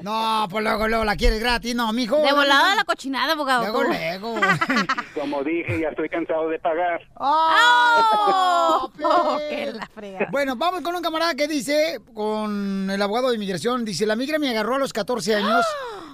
No, 0.00 0.46
pues 0.50 0.62
luego, 0.62 0.86
luego 0.88 1.04
la 1.04 1.16
quieres 1.16 1.40
gratis, 1.40 1.74
no, 1.74 1.90
mijo. 1.92 2.16
De 2.16 2.32
volada 2.32 2.70
no. 2.70 2.76
la 2.76 2.84
cochinada, 2.84 3.32
abogado. 3.32 3.62
Luego, 3.62 3.84
luego. 3.84 4.34
Como 5.18 5.42
dije, 5.42 5.80
ya 5.80 5.88
estoy 5.88 6.08
cansado 6.10 6.48
de 6.50 6.58
pagar. 6.58 7.00
¡Oh! 7.18 8.90
¡Oh, 9.02 9.38
que 9.38 9.72
la 9.72 9.86
frega. 9.86 10.28
Bueno, 10.30 10.56
vamos 10.56 10.82
con 10.82 10.94
un 10.94 11.02
camarada 11.02 11.34
que 11.34 11.48
dice, 11.48 12.00
con 12.12 12.90
el 12.90 13.00
abogado 13.00 13.30
de 13.30 13.36
inmigración, 13.36 13.84
dice, 13.84 14.04
la 14.06 14.16
migra 14.16 14.38
me 14.38 14.50
agarró 14.50 14.74
a 14.74 14.78
los 14.78 14.92
14 14.92 15.36
años 15.36 15.64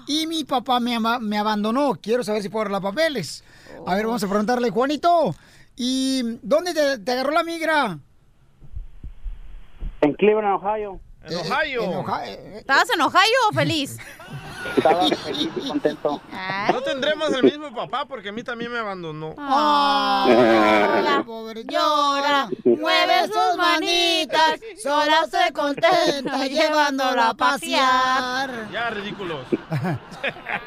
y 0.07 0.27
mi 0.27 0.45
papá 0.45 0.79
me, 0.79 0.95
ama- 0.95 1.19
me 1.19 1.39
abandonó. 1.39 1.95
Quiero 2.01 2.23
saber 2.23 2.43
si 2.43 2.49
puedo 2.49 2.63
arreglar 2.63 2.83
papeles. 2.83 3.43
A 3.87 3.95
ver, 3.97 4.07
vamos 4.07 4.23
a 4.23 4.29
preguntarle, 4.29 4.71
Juanito, 4.71 5.35
¿y 5.77 6.23
dónde 6.43 6.75
te, 6.75 6.99
te 6.99 7.13
agarró 7.13 7.33
la 7.33 7.43
migra? 7.43 7.99
En 10.03 10.15
Cleveland, 10.15 10.63
Ohio. 10.63 11.01
En 11.31 11.37
Ohio. 11.39 11.85
En 11.85 11.95
Ohio. 11.95 12.39
¿Estabas 12.57 12.91
en 12.91 13.01
Ohio 13.01 13.39
o 13.49 13.53
feliz? 13.53 13.99
Estaba 14.77 15.09
feliz 15.09 15.49
y 15.57 15.69
contento. 15.69 16.21
No 16.73 16.83
tendremos 16.83 17.33
el 17.33 17.43
mismo 17.45 17.75
papá 17.75 18.05
porque 18.05 18.29
a 18.29 18.33
mí 18.33 18.43
también 18.43 18.71
me 18.71 18.79
abandonó. 18.79 19.35
Ah, 19.39 21.01
la 21.03 21.23
pobre 21.23 21.65
llora, 21.65 22.49
mueve 22.65 23.27
sus 23.27 23.57
manitas, 23.57 24.61
sola 24.83 25.27
se 25.31 25.53
contenta 25.53 26.47
llevándola 26.47 27.31
a 27.31 27.35
pasear. 27.35 28.69
Ya, 28.73 28.91
ridículos. 28.91 29.47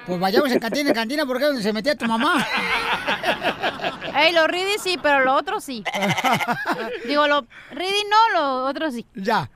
Pues 0.08 0.20
vayamos 0.20 0.52
en 0.52 0.60
cantina, 0.60 0.90
en 0.90 0.96
cantina, 0.96 1.26
porque 1.26 1.44
es 1.44 1.50
donde 1.50 1.64
se 1.64 1.72
metía 1.72 1.96
tu 1.96 2.06
mamá. 2.06 2.46
Ey, 4.16 4.34
lo 4.34 4.48
Ridi 4.48 4.78
sí, 4.84 5.00
pero 5.02 5.24
lo 5.24 5.36
otro 5.36 5.62
sí. 5.62 5.84
Digo, 7.06 7.28
lo 7.28 7.46
Ridi 7.72 8.04
no, 8.10 8.40
lo 8.40 8.66
otro 8.66 8.92
sí. 8.92 9.06
Ya. 9.16 9.50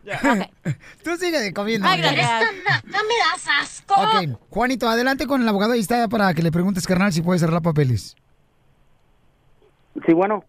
Tú 1.03 1.15
sigue 1.17 1.53
comiendo. 1.53 1.87
Ay, 1.87 2.01
gracias. 2.01 2.53
No 2.85 2.97
me 2.97 3.13
das 3.33 3.47
asco. 3.61 3.93
Ok, 3.95 4.39
Juanito, 4.49 4.87
adelante 4.87 5.25
con 5.25 5.41
el 5.41 5.47
abogado. 5.47 5.73
Ahí 5.73 5.79
está 5.79 6.07
para 6.07 6.33
que 6.33 6.41
le 6.41 6.51
preguntes, 6.51 6.85
carnal, 6.85 7.13
si 7.13 7.21
puedes 7.21 7.43
arreglar 7.43 7.61
papeles. 7.61 8.15
Sí, 10.05 10.13
bueno. 10.13 10.43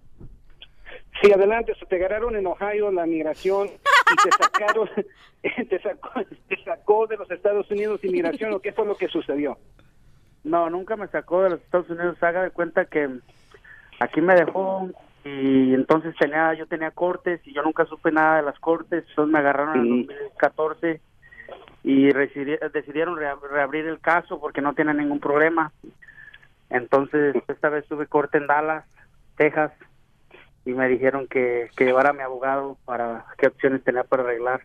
Sí, 1.23 1.33
adelante, 1.33 1.75
se 1.79 1.87
te 1.87 1.97
agarraron 1.97 2.37
en 2.37 2.47
Ohio 2.47 2.93
la 2.93 3.05
migración 3.05 3.69
y 3.69 4.17
te 4.29 4.31
sacaron, 4.41 4.89
te 5.69 5.83
sacó, 5.83 6.11
te 6.49 6.65
sacó 6.65 7.07
de 7.09 7.17
los 7.17 7.29
Estados 7.31 7.69
Unidos 7.73 8.05
inmigración, 8.05 8.53
¿o 8.53 8.61
qué 8.61 8.73
fue 8.73 8.87
lo 8.87 8.97
que 8.97 9.09
sucedió? 9.09 9.59
No, 10.45 10.71
nunca 10.71 10.97
me 10.97 11.09
sacó 11.09 11.43
de 11.43 11.51
los 11.51 11.61
Estados 11.61 11.91
Unidos. 11.91 12.23
Haga 12.23 12.45
de 12.45 12.51
cuenta 12.51 12.85
que 12.85 13.09
aquí 13.99 14.21
me 14.21 14.35
dejó 14.35 14.89
y 15.25 15.75
entonces 15.75 16.15
tenía, 16.19 16.55
yo 16.55 16.67
tenía 16.67 16.91
cortes 16.91 17.41
y 17.47 17.53
yo 17.53 17.63
nunca 17.63 17.85
supe 17.87 18.11
nada 18.13 18.37
de 18.37 18.43
las 18.45 18.59
cortes. 18.59 19.05
Entonces 19.09 19.33
me 19.33 19.39
agarraron 19.39 19.77
en 19.77 19.83
el 19.93 20.07
2014 20.07 21.01
y 21.83 22.13
decidieron 22.13 23.17
rea- 23.17 23.37
reabrir 23.51 23.87
el 23.87 24.01
caso 24.01 24.41
porque 24.41 24.61
no 24.61 24.75
tienen 24.75 24.99
ningún 24.99 25.21
problema. 25.21 25.73
Entonces 26.71 27.37
esta 27.49 27.69
vez 27.69 27.87
tuve 27.87 28.07
corte 28.07 28.39
en 28.39 28.47
Dallas, 28.47 28.85
Texas 29.37 29.73
y 30.65 30.73
me 30.73 30.89
dijeron 30.89 31.27
que, 31.29 31.71
que 31.77 31.85
llevara 31.87 32.11
a 32.11 32.15
mi 32.15 32.23
abogado 32.23 32.77
para 32.85 33.25
qué 33.39 33.47
opciones 33.49 33.83
tenía 33.85 34.05
para 34.05 34.23
arreglar. 34.23 34.63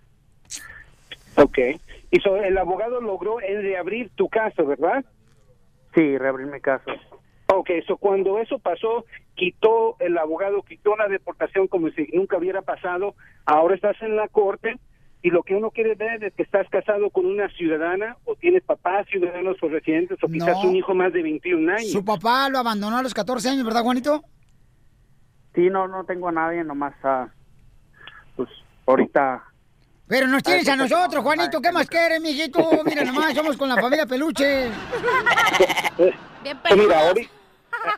Ok. 1.37 1.57
Y 2.11 2.19
so, 2.19 2.35
el 2.37 2.57
abogado 2.57 3.01
logró 3.01 3.39
reabrir 3.39 4.11
tu 4.15 4.29
caso, 4.29 4.65
¿verdad? 4.65 5.03
Sí, 5.95 6.17
reabrir 6.17 6.47
mi 6.47 6.59
caso. 6.59 6.91
Ok, 7.55 7.69
so 7.87 7.97
cuando 7.97 8.39
eso 8.39 8.57
pasó, 8.59 9.05
quitó, 9.35 9.95
el 9.99 10.17
abogado 10.17 10.61
quitó 10.63 10.95
la 10.95 11.07
deportación 11.07 11.67
como 11.67 11.89
si 11.91 12.07
nunca 12.13 12.37
hubiera 12.37 12.61
pasado, 12.61 13.15
ahora 13.45 13.75
estás 13.75 13.95
en 14.01 14.15
la 14.15 14.27
corte 14.27 14.77
y 15.21 15.29
lo 15.29 15.43
que 15.43 15.55
uno 15.55 15.71
quiere 15.71 15.95
ver 15.95 16.23
es 16.23 16.33
que 16.33 16.43
estás 16.43 16.67
casado 16.69 17.09
con 17.09 17.25
una 17.25 17.47
ciudadana 17.49 18.17
o 18.25 18.35
tienes 18.35 18.63
papás 18.63 19.07
ciudadanos 19.09 19.55
o 19.61 19.67
residentes 19.69 20.17
o 20.21 20.27
quizás 20.27 20.57
No. 20.63 20.69
un 20.69 20.75
hijo 20.75 20.93
más 20.93 21.13
de 21.13 21.21
21 21.21 21.71
años. 21.71 21.91
Su 21.91 22.03
papá 22.03 22.49
lo 22.49 22.57
abandonó 22.59 22.97
a 22.97 23.03
los 23.03 23.13
14 23.13 23.49
años, 23.49 23.63
¿verdad, 23.65 23.83
Juanito? 23.83 24.23
Sí, 25.55 25.69
no, 25.69 25.87
no 25.87 26.03
tengo 26.05 26.29
a 26.29 26.31
nadie, 26.31 26.63
nomás, 26.63 26.93
ah, 27.03 27.27
pues 28.35 28.49
ahorita 28.87 29.43
Pero 30.07 30.27
nos 30.27 30.43
tienes 30.43 30.67
a 30.67 30.75
nosotros, 30.75 31.23
Juanito. 31.23 31.61
¿Qué 31.61 31.71
más 31.71 31.87
quieres, 31.87 32.19
mijito? 32.21 32.59
Mira 32.85 33.03
nomás, 33.05 33.33
somos 33.33 33.55
con 33.55 33.69
la 33.69 33.75
familia 33.75 34.05
Peluche. 34.05 34.69
Pues 35.95 36.77
mira, 36.77 36.99
ahorita, 37.07 37.31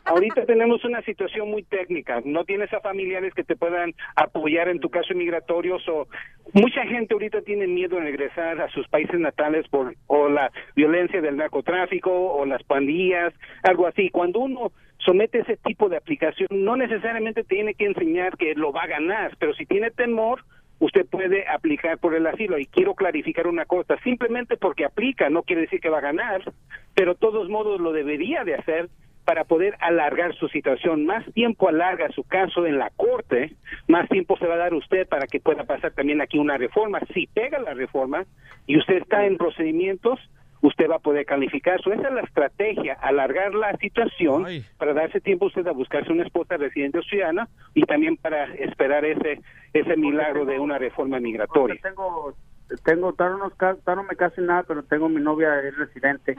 ahorita 0.04 0.44
tenemos 0.46 0.84
una 0.84 1.02
situación 1.02 1.50
muy 1.50 1.62
técnica. 1.62 2.20
No 2.24 2.44
tienes 2.44 2.72
a 2.72 2.80
familiares 2.80 3.34
que 3.34 3.44
te 3.44 3.56
puedan 3.56 3.94
apoyar 4.14 4.68
en 4.68 4.80
tu 4.80 4.90
caso 4.90 5.14
migratorio. 5.14 5.76
O 5.88 6.06
mucha 6.52 6.84
gente 6.86 7.14
ahorita 7.14 7.42
tiene 7.42 7.66
miedo 7.66 7.96
de 7.96 8.02
regresar 8.02 8.60
a 8.60 8.68
sus 8.70 8.88
países 8.88 9.18
natales 9.18 9.66
por 9.68 9.94
o 10.06 10.28
la 10.28 10.50
violencia 10.74 11.20
del 11.20 11.36
narcotráfico 11.36 12.10
o 12.10 12.44
las 12.46 12.62
pandillas, 12.62 13.32
algo 13.62 13.86
así. 13.86 14.10
Cuando 14.10 14.40
uno 14.40 14.72
somete 14.98 15.40
ese 15.40 15.56
tipo 15.56 15.88
de 15.88 15.96
aplicación, 15.96 16.48
no 16.50 16.76
necesariamente 16.76 17.44
tiene 17.44 17.74
que 17.74 17.86
enseñar 17.86 18.36
que 18.36 18.54
lo 18.54 18.72
va 18.72 18.82
a 18.82 18.88
ganar, 18.88 19.36
pero 19.38 19.54
si 19.54 19.66
tiene 19.66 19.90
temor, 19.90 20.44
usted 20.78 21.06
puede 21.06 21.46
aplicar 21.48 21.98
por 21.98 22.14
el 22.14 22.26
asilo. 22.26 22.58
Y 22.58 22.66
quiero 22.66 22.94
clarificar 22.94 23.46
una 23.46 23.64
cosa, 23.64 23.96
simplemente 24.02 24.56
porque 24.56 24.84
aplica 24.84 25.30
no 25.30 25.42
quiere 25.42 25.62
decir 25.62 25.80
que 25.80 25.90
va 25.90 25.98
a 25.98 26.02
ganar, 26.02 26.42
pero 26.94 27.14
de 27.14 27.20
todos 27.20 27.48
modos 27.48 27.80
lo 27.80 27.92
debería 27.92 28.44
de 28.44 28.54
hacer 28.54 28.88
para 29.26 29.42
poder 29.44 29.76
alargar 29.80 30.34
su 30.36 30.48
situación. 30.48 31.04
Más 31.04 31.24
tiempo 31.34 31.68
alarga 31.68 32.08
su 32.12 32.22
caso 32.22 32.64
en 32.64 32.78
la 32.78 32.90
corte, 32.90 33.56
más 33.88 34.08
tiempo 34.08 34.38
se 34.38 34.46
va 34.46 34.54
a 34.54 34.58
dar 34.58 34.72
usted 34.72 35.06
para 35.08 35.26
que 35.26 35.40
pueda 35.40 35.64
pasar 35.64 35.90
también 35.90 36.20
aquí 36.20 36.38
una 36.38 36.56
reforma. 36.56 37.00
Si 37.12 37.26
pega 37.26 37.58
la 37.58 37.74
reforma 37.74 38.24
y 38.66 38.78
usted 38.78 39.02
está 39.02 39.26
en 39.26 39.36
procedimientos, 39.36 40.20
usted 40.62 40.88
va 40.88 40.96
a 40.96 41.00
poder 41.00 41.26
calificar. 41.26 41.82
So, 41.82 41.92
esa 41.92 42.06
es 42.06 42.14
la 42.14 42.20
estrategia, 42.20 42.94
alargar 42.94 43.52
la 43.54 43.76
situación 43.78 44.46
para 44.78 44.94
darse 44.94 45.20
tiempo 45.20 45.46
usted 45.46 45.66
a 45.66 45.72
buscarse 45.72 46.12
una 46.12 46.22
esposa 46.22 46.56
residente 46.56 47.00
o 47.00 47.02
ciudadana 47.02 47.48
y 47.74 47.82
también 47.82 48.16
para 48.16 48.44
esperar 48.54 49.04
ese 49.04 49.40
ese 49.72 49.96
milagro 49.96 50.44
de 50.44 50.60
una 50.60 50.78
reforma 50.78 51.18
migratoria. 51.18 51.76
Tengo, 51.82 52.32
tengo, 52.84 53.14
no, 53.18 53.94
no 53.96 54.02
me 54.04 54.16
casé 54.16 54.40
nada, 54.40 54.62
pero 54.62 54.84
tengo 54.84 55.08
mi 55.08 55.20
novia 55.20 55.60
es 55.60 55.76
residente. 55.76 56.36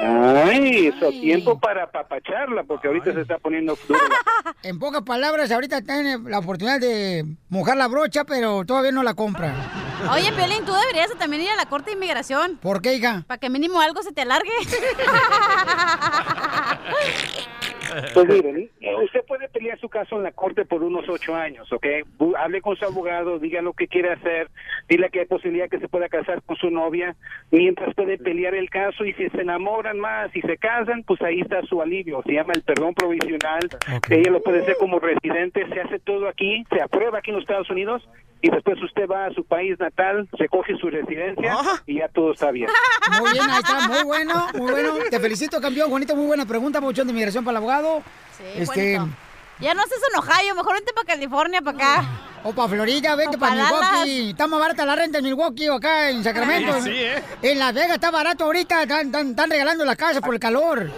Ay, 0.00 0.86
eso 0.86 1.10
tiempo 1.10 1.58
para 1.58 1.84
apapacharla 1.84 2.62
porque 2.62 2.86
ahorita 2.86 3.12
se 3.12 3.22
está 3.22 3.38
poniendo 3.38 3.76
duro. 3.88 4.00
En 4.62 4.78
pocas 4.78 5.02
palabras, 5.02 5.50
ahorita 5.50 5.82
tiene 5.82 6.18
la 6.18 6.38
oportunidad 6.38 6.80
de 6.80 7.24
mojar 7.48 7.76
la 7.76 7.88
brocha, 7.88 8.24
pero 8.24 8.64
todavía 8.64 8.92
no 8.92 9.02
la 9.02 9.14
compra. 9.14 9.52
Oye, 10.12 10.32
Piolín, 10.32 10.64
tú 10.64 10.72
deberías 10.72 11.10
de 11.10 11.16
también 11.16 11.42
ir 11.42 11.50
a 11.50 11.56
la 11.56 11.66
Corte 11.66 11.90
de 11.90 11.96
Inmigración. 11.96 12.58
¿Por 12.62 12.80
qué, 12.80 12.94
hija? 12.94 13.24
Para 13.26 13.38
que 13.38 13.50
mínimo 13.50 13.80
algo 13.80 14.02
se 14.02 14.12
te 14.12 14.22
alargue. 14.22 14.50
Pues 18.14 18.28
miren, 18.28 18.70
eh, 18.80 18.94
usted 19.04 19.24
puede 19.26 19.48
pelear 19.48 19.78
su 19.78 19.88
caso 19.88 20.16
en 20.16 20.22
la 20.22 20.32
corte 20.32 20.64
por 20.64 20.82
unos 20.82 21.08
ocho 21.08 21.34
años, 21.34 21.72
¿ok? 21.72 21.86
Hable 22.38 22.60
con 22.60 22.76
su 22.76 22.84
abogado, 22.84 23.38
diga 23.38 23.62
lo 23.62 23.72
que 23.72 23.88
quiere 23.88 24.12
hacer, 24.12 24.48
dile 24.88 25.10
que 25.10 25.20
hay 25.20 25.26
posibilidad 25.26 25.68
que 25.68 25.78
se 25.78 25.88
pueda 25.88 26.08
casar 26.08 26.42
con 26.42 26.56
su 26.56 26.70
novia, 26.70 27.16
mientras 27.50 27.94
puede 27.94 28.18
pelear 28.18 28.54
el 28.54 28.70
caso 28.70 29.04
y 29.04 29.12
si 29.14 29.28
se 29.30 29.40
enamoran 29.40 29.98
más 29.98 30.34
y 30.34 30.40
se 30.42 30.56
casan, 30.56 31.02
pues 31.04 31.20
ahí 31.22 31.40
está 31.40 31.62
su 31.62 31.80
alivio, 31.80 32.22
se 32.24 32.32
llama 32.32 32.52
el 32.54 32.62
perdón 32.62 32.94
provisional, 32.94 33.68
ella 34.10 34.30
lo 34.30 34.42
puede 34.42 34.62
hacer 34.62 34.76
como 34.78 34.98
residente, 34.98 35.66
se 35.72 35.80
hace 35.80 35.98
todo 35.98 36.28
aquí, 36.28 36.64
se 36.70 36.80
aprueba 36.80 37.18
aquí 37.18 37.30
en 37.30 37.36
los 37.36 37.44
Estados 37.44 37.70
Unidos 37.70 38.08
y 38.40 38.50
después 38.50 38.80
usted 38.82 39.06
va 39.08 39.26
a 39.26 39.32
su 39.34 39.44
país 39.44 39.78
natal, 39.78 40.28
recoge 40.32 40.76
su 40.78 40.88
residencia 40.90 41.56
y 41.86 41.98
ya 41.98 42.08
todo 42.08 42.32
está 42.32 42.50
bien. 42.50 42.68
Muy 43.20 43.32
bien, 43.32 43.50
ahí 43.50 43.58
está, 43.58 43.88
muy 43.88 44.02
bueno, 44.04 44.46
muy 44.54 44.70
bueno. 44.70 44.94
Te 45.10 45.18
felicito, 45.20 45.60
campeón. 45.60 45.90
Juanito, 45.90 46.14
muy 46.16 46.26
buena 46.26 46.46
pregunta, 46.46 46.80
Pauchón 46.80 47.06
de 47.06 47.12
Migración 47.12 47.44
para 47.44 47.52
el 47.58 47.64
abogado. 47.64 48.02
Sí, 48.36 48.44
este, 48.56 48.96
Juanito. 48.96 49.16
Ya 49.60 49.74
no 49.74 49.82
estés 49.82 49.98
en 50.12 50.18
Ohio, 50.20 50.54
mejor 50.54 50.74
vente 50.74 50.92
para 50.92 51.06
California, 51.06 51.60
para 51.60 51.76
acá. 51.76 52.08
O 52.44 52.52
para 52.52 52.68
Florida, 52.68 53.16
vente 53.16 53.36
para. 53.36 53.54
Milwaukee. 53.56 54.30
Está 54.30 54.46
más 54.46 54.60
barata 54.60 54.86
la 54.86 54.94
renta 54.94 55.18
en 55.18 55.24
Milwaukee 55.24 55.68
o 55.68 55.74
acá 55.74 56.10
en 56.10 56.22
Sacramento. 56.22 56.74
Sí, 56.74 56.90
sí, 56.90 56.96
¿eh? 56.96 57.20
En 57.42 57.58
Las 57.58 57.74
Vegas 57.74 57.94
está 57.94 58.12
barato 58.12 58.44
ahorita. 58.44 58.82
Están, 58.84 59.06
están- 59.06 59.30
están 59.30 59.50
regalando 59.50 59.84
la 59.84 59.96
casa 59.96 60.20
por 60.20 60.34
el 60.34 60.38
calor. 60.40 60.92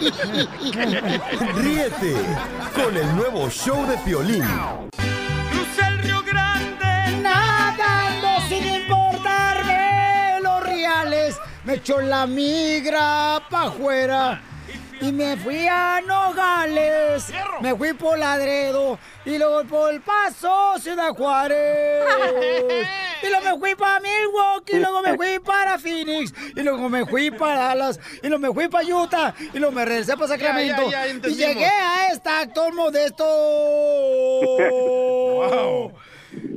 Ríete 1.54 2.14
con 2.74 2.96
el 2.96 3.16
nuevo 3.16 3.48
show 3.48 3.86
de 3.86 3.96
Piolín. 3.98 4.42
Me 11.64 11.74
echó 11.74 12.00
la 12.00 12.26
migra 12.26 13.40
pa' 13.48 13.68
afuera. 13.68 14.42
Y 15.00 15.12
me 15.12 15.34
fui 15.38 15.66
a 15.66 16.02
Nogales. 16.06 17.32
Me 17.62 17.74
fui 17.74 17.94
por 17.94 18.18
Ladredo. 18.18 18.98
Y 19.24 19.38
luego 19.38 19.64
por 19.64 19.94
el 19.94 20.02
Paso, 20.02 20.74
Ciudad 20.78 21.14
Juárez. 21.14 22.04
Y 23.22 23.28
luego 23.28 23.44
me 23.44 23.58
fui 23.58 23.74
para 23.74 24.00
Milwaukee. 24.00 24.76
Y 24.76 24.78
luego 24.78 25.02
me 25.02 25.14
fui 25.14 25.38
para 25.40 25.78
Phoenix. 25.78 26.32
Y 26.56 26.62
luego 26.62 26.88
me 26.88 27.04
fui 27.04 27.30
para 27.30 27.68
Dallas. 27.68 28.00
Y 28.22 28.28
luego 28.28 28.40
me 28.40 28.52
fui 28.52 28.68
para 28.68 28.86
Utah. 28.86 29.34
Y 29.52 29.58
luego 29.58 29.74
me 29.74 29.84
regresé 29.84 30.16
para 30.16 30.28
Sacramento. 30.28 30.90
ya, 30.90 31.06
ya 31.06 31.28
y 31.28 31.34
llegué 31.34 31.66
a 31.66 32.12
esta 32.12 32.40
actor 32.40 32.74
modesto. 32.74 33.24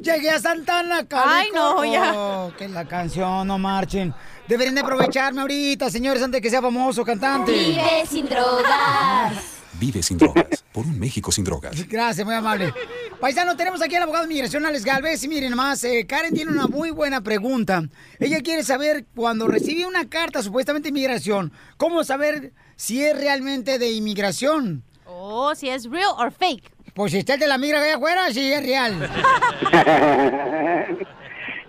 Llegué 0.01 0.29
a 0.29 0.39
Santana, 0.39 1.05
Calico. 1.07 1.29
Ay, 1.29 1.49
no, 1.53 1.85
ya. 1.85 2.13
Oh, 2.13 2.53
que 2.57 2.67
la 2.67 2.85
canción, 2.85 3.47
no 3.47 3.57
marchen. 3.57 4.13
Deberían 4.47 4.75
de 4.75 4.81
aprovecharme 4.81 5.41
ahorita, 5.41 5.89
señores, 5.89 6.21
antes 6.21 6.37
de 6.39 6.41
que 6.41 6.49
sea 6.49 6.61
famoso 6.61 7.03
cantante. 7.05 7.51
Vive 7.51 8.05
sin 8.09 8.27
drogas. 8.27 9.33
Vive 9.79 10.03
sin 10.03 10.17
drogas. 10.17 10.63
Por 10.71 10.85
un 10.85 10.99
México 10.99 11.31
sin 11.31 11.43
drogas. 11.43 11.87
Gracias, 11.87 12.25
muy 12.25 12.35
amable. 12.35 12.73
Paisano, 13.19 13.55
tenemos 13.55 13.81
aquí 13.81 13.95
al 13.95 14.03
abogado 14.03 14.25
de 14.25 14.29
migración, 14.33 14.65
Alex 14.65 14.83
Galvez. 14.83 15.23
Y 15.23 15.27
miren 15.29 15.51
nomás, 15.51 15.83
eh, 15.83 16.05
Karen 16.07 16.33
tiene 16.33 16.51
una 16.51 16.67
muy 16.67 16.91
buena 16.91 17.21
pregunta. 17.21 17.83
Ella 18.19 18.41
quiere 18.41 18.63
saber, 18.63 19.05
cuando 19.15 19.47
recibe 19.47 19.85
una 19.85 20.09
carta 20.09 20.43
supuestamente 20.43 20.87
de 20.87 20.89
inmigración, 20.89 21.53
¿cómo 21.77 22.03
saber 22.03 22.51
si 22.75 23.03
es 23.03 23.17
realmente 23.17 23.79
de 23.79 23.91
inmigración? 23.91 24.83
Oh, 25.05 25.55
si 25.55 25.69
es 25.69 25.89
real 25.89 26.11
or 26.17 26.31
fake. 26.31 26.69
Pues 26.93 27.11
si 27.13 27.19
está 27.19 27.35
el 27.35 27.39
de 27.39 27.47
la 27.47 27.57
migra 27.57 27.81
allá 27.81 27.95
afuera, 27.95 28.31
sí 28.31 28.51
es 28.51 28.61
real. 28.63 29.09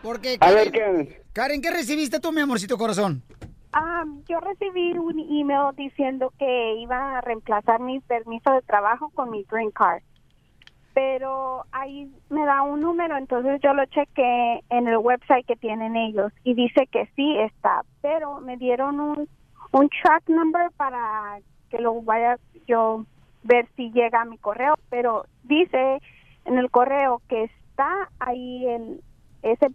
Porque, 0.02 0.36
A 0.40 0.50
ver, 0.50 0.70
Karen, 0.70 1.23
Karen, 1.34 1.60
¿qué 1.60 1.72
recibiste 1.72 2.20
tú, 2.20 2.30
mi 2.30 2.42
amorcito 2.42 2.78
corazón? 2.78 3.20
Ah, 3.72 4.04
yo 4.28 4.38
recibí 4.38 4.96
un 4.96 5.18
email 5.18 5.74
diciendo 5.76 6.32
que 6.38 6.76
iba 6.76 7.18
a 7.18 7.22
reemplazar 7.22 7.80
mi 7.80 7.98
permiso 7.98 8.52
de 8.52 8.62
trabajo 8.62 9.08
con 9.08 9.32
mi 9.32 9.42
green 9.50 9.72
card. 9.72 10.00
Pero 10.94 11.64
ahí 11.72 12.08
me 12.30 12.46
da 12.46 12.62
un 12.62 12.82
número, 12.82 13.16
entonces 13.16 13.60
yo 13.64 13.74
lo 13.74 13.84
chequé 13.86 14.60
en 14.70 14.86
el 14.86 14.98
website 14.98 15.44
que 15.44 15.56
tienen 15.56 15.96
ellos 15.96 16.32
y 16.44 16.54
dice 16.54 16.86
que 16.86 17.10
sí 17.16 17.36
está, 17.36 17.82
pero 18.00 18.38
me 18.40 18.56
dieron 18.56 19.00
un, 19.00 19.28
un 19.72 19.88
track 19.88 20.28
number 20.28 20.70
para 20.76 21.40
que 21.68 21.80
lo 21.80 22.00
vaya 22.02 22.38
yo 22.68 23.06
ver 23.42 23.66
si 23.74 23.90
llega 23.90 24.22
a 24.22 24.24
mi 24.24 24.38
correo, 24.38 24.76
pero 24.88 25.26
dice 25.42 26.00
en 26.44 26.58
el 26.58 26.70
correo 26.70 27.20
que 27.28 27.42
está 27.42 28.08
ahí 28.20 28.68
el 28.68 29.02
ese 29.42 29.66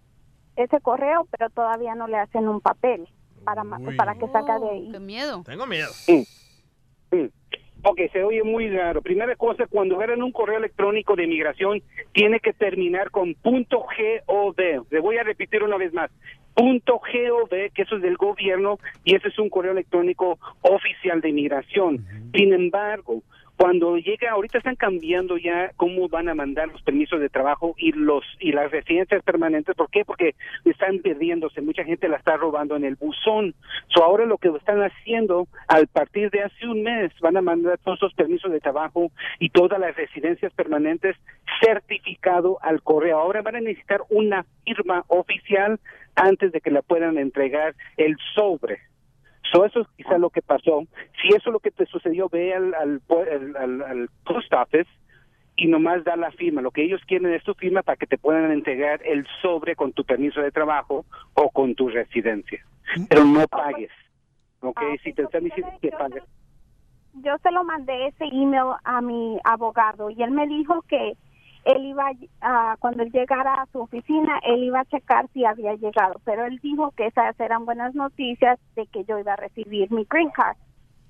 ese 0.63 0.79
correo, 0.81 1.27
pero 1.31 1.49
todavía 1.49 1.95
no 1.95 2.07
le 2.07 2.17
hacen 2.17 2.47
un 2.47 2.61
papel 2.61 3.07
para 3.43 3.63
Uy. 3.63 3.95
para 3.95 4.15
que 4.15 4.27
salga 4.27 4.59
de 4.59 4.69
ahí. 4.69 4.89
Qué 4.91 4.99
miedo. 4.99 5.43
Tengo 5.45 5.65
miedo. 5.65 5.89
Sí. 5.91 6.25
Sí. 7.11 7.29
Ok, 7.81 7.97
se 8.11 8.23
oye 8.23 8.43
muy 8.43 8.69
raro. 8.69 9.01
Primera 9.01 9.33
cosa, 9.37 9.65
cuando 9.67 9.95
agarran 9.95 10.21
un 10.21 10.33
correo 10.33 10.57
electrónico 10.57 11.15
de 11.15 11.27
migración, 11.27 11.81
tiene 12.11 12.41
que 12.41 12.51
terminar 12.51 13.09
con 13.09 13.33
punto 13.35 13.85
.gov. 14.27 14.55
Le 14.89 14.99
voy 14.99 15.17
a 15.17 15.23
repetir 15.23 15.63
una 15.63 15.77
vez 15.77 15.93
más. 15.93 16.11
Punto 16.53 16.99
.gov, 16.99 17.49
que 17.49 17.81
eso 17.81 17.95
es 17.95 18.01
del 18.01 18.17
gobierno, 18.17 18.79
y 19.05 19.15
ese 19.15 19.29
es 19.29 19.39
un 19.39 19.49
correo 19.49 19.71
electrónico 19.71 20.37
oficial 20.61 21.21
de 21.21 21.31
migración. 21.31 22.05
Sin 22.33 22.51
embargo, 22.53 23.23
cuando 23.59 23.97
llega, 23.97 24.31
ahorita 24.31 24.59
están 24.59 24.77
cambiando 24.77 25.37
ya 25.37 25.73
cómo 25.75 26.07
van 26.07 26.29
a 26.29 26.33
mandar 26.33 26.69
los 26.69 26.81
permisos 26.81 27.19
de 27.19 27.27
trabajo 27.27 27.75
y 27.77 27.91
los 27.91 28.23
y 28.39 28.53
las 28.53 28.71
residencias 28.71 29.21
permanentes. 29.21 29.75
¿Por 29.75 29.89
qué? 29.89 30.05
Porque 30.05 30.35
están 30.63 30.99
perdiéndose. 30.99 31.59
Mucha 31.59 31.83
gente 31.83 32.07
la 32.07 32.15
está 32.15 32.37
robando 32.37 32.77
en 32.77 32.85
el 32.85 32.95
buzón. 32.95 33.53
So 33.89 34.01
ahora 34.01 34.25
lo 34.25 34.37
que 34.37 34.47
están 34.47 34.79
haciendo, 34.81 35.49
al 35.67 35.87
partir 35.87 36.31
de 36.31 36.43
hace 36.43 36.67
un 36.67 36.83
mes, 36.83 37.11
van 37.19 37.35
a 37.35 37.41
mandar 37.41 37.77
todos 37.79 38.01
los 38.01 38.13
permisos 38.13 38.49
de 38.49 38.61
trabajo 38.61 39.11
y 39.39 39.49
todas 39.49 39.77
las 39.77 39.93
residencias 39.93 40.53
permanentes 40.53 41.17
certificado 41.61 42.59
al 42.61 42.81
correo. 42.81 43.19
Ahora 43.19 43.41
van 43.41 43.57
a 43.57 43.59
necesitar 43.59 44.03
una 44.07 44.45
firma 44.63 45.03
oficial 45.09 45.81
antes 46.15 46.53
de 46.53 46.61
que 46.61 46.71
la 46.71 46.81
puedan 46.81 47.17
entregar 47.17 47.75
el 47.97 48.15
sobre. 48.35 48.88
So, 49.51 49.65
eso 49.65 49.81
es 49.81 49.87
quizá 49.97 50.17
lo 50.17 50.29
que 50.29 50.41
pasó. 50.41 50.83
Si 51.21 51.29
eso 51.29 51.49
es 51.49 51.53
lo 51.53 51.59
que 51.59 51.71
te 51.71 51.85
sucedió, 51.85 52.29
ve 52.29 52.53
al, 52.53 52.73
al, 52.75 53.01
al, 53.09 53.55
al- 53.55 53.81
al 53.81 54.09
post 54.25 54.51
office 54.53 54.89
y 55.55 55.67
nomás 55.67 56.03
da 56.03 56.15
la 56.15 56.31
firma. 56.31 56.61
Lo 56.61 56.71
que 56.71 56.83
ellos 56.83 57.01
quieren 57.07 57.33
es 57.33 57.43
tu 57.43 57.53
firma 57.53 57.81
para 57.81 57.95
que 57.97 58.07
te 58.07 58.17
puedan 58.17 58.51
entregar 58.51 59.01
el 59.05 59.25
sobre 59.41 59.75
con 59.75 59.91
tu 59.93 60.03
permiso 60.03 60.41
de 60.41 60.51
trabajo 60.51 61.05
o 61.33 61.49
con 61.49 61.73
tu 61.75 61.89
residencia. 61.89 62.63
Pero 63.09 63.25
no 63.25 63.47
pagues. 63.47 63.91
¿Ok? 64.61 64.79
si 65.03 65.13
te 65.13 65.23
están 65.23 65.43
diciendo 65.45 65.71
que 65.81 65.89
pagues. 65.91 66.23
Yo 67.13 67.35
se 67.41 67.51
lo 67.51 67.63
mandé 67.63 68.07
ese 68.07 68.25
email 68.25 68.73
a 68.83 69.01
mi 69.01 69.39
abogado 69.43 70.09
y 70.09 70.21
él 70.21 70.31
me 70.31 70.47
dijo 70.47 70.81
que 70.83 71.13
él 71.65 71.85
iba 71.85 72.11
a, 72.41 72.77
cuando 72.79 73.03
él 73.03 73.11
llegara 73.11 73.53
a 73.55 73.65
su 73.67 73.79
oficina, 73.79 74.39
él 74.43 74.63
iba 74.63 74.81
a 74.81 74.85
checar 74.85 75.27
si 75.33 75.45
había 75.45 75.73
llegado, 75.75 76.19
pero 76.23 76.45
él 76.45 76.59
dijo 76.61 76.91
que 76.91 77.07
esas 77.07 77.39
eran 77.39 77.65
buenas 77.65 77.93
noticias 77.95 78.59
de 78.75 78.87
que 78.87 79.03
yo 79.03 79.19
iba 79.19 79.33
a 79.33 79.37
recibir 79.37 79.91
mi 79.91 80.05
green 80.09 80.31
card. 80.31 80.57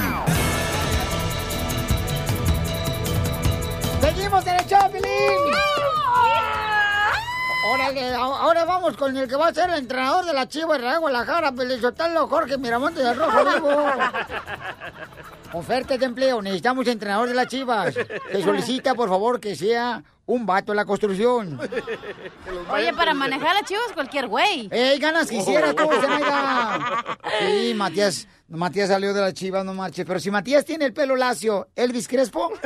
¡Seguimos 4.00 4.44
en 4.48 4.53
Órale, 7.66 8.14
ahora 8.14 8.64
vamos 8.64 8.96
con 8.96 9.16
el 9.16 9.26
que 9.26 9.36
va 9.36 9.48
a 9.48 9.54
ser 9.54 9.70
el 9.70 9.78
entrenador 9.78 10.24
de 10.26 10.34
la 10.34 10.48
Chivas 10.48 10.80
de 10.80 10.98
Guadalajara, 10.98 11.52
Pelizotelo 11.52 12.28
Jorge 12.28 12.58
Miramonte 12.58 13.02
de 13.02 13.14
Rojo 13.14 13.44
Vivo. 13.44 13.86
Oferta 15.54 15.96
de 15.96 16.04
empleo, 16.04 16.42
necesitamos 16.42 16.86
entrenador 16.86 17.28
de 17.28 17.34
las 17.34 17.46
Chivas. 17.46 17.94
Se 17.94 18.42
solicita, 18.42 18.94
por 18.94 19.08
favor, 19.08 19.40
que 19.40 19.56
sea 19.56 20.02
un 20.26 20.46
vato 20.46 20.72
en 20.72 20.76
la 20.76 20.84
construcción. 20.84 21.58
Oye, 22.70 22.92
para 22.92 23.14
manejar 23.14 23.56
a 23.56 23.62
chivas 23.62 23.92
cualquier 23.92 24.26
güey. 24.26 24.68
¡Ey, 24.70 24.98
ganas 24.98 25.28
quisiera 25.28 25.74
tú, 25.74 25.88
Zenaida! 26.00 27.18
Sí, 27.40 27.72
Matías, 27.74 28.26
Matías 28.48 28.90
salió 28.90 29.14
de 29.14 29.22
la 29.22 29.32
Chivas, 29.32 29.64
no 29.64 29.72
marches. 29.72 30.04
Pero 30.04 30.20
si 30.20 30.30
Matías 30.30 30.66
tiene 30.66 30.84
el 30.84 30.92
pelo 30.92 31.16
lacio, 31.16 31.68
¿Elvis 31.74 32.06
Crespo? 32.06 32.52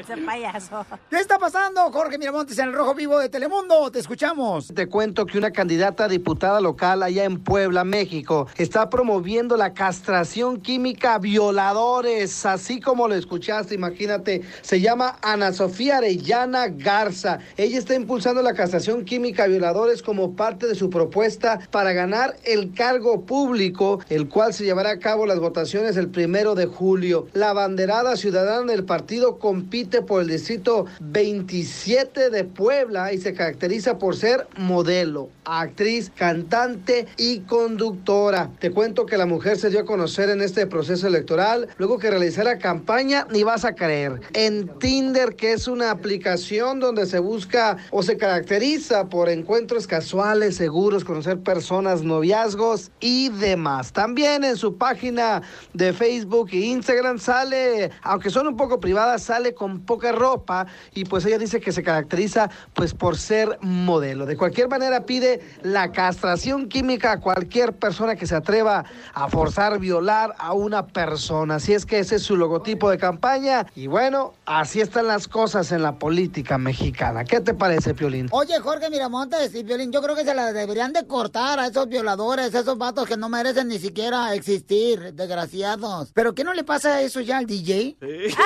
Ese 0.00 0.16
payaso. 0.16 0.86
¿Qué 1.10 1.18
está 1.18 1.38
pasando, 1.38 1.80
Jorge 1.92 2.16
Miramontes, 2.16 2.58
en 2.58 2.68
el 2.68 2.72
Rojo 2.72 2.94
Vivo 2.94 3.18
de 3.18 3.28
Telemundo? 3.28 3.90
Te 3.90 3.98
escuchamos. 3.98 4.72
Te 4.74 4.88
cuento 4.88 5.26
que 5.26 5.36
una 5.36 5.50
candidata 5.50 6.04
a 6.04 6.08
diputada 6.08 6.62
local 6.62 7.02
allá 7.02 7.24
en 7.24 7.42
Puebla, 7.44 7.84
México, 7.84 8.48
está 8.56 8.88
promoviendo 8.88 9.56
la 9.58 9.74
castración 9.74 10.62
química 10.62 11.14
a 11.14 11.18
violadores, 11.18 12.46
así 12.46 12.80
como 12.80 13.08
lo 13.08 13.14
escuchaste, 13.14 13.74
imagínate, 13.74 14.42
se 14.62 14.80
llama 14.80 15.18
Ana 15.20 15.52
Sofía 15.52 15.98
Arellana 15.98 16.68
Garza. 16.68 17.38
Ella 17.58 17.78
está 17.78 17.94
impulsando 17.94 18.40
la 18.40 18.54
castración 18.54 19.04
química 19.04 19.44
a 19.44 19.46
violadores 19.46 20.02
como 20.02 20.34
parte 20.34 20.66
de 20.66 20.74
su 20.74 20.88
propuesta 20.88 21.60
para 21.70 21.92
ganar 21.92 22.36
el 22.44 22.72
cargo 22.72 23.26
público, 23.26 24.00
el 24.08 24.28
cual 24.28 24.52
se 24.52 24.64
llevará 24.64 24.90
a 24.90 24.98
cabo 24.98 25.26
las 25.26 25.40
votaciones 25.40 25.96
el 25.96 26.08
primero 26.08 26.54
de 26.54 26.66
julio. 26.66 27.26
La 27.32 27.52
banderada 27.52 28.16
ciudadana 28.16 28.72
del 28.72 28.84
partido 28.84 29.38
compite 29.38 30.02
por 30.02 30.22
el 30.22 30.28
distrito 30.28 30.86
27 31.00 32.30
de 32.30 32.44
Puebla 32.44 33.12
y 33.12 33.18
se 33.18 33.34
caracteriza 33.34 33.98
por 33.98 34.16
ser 34.16 34.46
modelo, 34.56 35.28
actriz, 35.44 36.10
cantante 36.14 37.06
y 37.16 37.40
conductora. 37.40 38.50
Te 38.58 38.70
cuento 38.70 39.06
que 39.06 39.18
la 39.18 39.26
mujer 39.26 39.58
se 39.58 39.70
dio 39.70 39.80
a 39.80 39.84
conocer 39.84 40.30
en 40.30 40.42
este 40.42 40.66
proceso 40.66 41.06
electoral 41.06 41.68
luego 41.78 41.98
que 41.98 42.10
realizara 42.10 42.58
campaña, 42.58 43.26
ni 43.32 43.42
vas 43.42 43.64
a 43.64 43.74
creer, 43.74 44.20
en 44.32 44.68
Tinder, 44.78 45.34
que 45.36 45.52
es 45.52 45.68
una 45.68 45.90
aplicación 45.90 46.80
donde 46.80 47.06
se 47.06 47.18
busca 47.18 47.76
o 47.90 48.02
se 48.02 48.16
caracteriza 48.16 49.08
por 49.08 49.28
encuentros 49.28 49.86
casuales, 49.86 50.56
seguros, 50.56 51.04
conocer 51.04 51.38
personas, 51.38 52.02
noviazgos 52.02 52.90
y 53.00 53.30
demás. 53.30 53.92
También 53.96 54.44
en 54.44 54.58
su 54.58 54.76
página 54.76 55.40
de 55.72 55.94
Facebook 55.94 56.50
e 56.52 56.58
Instagram 56.58 57.18
sale, 57.18 57.90
aunque 58.02 58.28
son 58.28 58.46
un 58.46 58.54
poco 58.54 58.78
privadas, 58.78 59.22
sale 59.22 59.54
con 59.54 59.80
poca 59.80 60.12
ropa 60.12 60.66
y 60.92 61.06
pues 61.06 61.24
ella 61.24 61.38
dice 61.38 61.60
que 61.60 61.72
se 61.72 61.82
caracteriza 61.82 62.50
pues 62.74 62.92
por 62.92 63.16
ser 63.16 63.58
modelo. 63.62 64.26
De 64.26 64.36
cualquier 64.36 64.68
manera 64.68 65.06
pide 65.06 65.40
la 65.62 65.92
castración 65.92 66.68
química 66.68 67.12
a 67.12 67.20
cualquier 67.20 67.72
persona 67.72 68.16
que 68.16 68.26
se 68.26 68.34
atreva 68.34 68.84
a 69.14 69.28
forzar, 69.28 69.78
violar 69.78 70.34
a 70.36 70.52
una 70.52 70.88
persona. 70.88 71.54
Así 71.54 71.72
es 71.72 71.86
que 71.86 71.98
ese 71.98 72.16
es 72.16 72.22
su 72.22 72.36
logotipo 72.36 72.90
de 72.90 72.98
campaña 72.98 73.66
y 73.74 73.86
bueno, 73.86 74.34
así 74.44 74.82
están 74.82 75.06
las 75.06 75.26
cosas 75.26 75.72
en 75.72 75.80
la 75.80 75.98
política 75.98 76.58
mexicana. 76.58 77.24
¿Qué 77.24 77.40
te 77.40 77.54
parece, 77.54 77.94
Piolín? 77.94 78.28
Oye, 78.30 78.60
Jorge 78.60 78.90
Miramontes 78.90 79.54
y 79.54 79.62
Violín, 79.62 79.90
yo 79.90 80.02
creo 80.02 80.14
que 80.14 80.24
se 80.24 80.34
la 80.34 80.52
deberían 80.52 80.92
de 80.92 81.06
cortar 81.06 81.60
a 81.60 81.68
esos 81.68 81.88
violadores, 81.88 82.54
esos 82.54 82.76
vatos 82.76 83.08
que 83.08 83.16
no 83.16 83.30
merecen 83.30 83.68
ni 83.68 83.85
siquiera 83.86 84.34
existir, 84.34 85.12
desgraciados. 85.14 86.10
¿Pero 86.14 86.34
qué 86.34 86.42
no 86.44 86.52
le 86.54 86.64
pasa 86.64 87.00
eso 87.02 87.20
ya 87.20 87.38
al 87.38 87.46
DJ? 87.46 87.96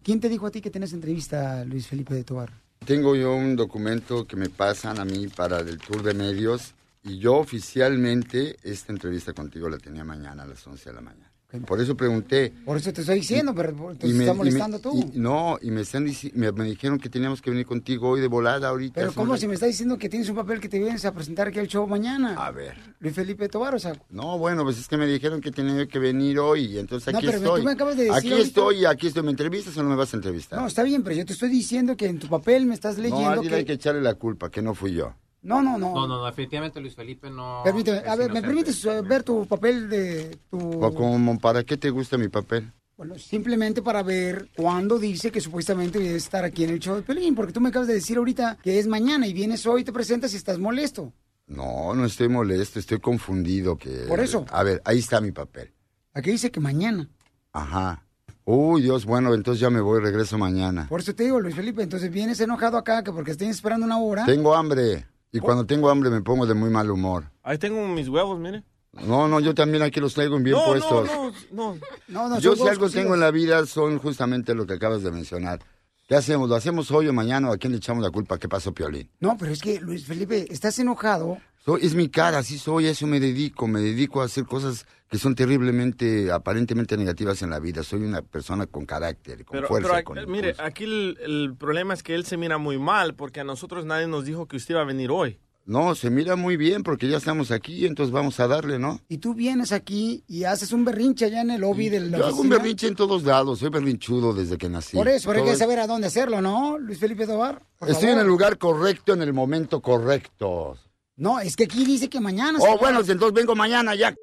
¿Quién 0.03 0.19
te 0.19 0.29
dijo 0.29 0.47
a 0.47 0.51
ti 0.51 0.61
que 0.61 0.69
tenés 0.69 0.93
entrevista, 0.93 1.63
Luis 1.65 1.87
Felipe 1.87 2.13
de 2.13 2.23
Tobar? 2.23 2.51
Tengo 2.85 3.15
yo 3.15 3.35
un 3.35 3.55
documento 3.55 4.25
que 4.25 4.35
me 4.35 4.49
pasan 4.49 4.99
a 4.99 5.05
mí 5.05 5.27
para 5.27 5.59
el 5.59 5.77
tour 5.77 6.01
de 6.01 6.13
medios 6.13 6.73
y 7.03 7.19
yo 7.19 7.35
oficialmente 7.35 8.57
esta 8.63 8.93
entrevista 8.93 9.33
contigo 9.33 9.69
la 9.69 9.77
tenía 9.77 10.03
mañana 10.03 10.43
a 10.43 10.47
las 10.47 10.65
11 10.65 10.89
de 10.89 10.95
la 10.95 11.01
mañana. 11.01 11.28
Por 11.65 11.81
eso 11.81 11.97
pregunté. 11.97 12.53
Por 12.63 12.77
eso 12.77 12.93
te 12.93 13.01
estoy 13.01 13.15
diciendo, 13.21 13.55
pero 13.55 13.73
te 13.97 14.05
me- 14.07 14.25
me- 14.25 14.33
molestando 14.33 14.77
tú. 14.77 15.11
y- 15.15 15.17
no, 15.17 15.57
y 15.61 15.71
me, 15.71 15.81
están 15.81 16.03
me, 16.35 16.51
me 16.51 16.63
dijeron 16.65 16.99
que 16.99 17.09
teníamos 17.09 17.41
que 17.41 17.49
venir 17.49 17.65
contigo 17.65 18.09
hoy 18.09 18.21
de 18.21 18.27
volada 18.27 18.69
ahorita. 18.69 18.93
Pero 19.01 19.13
¿cómo 19.13 19.35
si 19.35 19.47
me 19.47 19.55
está 19.55 19.65
diciendo 19.65 19.97
que 19.97 20.09
tienes 20.09 20.29
un 20.29 20.35
papel 20.35 20.59
que 20.59 20.69
te 20.69 20.77
vienes 20.77 21.03
a 21.05 21.11
presentar 21.11 21.47
aquí 21.47 21.57
al 21.57 21.67
show 21.67 21.87
mañana? 21.87 22.35
A 22.35 22.51
ver. 22.51 22.75
Luis 22.99 23.15
Felipe 23.15 23.49
Tobar, 23.49 23.73
o 23.73 23.79
sea, 23.79 23.99
No, 24.11 24.37
bueno, 24.37 24.63
pues 24.63 24.77
es 24.77 24.87
que 24.87 24.95
me 24.97 25.07
dijeron 25.07 25.41
que 25.41 25.51
tenía 25.51 25.87
que 25.87 25.97
venir 25.97 26.37
hoy 26.37 26.65
y 26.65 26.77
entonces 26.77 27.11
No, 27.11 27.17
aquí 27.17 27.25
pero 27.25 27.39
estoy. 27.39 27.61
tú 27.61 27.65
me 27.65 27.71
acabas 27.71 27.97
de 27.97 28.03
decir 28.03 28.15
aquí 28.17 28.29
ahorita- 28.31 28.47
estoy, 28.47 28.85
aquí 28.85 29.07
estoy. 29.07 29.23
¿Me 29.23 29.31
entrevistas 29.31 29.75
o 29.75 29.81
no 29.83 29.89
me 29.89 29.95
vas 29.95 30.13
a 30.13 30.17
entrevistar? 30.17 30.59
no, 30.61 30.67
está 30.67 30.83
bien, 30.83 31.01
pero 31.03 31.15
yo 31.15 31.25
te 31.25 31.33
estoy 31.33 31.49
diciendo 31.49 31.97
que 31.97 32.05
en 32.05 32.19
tu 32.19 32.27
papel 32.27 32.67
me 32.67 32.75
estás 32.75 32.97
No, 32.97 33.03
leyendo 33.03 33.41
hay 33.41 33.47
que... 33.47 33.65
que 33.65 33.73
echarle 33.73 34.01
la 34.01 34.13
culpa, 34.13 34.51
que 34.51 34.61
no 34.61 34.75
fui 34.75 34.93
yo. 34.93 35.15
No, 35.41 35.61
no, 35.61 35.77
no. 35.77 35.93
No, 35.93 36.07
no, 36.07 36.17
no, 36.19 36.25
definitivamente 36.25 36.81
Luis 36.81 36.95
Felipe 36.95 37.29
no. 37.29 37.61
Permíteme, 37.63 37.99
a 37.99 38.15
ver, 38.15 38.31
¿me 38.31 38.41
permites 38.41 38.83
eh, 38.85 39.01
ver 39.01 39.23
tu 39.23 39.45
papel 39.45 39.89
de 39.89 40.37
tu... 40.49 40.83
O 40.83 40.93
como, 40.93 41.39
¿Para 41.39 41.63
qué 41.63 41.77
te 41.77 41.89
gusta 41.89 42.17
mi 42.17 42.27
papel? 42.27 42.71
Bueno, 42.97 43.17
simplemente 43.17 43.81
para 43.81 44.03
ver 44.03 44.49
cuándo 44.57 44.99
dice 44.99 45.31
que 45.31 45.39
supuestamente 45.39 45.99
voy 45.99 46.09
a 46.09 46.15
estar 46.15 46.43
aquí 46.43 46.65
en 46.65 46.71
el 46.71 46.79
show 46.79 46.97
de 46.97 47.01
Pelín, 47.01 47.33
porque 47.33 47.53
tú 47.53 47.61
me 47.61 47.69
acabas 47.69 47.87
de 47.87 47.93
decir 47.93 48.17
ahorita 48.17 48.57
que 48.61 48.77
es 48.77 48.87
mañana 48.87 49.25
y 49.25 49.31
vienes 49.31 49.65
hoy, 49.65 49.85
te 49.85 49.93
presentas 49.93 50.33
y 50.33 50.35
estás 50.35 50.59
molesto. 50.59 51.13
No, 51.47 51.95
no 51.95 52.05
estoy 52.05 52.27
molesto, 52.27 52.77
estoy 52.77 52.99
confundido. 52.99 53.77
Que... 53.77 54.05
Por 54.07 54.19
eso. 54.19 54.45
A 54.51 54.63
ver, 54.63 54.81
ahí 54.83 54.99
está 54.99 55.21
mi 55.21 55.31
papel. 55.31 55.73
Aquí 56.13 56.31
dice 56.31 56.51
que 56.51 56.59
mañana. 56.59 57.09
Ajá. 57.53 58.05
Uy, 58.43 58.81
Dios, 58.81 59.05
bueno, 59.05 59.33
entonces 59.33 59.61
ya 59.61 59.69
me 59.69 59.79
voy, 59.79 60.01
regreso 60.01 60.37
mañana. 60.37 60.87
Por 60.89 60.99
eso 60.99 61.15
te 61.15 61.23
digo, 61.23 61.39
Luis 61.39 61.55
Felipe, 61.55 61.81
entonces 61.81 62.11
vienes 62.11 62.39
enojado 62.41 62.77
acá 62.77 63.03
que 63.03 63.13
porque 63.13 63.31
estoy 63.31 63.47
esperando 63.47 63.85
una 63.85 63.99
hora. 63.99 64.25
Tengo 64.25 64.53
hambre. 64.55 65.05
Y 65.31 65.39
cuando 65.39 65.65
tengo 65.65 65.89
hambre 65.89 66.09
me 66.09 66.21
pongo 66.21 66.45
de 66.45 66.53
muy 66.53 66.69
mal 66.69 66.89
humor. 66.89 67.31
Ahí 67.43 67.57
tengo 67.57 67.87
mis 67.87 68.09
huevos, 68.09 68.39
mire. 68.39 68.63
No, 68.93 69.27
no, 69.27 69.39
yo 69.39 69.53
también 69.53 69.83
aquí 69.83 69.99
los 69.99 70.15
traigo 70.15 70.37
bien 70.39 70.57
no, 70.57 70.65
puestos. 70.65 71.07
no, 71.07 71.31
no, 71.51 71.73
no. 71.73 71.79
No, 72.07 72.29
no, 72.29 72.39
yo 72.39 72.55
si 72.55 72.61
algo 72.63 72.85
cocidos. 72.85 72.93
tengo 72.93 73.13
en 73.13 73.19
la 73.19 73.29
vida 73.31 73.65
son 73.67 73.99
justamente 73.99 74.55
lo 74.55 74.65
que 74.65 74.73
acabas 74.73 75.03
de 75.03 75.11
mencionar. 75.11 75.59
¿Qué 76.07 76.15
hacemos? 76.15 76.49
¿Lo 76.49 76.55
hacemos 76.55 76.89
hoy 76.89 77.07
o 77.07 77.13
mañana 77.13 77.51
a 77.51 77.57
quién 77.57 77.71
le 77.71 77.77
echamos 77.77 78.03
la 78.03 78.09
culpa? 78.09 78.39
¿Qué 78.39 78.49
pasó, 78.49 78.73
Piolín? 78.73 79.11
No, 79.19 79.37
pero 79.37 79.51
es 79.51 79.61
que, 79.61 79.79
Luis 79.79 80.07
Felipe, 80.07 80.47
estás 80.51 80.79
enojado. 80.79 81.37
Soy- 81.65 81.81
es 81.85 81.93
mi 81.95 82.09
cara, 82.09 82.39
así 82.39 82.57
soy, 82.57 82.87
a 82.87 82.91
eso 82.91 83.05
me 83.07 83.19
dedico. 83.19 83.67
Me 83.67 83.81
dedico 83.81 84.21
a 84.21 84.25
hacer 84.25 84.45
cosas 84.45 84.85
que 85.09 85.17
son 85.17 85.35
terriblemente, 85.35 86.31
aparentemente 86.31 86.95
negativas 86.97 87.41
en 87.41 87.49
la 87.49 87.59
vida. 87.59 87.83
Soy 87.83 88.01
una 88.03 88.21
persona 88.21 88.65
con 88.67 88.85
carácter, 88.85 89.43
con 89.45 89.57
Pero, 89.57 89.67
fuerza. 89.67 89.89
pero, 89.91 90.03
con 90.03 90.31
mire, 90.31 90.55
aquí 90.59 90.83
el, 90.85 91.17
el 91.21 91.55
problema 91.57 91.93
es 91.93 92.03
que 92.03 92.15
él 92.15 92.25
se 92.25 92.37
mira 92.37 92.57
muy 92.57 92.77
mal 92.77 93.15
porque 93.15 93.39
a 93.39 93.43
nosotros 93.43 93.85
nadie 93.85 94.07
nos 94.07 94.25
dijo 94.25 94.47
que 94.47 94.57
usted 94.57 94.75
iba 94.75 94.81
a 94.81 94.85
venir 94.85 95.11
hoy. 95.11 95.39
No, 95.65 95.93
se 95.93 96.09
mira 96.09 96.35
muy 96.35 96.57
bien 96.57 96.81
porque 96.81 97.07
ya 97.07 97.17
estamos 97.17 97.51
aquí, 97.51 97.85
entonces 97.85 98.11
vamos 98.11 98.39
a 98.39 98.47
darle, 98.47 98.79
¿no? 98.79 98.99
Y 99.07 99.19
tú 99.19 99.35
vienes 99.35 99.71
aquí 99.71 100.23
y 100.27 100.45
haces 100.45 100.71
un 100.73 100.83
berrinche 100.83 101.25
allá 101.25 101.41
en 101.41 101.51
el 101.51 101.61
lobby 101.61 101.89
del 101.89 102.09
Yo 102.09 102.25
hago 102.25 102.41
un 102.41 102.49
berrinche 102.49 102.87
en 102.87 102.95
todos 102.95 103.21
lados, 103.23 103.59
soy 103.59 103.69
berrinchudo 103.69 104.33
desde 104.33 104.57
que 104.57 104.67
nací. 104.67 104.97
Por 104.97 105.07
eso, 105.07 105.29
pero 105.29 105.43
hay 105.43 105.51
que 105.51 105.55
saber 105.57 105.77
a 105.79 105.85
dónde 105.85 106.07
hacerlo, 106.07 106.41
¿no, 106.41 106.79
Luis 106.79 106.97
Felipe 106.97 107.27
Tobar? 107.27 107.61
Por 107.77 107.87
Estoy 107.87 108.05
favor. 108.07 108.15
en 108.15 108.21
el 108.21 108.27
lugar 108.27 108.57
correcto, 108.57 109.13
en 109.13 109.21
el 109.21 109.31
momento 109.33 109.79
correcto. 109.79 110.75
No, 111.19 111.39
es 111.39 111.55
que 111.55 111.65
aquí 111.65 111.85
dice 111.85 112.09
que 112.09 112.19
mañana. 112.19 112.57
Oh, 112.61 112.77
bueno, 112.79 112.99
entonces 113.01 113.33
vengo 113.33 113.53
mañana 113.55 113.93
ya. 113.93 114.15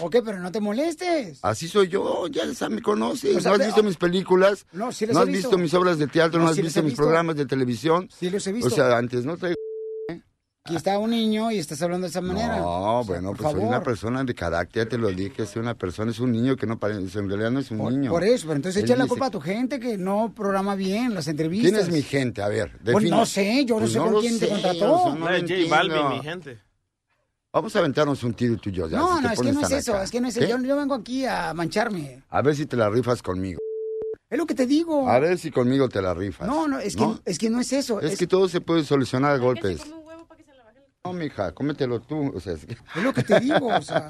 Ok, 0.00 0.16
pero 0.24 0.40
no 0.40 0.50
te 0.50 0.60
molestes. 0.60 1.38
Así 1.42 1.68
soy 1.68 1.86
yo, 1.88 2.26
ya 2.26 2.42
me 2.68 2.82
conoces. 2.82 3.36
O 3.36 3.40
sea, 3.40 3.52
¿No 3.52 3.58
has 3.62 3.66
visto 3.66 3.82
mis 3.84 3.96
películas? 3.96 4.66
No, 4.72 4.90
sí 4.90 5.06
les 5.06 5.14
¿No 5.14 5.20
he 5.20 5.22
has 5.22 5.28
visto. 5.28 5.48
visto 5.50 5.58
mis 5.58 5.72
obras 5.74 5.98
de 5.98 6.08
teatro? 6.08 6.40
No, 6.40 6.46
¿No 6.46 6.50
has 6.50 6.56
sí 6.56 6.62
visto 6.62 6.80
he 6.80 6.82
mis 6.82 6.90
visto. 6.92 7.02
programas 7.04 7.36
de 7.36 7.46
televisión? 7.46 8.08
Sí 8.10 8.28
los 8.28 8.44
he 8.48 8.52
visto. 8.52 8.66
O 8.66 8.70
sea, 8.70 8.96
antes 8.98 9.24
no 9.24 9.36
traigo... 9.36 9.54
Aquí 10.66 10.76
está 10.76 10.98
un 10.98 11.10
niño 11.10 11.50
y 11.50 11.58
estás 11.58 11.82
hablando 11.82 12.06
de 12.06 12.08
esa 12.08 12.22
manera. 12.22 12.56
No, 12.56 13.04
bueno, 13.04 13.34
pues 13.34 13.52
soy 13.52 13.60
una 13.64 13.82
persona 13.82 14.24
de 14.24 14.34
carácter, 14.34 14.84
ya 14.84 14.88
te 14.88 14.96
lo 14.96 15.10
dije, 15.10 15.44
soy 15.44 15.60
una 15.60 15.74
persona, 15.74 16.10
es 16.10 16.20
un 16.20 16.32
niño 16.32 16.56
que 16.56 16.66
no 16.66 16.78
parece, 16.78 17.18
en 17.18 17.28
realidad 17.28 17.50
no 17.50 17.60
es 17.60 17.70
un 17.70 17.80
niño. 17.86 18.10
Por 18.10 18.24
eso, 18.24 18.46
pero 18.46 18.56
entonces 18.56 18.82
echa 18.82 18.96
la 18.96 19.06
culpa 19.06 19.26
a 19.26 19.30
tu 19.30 19.42
gente 19.42 19.78
que 19.78 19.98
no 19.98 20.32
programa 20.34 20.74
bien 20.74 21.12
las 21.12 21.28
entrevistas. 21.28 21.70
¿Quién 21.70 21.82
es 21.82 21.92
mi 21.92 22.00
gente? 22.00 22.40
A 22.40 22.48
ver, 22.48 22.72
Pues 22.82 23.04
no 23.10 23.26
sé, 23.26 23.66
yo 23.66 23.74
no 23.74 23.80
Pues 23.80 23.92
sé 23.92 23.98
no 23.98 24.04
con 24.04 24.12
lo 24.14 24.20
quién 24.20 24.38
te 24.40 24.48
contrató. 24.48 24.94
o 24.94 25.02
sea, 25.04 25.14
no 25.14 25.18
No, 25.26 25.28
es 25.28 25.42
J. 25.42 25.54
Balvin, 25.68 26.08
mi 26.08 26.22
gente. 26.22 26.58
Vamos 27.52 27.76
a 27.76 27.78
aventarnos 27.80 28.22
un 28.24 28.32
tiro 28.32 28.56
tú 28.56 28.70
y 28.70 28.72
yo. 28.72 28.88
ya, 28.88 28.96
no, 28.96 29.18
si 29.18 29.22
no, 29.22 29.30
es 29.32 29.40
que 29.40 29.52
no 29.52 29.60
es 29.60 29.70
eso, 29.70 29.92
acá. 29.92 30.04
es 30.04 30.10
que 30.10 30.20
no 30.22 30.28
es 30.28 30.36
eso. 30.38 30.48
Yo, 30.48 30.58
yo 30.66 30.76
vengo 30.76 30.94
aquí 30.94 31.26
a 31.26 31.52
mancharme. 31.52 32.22
A 32.30 32.40
ver 32.40 32.56
si 32.56 32.64
te 32.64 32.74
la 32.78 32.88
rifas 32.88 33.20
conmigo. 33.20 33.60
Es 34.30 34.38
lo 34.38 34.46
que 34.46 34.54
te 34.54 34.64
digo. 34.64 35.10
A 35.10 35.18
ver 35.18 35.38
si 35.38 35.50
conmigo 35.50 35.90
te 35.90 36.00
la 36.00 36.14
rifas. 36.14 36.48
No, 36.48 36.66
no, 36.66 36.78
es 36.78 36.96
que 36.96 37.02
¿No? 37.02 37.20
es, 37.22 37.38
que 37.38 37.50
no 37.50 37.60
es 37.60 37.70
eso. 37.74 38.00
Es, 38.00 38.12
Es, 38.14 38.18
que 38.18 38.26
todo 38.26 38.48
se 38.48 38.62
puede 38.62 38.82
solucionar 38.82 39.32
a 39.32 39.36
golpes. 39.36 39.82
No, 41.04 41.12
mija, 41.12 41.52
cómetelo 41.52 42.00
tú. 42.00 42.32
O 42.34 42.40
sea, 42.40 42.54
es, 42.54 42.64
que- 42.64 42.72
es 42.72 43.02
lo 43.02 43.12
que 43.12 43.22
te 43.22 43.38
digo, 43.40 43.66
o 43.66 43.82
sea. 43.82 44.08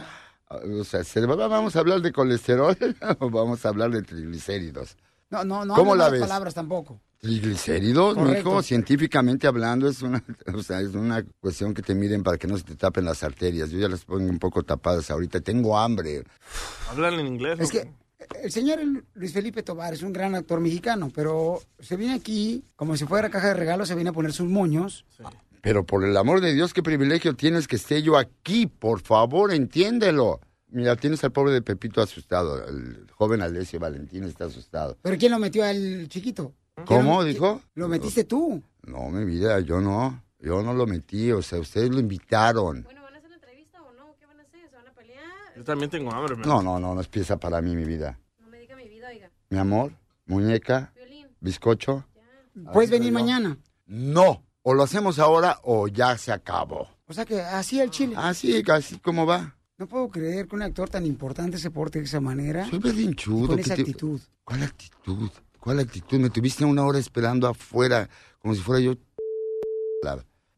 o 0.81 0.85
sea, 0.85 1.03
¿se 1.03 1.27
va- 1.27 1.49
¿vamos 1.49 1.75
a 1.75 1.81
hablar 1.81 2.01
de 2.01 2.13
colesterol 2.13 2.77
o 3.19 3.31
vamos 3.31 3.67
a 3.67 3.69
hablar 3.71 3.91
de 3.91 4.03
triglicéridos? 4.03 4.97
No, 5.29 5.43
no, 5.45 5.65
no 5.65 5.75
¿Cómo 5.75 5.97
la 5.97 6.09
ves? 6.09 6.21
palabras 6.21 6.55
tampoco. 6.55 7.01
Triglicéridos, 7.19 8.15
Correcto. 8.15 8.49
mijo, 8.51 8.63
científicamente 8.63 9.49
hablando, 9.49 9.89
es 9.89 10.03
una, 10.03 10.23
o 10.55 10.63
sea, 10.63 10.81
es 10.83 10.95
una 10.95 11.25
cuestión 11.41 11.75
que 11.75 11.83
te 11.83 11.95
miden 11.97 12.23
para 12.23 12.39
que 12.39 12.47
no 12.47 12.57
se 12.59 12.63
te 12.63 12.77
tapen 12.77 13.05
las 13.07 13.25
arterias. 13.25 13.71
Yo 13.71 13.79
ya 13.81 13.89
las 13.89 14.05
pongo 14.05 14.29
un 14.31 14.39
poco 14.39 14.63
tapadas 14.63 15.11
ahorita. 15.11 15.41
Tengo 15.41 15.77
hambre. 15.77 16.23
Hablan 16.91 17.15
en 17.15 17.27
inglés. 17.27 17.59
Es 17.59 17.71
que 17.73 17.91
el 18.41 18.53
señor 18.53 18.79
Luis 19.15 19.33
Felipe 19.33 19.65
Tobar 19.65 19.95
es 19.95 20.03
un 20.03 20.13
gran 20.13 20.37
actor 20.37 20.61
mexicano, 20.61 21.11
pero 21.13 21.61
se 21.81 21.97
viene 21.97 22.15
aquí 22.15 22.63
como 22.77 22.97
si 22.97 23.05
fuera 23.05 23.31
caja 23.31 23.49
de 23.49 23.55
regalos, 23.55 23.89
se 23.89 23.95
viene 23.97 24.11
a 24.11 24.13
poner 24.13 24.33
sus 24.33 24.49
moños. 24.49 25.05
Pero 25.65 25.87
por 25.87 26.05
el 26.05 26.15
amor 26.19 26.43
de 26.43 26.53
Dios, 26.53 26.75
qué 26.75 26.83
privilegio 26.83 27.35
tienes 27.35 27.67
que 27.67 27.77
esté 27.77 28.03
yo 28.03 28.19
aquí. 28.19 28.67
Por 28.67 29.01
favor, 29.01 29.51
entiéndelo. 29.51 30.39
Mira, 30.69 30.95
tienes 30.95 31.25
al 31.25 31.33
pobre 31.33 31.55
de 31.55 31.63
Pepito 31.63 32.03
asustado. 32.03 32.69
El 32.69 33.07
joven 33.13 33.41
Alessio 33.41 33.81
Valentín 33.81 34.25
está 34.25 34.45
asustado. 34.45 34.99
¿Pero 35.01 35.17
quién 35.17 35.33
lo 35.33 35.39
metió 35.39 35.65
al 35.65 36.07
chiquito? 36.11 36.53
¿Cómo, 36.85 37.21
¿Quién- 37.21 37.33
dijo? 37.33 37.63
Lo 37.77 37.89
metiste 37.89 38.25
tú. 38.25 38.63
No, 38.83 39.09
mi 39.09 39.25
vida, 39.25 39.59
yo 39.61 39.81
no. 39.81 40.23
Yo 40.39 40.63
no 40.63 40.75
lo 40.75 40.87
metí. 40.87 41.33
O 41.33 41.41
sea, 41.41 41.59
ustedes 41.61 41.89
lo 41.89 41.99
invitaron. 41.99 42.87
Yo 45.57 45.65
también 45.65 45.89
tengo 45.89 46.13
hambre. 46.13 46.37
No, 46.45 46.63
no, 46.63 46.79
no, 46.79 46.95
no 46.95 47.01
es 47.01 47.09
pieza 47.09 47.39
para 47.39 47.63
mí, 47.63 47.75
mi 47.75 47.85
vida. 47.85 48.19
Mi 49.49 49.59
amor, 49.59 49.93
muñeca, 50.27 50.93
bizcocho. 51.41 52.05
Puedes 52.75 52.91
venir 52.91 53.13
mañana. 53.13 53.57
No. 53.87 54.44
O 54.67 54.73
lo 54.73 54.83
hacemos 54.83 55.19
ahora 55.19 55.61
o 55.63 55.89
ya 55.89 56.17
se 56.17 56.33
acabó. 56.33 56.89
O 57.07 57.13
sea 57.13 57.27
que 57.27 57.41
así 57.41 57.81
el 57.81 57.91
chile. 57.91 58.15
Así, 58.17 58.63
así 58.67 58.99
como 58.99 59.27
va. 59.27 59.55
No 59.77 59.87
puedo 59.87 60.09
creer 60.09 60.49
que 60.49 60.57
un 60.57 60.63
actor 60.63 60.89
tan 60.89 61.05
importante 61.05 61.59
se 61.59 61.71
porte 61.71 61.99
de 61.99 62.07
esa 62.07 62.21
manera. 62.21 62.67
Soy 62.71 62.79
berrinchudo. 62.79 63.49
Con 63.49 63.57
¿qué 63.57 63.63
esa 63.63 63.75
te- 63.75 63.83
actitud. 63.83 64.21
¿Cuál 64.43 64.63
actitud? 64.63 65.31
¿Cuál 65.61 65.81
actitud? 65.81 66.19
Me 66.19 66.31
tuviste 66.31 66.65
una 66.65 66.85
hora 66.87 66.99
esperando 66.99 67.47
afuera, 67.47 68.09
como 68.41 68.55
si 68.55 68.61
fuera 68.63 68.81
yo. 68.81 68.95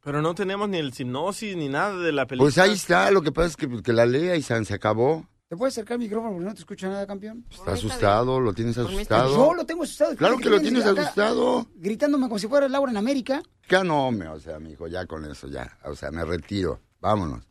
Pero 0.03 0.23
no 0.23 0.35
tenemos 0.37 0.69
ni 0.69 0.79
el 0.79 0.93
hipnosis 0.97 1.57
ni 1.57 1.69
nada 1.69 1.97
de 1.99 2.13
la 2.13 2.27
película. 2.27 2.45
Pues 2.47 2.59
ahí 2.59 2.73
está, 2.75 3.11
lo 3.11 3.23
que 3.23 3.33
pasa 3.33 3.49
es 3.49 3.57
que, 3.57 3.83
que 3.83 3.93
la 3.93 4.07
lea 4.07 4.37
y 4.37 4.43
se, 4.43 4.65
se 4.65 4.75
acabó. 4.75 5.27
¿Te 5.49 5.57
puedes 5.57 5.75
acercar 5.75 5.95
al 5.95 6.01
micrófono 6.01 6.33
porque 6.33 6.47
no 6.49 6.55
te 6.55 6.59
escucho 6.61 6.89
nada, 6.89 7.07
campeón? 7.07 7.47
Está 7.49 7.73
asustado, 7.73 8.41
lo 8.41 8.53
tienes 8.53 8.75
Yo 8.75 8.85
asustado. 8.89 9.55
lo 9.55 9.65
tengo 9.65 9.85
asustado. 9.85 10.17
Claro 10.17 10.39
que 10.39 10.51
lo 10.51 10.61
tienes 10.61 10.85
asustado. 10.85 11.69
Gritándome 11.77 12.27
como 12.27 12.41
si 12.41 12.49
fuera 12.49 12.69
Laura 12.69 12.91
en 12.91 12.97
América. 12.97 13.41
Ya 13.69 13.85
no, 13.85 14.11
me, 14.11 14.27
o 14.27 14.41
sea, 14.41 14.59
mijo, 14.59 14.89
ya 14.89 15.07
con 15.07 15.25
eso, 15.31 15.47
ya. 15.47 15.79
O 15.85 15.95
sea, 15.95 16.11
me 16.11 16.25
retiro. 16.25 16.81
Vámonos. 17.01 17.45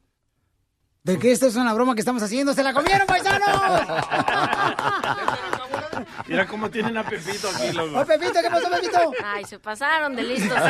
¿De 1.04 1.18
qué 1.20 1.32
esto 1.32 1.48
es 1.48 1.56
una 1.56 1.74
broma 1.74 1.94
que 1.96 2.02
estamos 2.02 2.22
haciendo? 2.22 2.54
¡Se 2.54 2.64
la 2.64 2.74
comieron, 2.74 3.08
paisanos! 3.08 3.48
Mira 6.28 6.48
cómo 6.48 6.70
tienen 6.70 6.98
a 6.98 7.04
Pepito 7.08 7.48
aquí, 7.50 7.72
loco. 7.72 8.00
¡Oh, 8.02 8.06
Pepito! 8.06 8.34
¿Qué 8.42 8.50
pasó, 8.50 8.70
Pepito? 8.72 8.98
Ay, 9.24 9.46
se 9.46 9.60
pasaron 9.60 10.16
de 10.16 10.24
listos. 10.24 10.58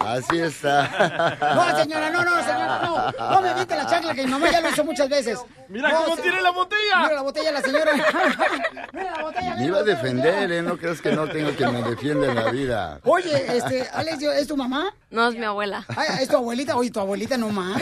Así 0.00 0.40
está. 0.40 1.36
No, 1.54 1.76
señora, 1.78 2.10
no, 2.10 2.24
no, 2.24 2.30
señora, 2.42 2.80
no. 2.82 3.12
No 3.30 3.40
me 3.42 3.48
aviente 3.50 3.74
la 3.76 3.86
chancla 3.86 4.14
que 4.14 4.24
mi 4.24 4.30
mamá 4.30 4.50
ya 4.50 4.60
lo 4.60 4.70
hizo 4.70 4.84
muchas 4.84 5.08
veces. 5.08 5.38
Mira 5.68 5.88
No, 5.90 6.04
cómo 6.04 6.16
se- 6.16 6.22
tiene 6.22 6.40
la 6.42 6.50
botella. 6.50 6.96
Mira 7.02 7.14
la 7.14 7.22
botella, 7.22 7.52
la 7.52 7.60
señora. 7.62 7.92
Mira 8.92 9.10
la 9.16 9.22
botella. 9.22 9.54
Me 9.56 9.64
iba 9.66 9.78
a 9.78 9.82
defender, 9.82 10.52
¿eh? 10.52 10.62
No 10.62 10.76
creas 10.76 11.00
que 11.00 11.12
no 11.12 11.28
tengo 11.28 11.54
que 11.56 11.66
me 11.66 11.82
defienda 11.82 12.26
en 12.28 12.34
la 12.34 12.50
vida. 12.50 13.00
Oye, 13.04 13.56
este, 13.56 13.88
Alex, 13.92 14.22
¿es 14.22 14.46
tu 14.48 14.56
mamá? 14.56 14.94
No, 15.10 15.28
es 15.28 15.34
mi 15.36 15.44
abuela. 15.44 15.84
Ay, 15.96 16.22
¿Es 16.22 16.28
tu 16.28 16.36
abuelita? 16.36 16.76
Oye, 16.76 16.90
tu 16.90 17.00
abuelita 17.00 17.36
no 17.36 17.48
más. 17.50 17.80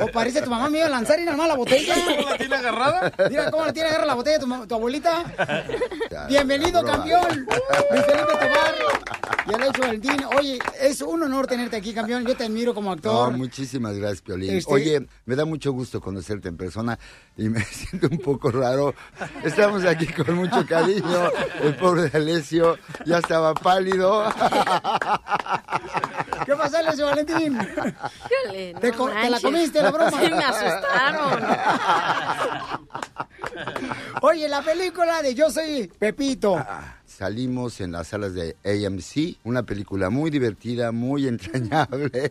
O 0.00 0.08
parece 0.08 0.42
tu 0.42 0.50
mamá 0.50 0.68
me 0.68 0.78
iba 0.78 0.86
a 0.86 0.90
lanzar 0.90 1.18
y 1.18 1.24
nada 1.24 1.36
más 1.36 1.48
la 1.48 1.54
botella. 1.54 1.94
¿Cómo 2.16 2.30
la 2.30 2.36
tiene 2.38 2.56
agarrada? 2.56 3.12
Mira 3.30 3.50
cómo 3.50 3.64
la 3.66 3.72
tiene 3.72 3.88
agarrada 3.88 4.06
la 4.08 4.14
botella 4.14 4.38
tu, 4.38 4.66
tu 4.66 4.74
abuelita. 4.74 5.24
Ya, 6.10 6.26
Bienvenido, 6.26 6.82
campeón. 6.84 7.46
Luis 7.90 8.04
Felipe 8.06 8.32
Tobar. 8.32 8.74
Y 9.48 9.54
Alexio 9.54 9.84
Valentín, 9.84 10.24
oye, 10.36 10.58
es 10.80 11.00
un 11.08 11.22
honor 11.22 11.46
tenerte 11.46 11.76
aquí, 11.76 11.92
campeón. 11.94 12.24
Yo 12.26 12.36
te 12.36 12.44
admiro 12.44 12.74
como 12.74 12.92
actor. 12.92 13.32
No, 13.32 13.38
muchísimas 13.38 13.96
gracias, 13.96 14.22
Piolín. 14.22 14.50
Este- 14.56 14.72
Oye, 14.72 15.06
me 15.24 15.36
da 15.36 15.44
mucho 15.44 15.72
gusto 15.72 16.00
conocerte 16.00 16.48
en 16.48 16.56
persona 16.56 16.98
y 17.36 17.48
me 17.48 17.60
siento 17.64 18.08
un 18.10 18.18
poco 18.18 18.50
raro. 18.50 18.94
Estamos 19.44 19.84
aquí 19.84 20.06
con 20.06 20.34
mucho 20.34 20.64
cariño. 20.66 21.30
El 21.62 21.76
pobre 21.76 22.10
Alessio 22.14 22.76
ya 23.04 23.18
estaba 23.18 23.54
pálido. 23.54 24.24
¿Qué 26.44 26.54
pasó, 26.56 26.78
Alexio 26.78 27.06
Valentín? 27.06 27.56
Híjole, 27.56 28.72
no 28.74 28.80
¿Te, 28.80 28.92
co- 28.92 29.10
te 29.10 29.30
la 29.30 29.40
comiste 29.40 29.82
la 29.82 29.90
broma? 29.90 30.10
Sí, 30.10 30.30
me 30.30 30.44
asustaron. 30.44 31.42
Oye, 34.22 34.48
la 34.48 34.62
película 34.62 35.22
de 35.22 35.34
Yo 35.34 35.50
soy 35.50 35.88
Pepito. 35.98 36.64
Salimos 37.16 37.80
en 37.80 37.92
las 37.92 38.08
salas 38.08 38.34
de 38.34 38.56
AMC, 38.62 39.38
una 39.44 39.62
película 39.62 40.10
muy 40.10 40.28
divertida, 40.28 40.92
muy 40.92 41.26
entrañable. 41.26 42.30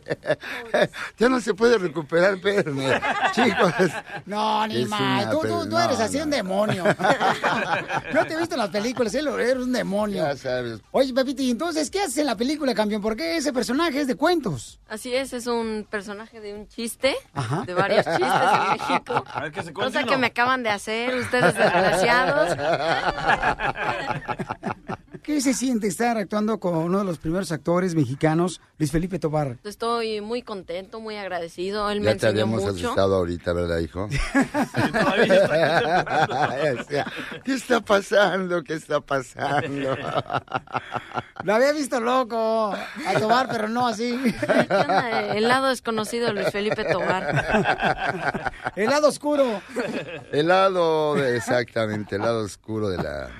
ya 1.18 1.28
no 1.28 1.40
se 1.40 1.54
puede 1.54 1.76
recuperar, 1.76 2.34
espérenme. 2.34 3.00
Chicos. 3.32 3.72
No, 4.26 4.64
ni 4.68 4.84
más. 4.84 5.28
Tú, 5.28 5.40
tú, 5.40 5.64
tú 5.64 5.70
no, 5.70 5.80
eres 5.80 5.98
así 5.98 6.18
no, 6.18 6.24
un 6.24 6.30
demonio. 6.30 6.84
Yo 8.14 8.26
te 8.26 8.34
he 8.34 8.38
visto 8.38 8.54
en 8.54 8.60
las 8.60 8.70
películas, 8.70 9.12
¿eh? 9.16 9.18
eres 9.18 9.56
un 9.56 9.72
demonio. 9.72 10.22
Ya 10.22 10.36
sabes. 10.36 10.80
Oye, 10.92 11.12
Pepito, 11.12 11.42
¿y 11.42 11.50
entonces 11.50 11.90
qué 11.90 12.02
haces 12.02 12.18
en 12.18 12.26
la 12.26 12.36
película, 12.36 12.72
campeón? 12.72 13.02
¿Por 13.02 13.16
qué 13.16 13.38
ese 13.38 13.52
personaje 13.52 14.02
es 14.02 14.06
de 14.06 14.14
cuentos? 14.14 14.78
Así 14.88 15.12
es, 15.12 15.32
es 15.32 15.48
un 15.48 15.84
personaje 15.90 16.40
de 16.40 16.54
un 16.54 16.68
chiste, 16.68 17.16
Ajá. 17.34 17.64
de 17.66 17.74
varios 17.74 18.04
chistes 18.04 18.20
en 18.22 18.70
México. 18.70 19.24
A 19.26 19.40
ver, 19.40 19.50
que 19.50 19.64
se 19.64 19.72
Cosa 19.72 20.04
que 20.04 20.16
me 20.16 20.28
acaban 20.28 20.62
de 20.62 20.70
hacer 20.70 21.12
ustedes 21.16 21.56
desgraciados. 21.56 22.56
¿Qué 25.22 25.40
se 25.40 25.54
siente 25.54 25.88
estar 25.88 26.16
actuando 26.18 26.60
con 26.60 26.76
uno 26.76 26.98
de 27.00 27.04
los 27.04 27.18
primeros 27.18 27.50
actores 27.50 27.96
mexicanos, 27.96 28.60
Luis 28.78 28.92
Felipe 28.92 29.18
Tobar? 29.18 29.56
Estoy 29.64 30.20
muy 30.20 30.42
contento, 30.42 31.00
muy 31.00 31.16
agradecido. 31.16 31.90
Él 31.90 31.98
me 32.00 32.06
Ya 32.06 32.10
te 32.12 32.26
enseñó 32.28 32.30
habíamos 32.44 32.62
mucho. 32.62 32.86
asustado 32.86 33.16
ahorita, 33.16 33.52
¿verdad, 33.52 33.78
hijo? 33.78 34.08
¿Qué 37.44 37.54
está 37.54 37.80
pasando? 37.80 38.62
¿Qué 38.62 38.74
está 38.74 39.00
pasando? 39.00 39.96
Lo 41.44 41.54
había 41.54 41.72
visto 41.72 42.00
loco 42.00 42.72
a 42.74 43.20
Tobar, 43.20 43.48
pero 43.50 43.68
no 43.68 43.86
así. 43.88 44.18
El 45.34 45.48
lado 45.48 45.68
desconocido 45.68 46.26
de 46.26 46.32
Luis 46.34 46.50
Felipe 46.50 46.84
Tobar. 46.84 48.52
El 48.76 48.90
lado 48.90 49.08
oscuro. 49.08 49.60
El 50.32 50.48
lado, 50.48 51.14
de- 51.14 51.36
exactamente, 51.36 52.16
el 52.16 52.22
lado 52.22 52.42
oscuro 52.44 52.88
de 52.88 52.96
la, 52.98 53.30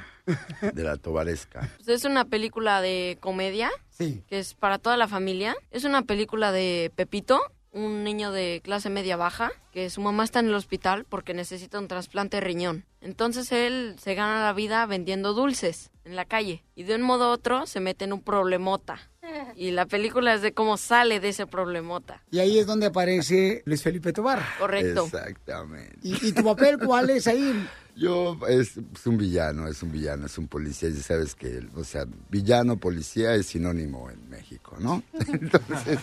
de 0.72 0.82
la 0.82 0.96
tobaresca. 0.96 1.70
Pues 1.76 1.88
es 1.88 2.04
una 2.04 2.24
película 2.24 2.80
de 2.80 3.18
comedia. 3.20 3.70
Sí. 3.90 4.22
Que 4.28 4.38
es 4.38 4.54
para 4.54 4.78
toda 4.78 4.96
la 4.96 5.08
familia. 5.08 5.56
Es 5.70 5.84
una 5.84 6.02
película 6.02 6.52
de 6.52 6.92
Pepito, 6.94 7.40
un 7.72 8.04
niño 8.04 8.32
de 8.32 8.60
clase 8.64 8.90
media 8.90 9.16
baja, 9.16 9.52
que 9.72 9.90
su 9.90 10.00
mamá 10.00 10.24
está 10.24 10.40
en 10.40 10.46
el 10.46 10.54
hospital 10.54 11.04
porque 11.08 11.34
necesita 11.34 11.78
un 11.78 11.88
trasplante 11.88 12.38
de 12.38 12.40
riñón. 12.40 12.84
Entonces 13.06 13.52
él 13.52 13.94
se 14.02 14.16
gana 14.16 14.42
la 14.42 14.52
vida 14.52 14.84
vendiendo 14.84 15.32
dulces 15.32 15.92
en 16.04 16.16
la 16.16 16.24
calle. 16.24 16.64
Y 16.74 16.82
de 16.82 16.96
un 16.96 17.02
modo 17.02 17.28
u 17.28 17.32
otro 17.32 17.64
se 17.66 17.78
mete 17.78 18.04
en 18.04 18.12
un 18.12 18.20
problemota. 18.20 18.98
Y 19.56 19.70
la 19.70 19.86
película 19.86 20.34
es 20.34 20.42
de 20.42 20.52
cómo 20.52 20.76
sale 20.76 21.18
de 21.18 21.30
ese 21.30 21.46
problemota. 21.46 22.22
Y 22.30 22.40
ahí 22.40 22.58
es 22.58 22.66
donde 22.66 22.86
aparece 22.86 23.62
Luis 23.64 23.82
Felipe 23.82 24.12
Tobar. 24.12 24.42
Correcto. 24.58 25.04
Exactamente. 25.06 25.96
¿Y, 26.02 26.28
y 26.28 26.32
tu 26.32 26.44
papel 26.44 26.78
cuál 26.78 27.10
es 27.10 27.26
ahí? 27.26 27.66
Yo, 27.96 28.38
es, 28.46 28.76
es 28.76 29.06
un 29.06 29.16
villano, 29.16 29.66
es 29.66 29.82
un 29.82 29.90
villano, 29.90 30.26
es 30.26 30.36
un 30.36 30.46
policía. 30.46 30.90
Ya 30.90 31.02
sabes 31.02 31.34
que, 31.34 31.66
o 31.74 31.82
sea, 31.82 32.04
villano, 32.28 32.76
policía 32.76 33.34
es 33.34 33.46
sinónimo 33.46 34.10
en 34.10 34.28
México, 34.28 34.76
¿no? 34.78 35.02
Entonces. 35.26 35.98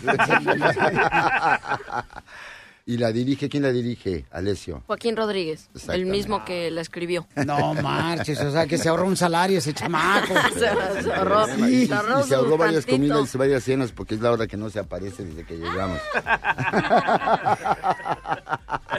Y 2.85 2.97
la 2.97 3.13
dirige, 3.13 3.47
¿quién 3.47 3.63
la 3.63 3.71
dirige? 3.71 4.25
Alessio. 4.31 4.83
Joaquín 4.87 5.15
Rodríguez, 5.15 5.69
el 5.87 6.05
mismo 6.05 6.43
que 6.43 6.69
la 6.69 6.81
escribió. 6.81 7.25
No 7.45 7.73
marches, 7.75 8.41
o 8.41 8.51
sea, 8.51 8.65
que 8.67 8.77
se 8.77 8.89
ahorró 8.89 9.05
un 9.07 9.15
salario 9.15 9.59
ese 9.59 9.73
chamaco. 9.73 10.33
Se- 10.53 10.59
se 10.59 10.67
ahorró- 11.13 11.47
y, 11.69 11.87
se 11.87 11.93
ahorró 11.93 12.19
y 12.19 12.23
se 12.23 12.35
ahorró 12.35 12.57
varias 12.57 12.85
tantito. 12.85 13.13
comidas 13.13 13.33
y 13.33 13.37
varias 13.37 13.63
cenas 13.63 13.91
porque 13.93 14.15
es 14.15 14.21
la 14.21 14.31
hora 14.31 14.47
que 14.47 14.57
no 14.57 14.69
se 14.69 14.79
aparece 14.79 15.23
desde 15.23 15.45
que 15.45 15.55
llegamos. 15.57 16.01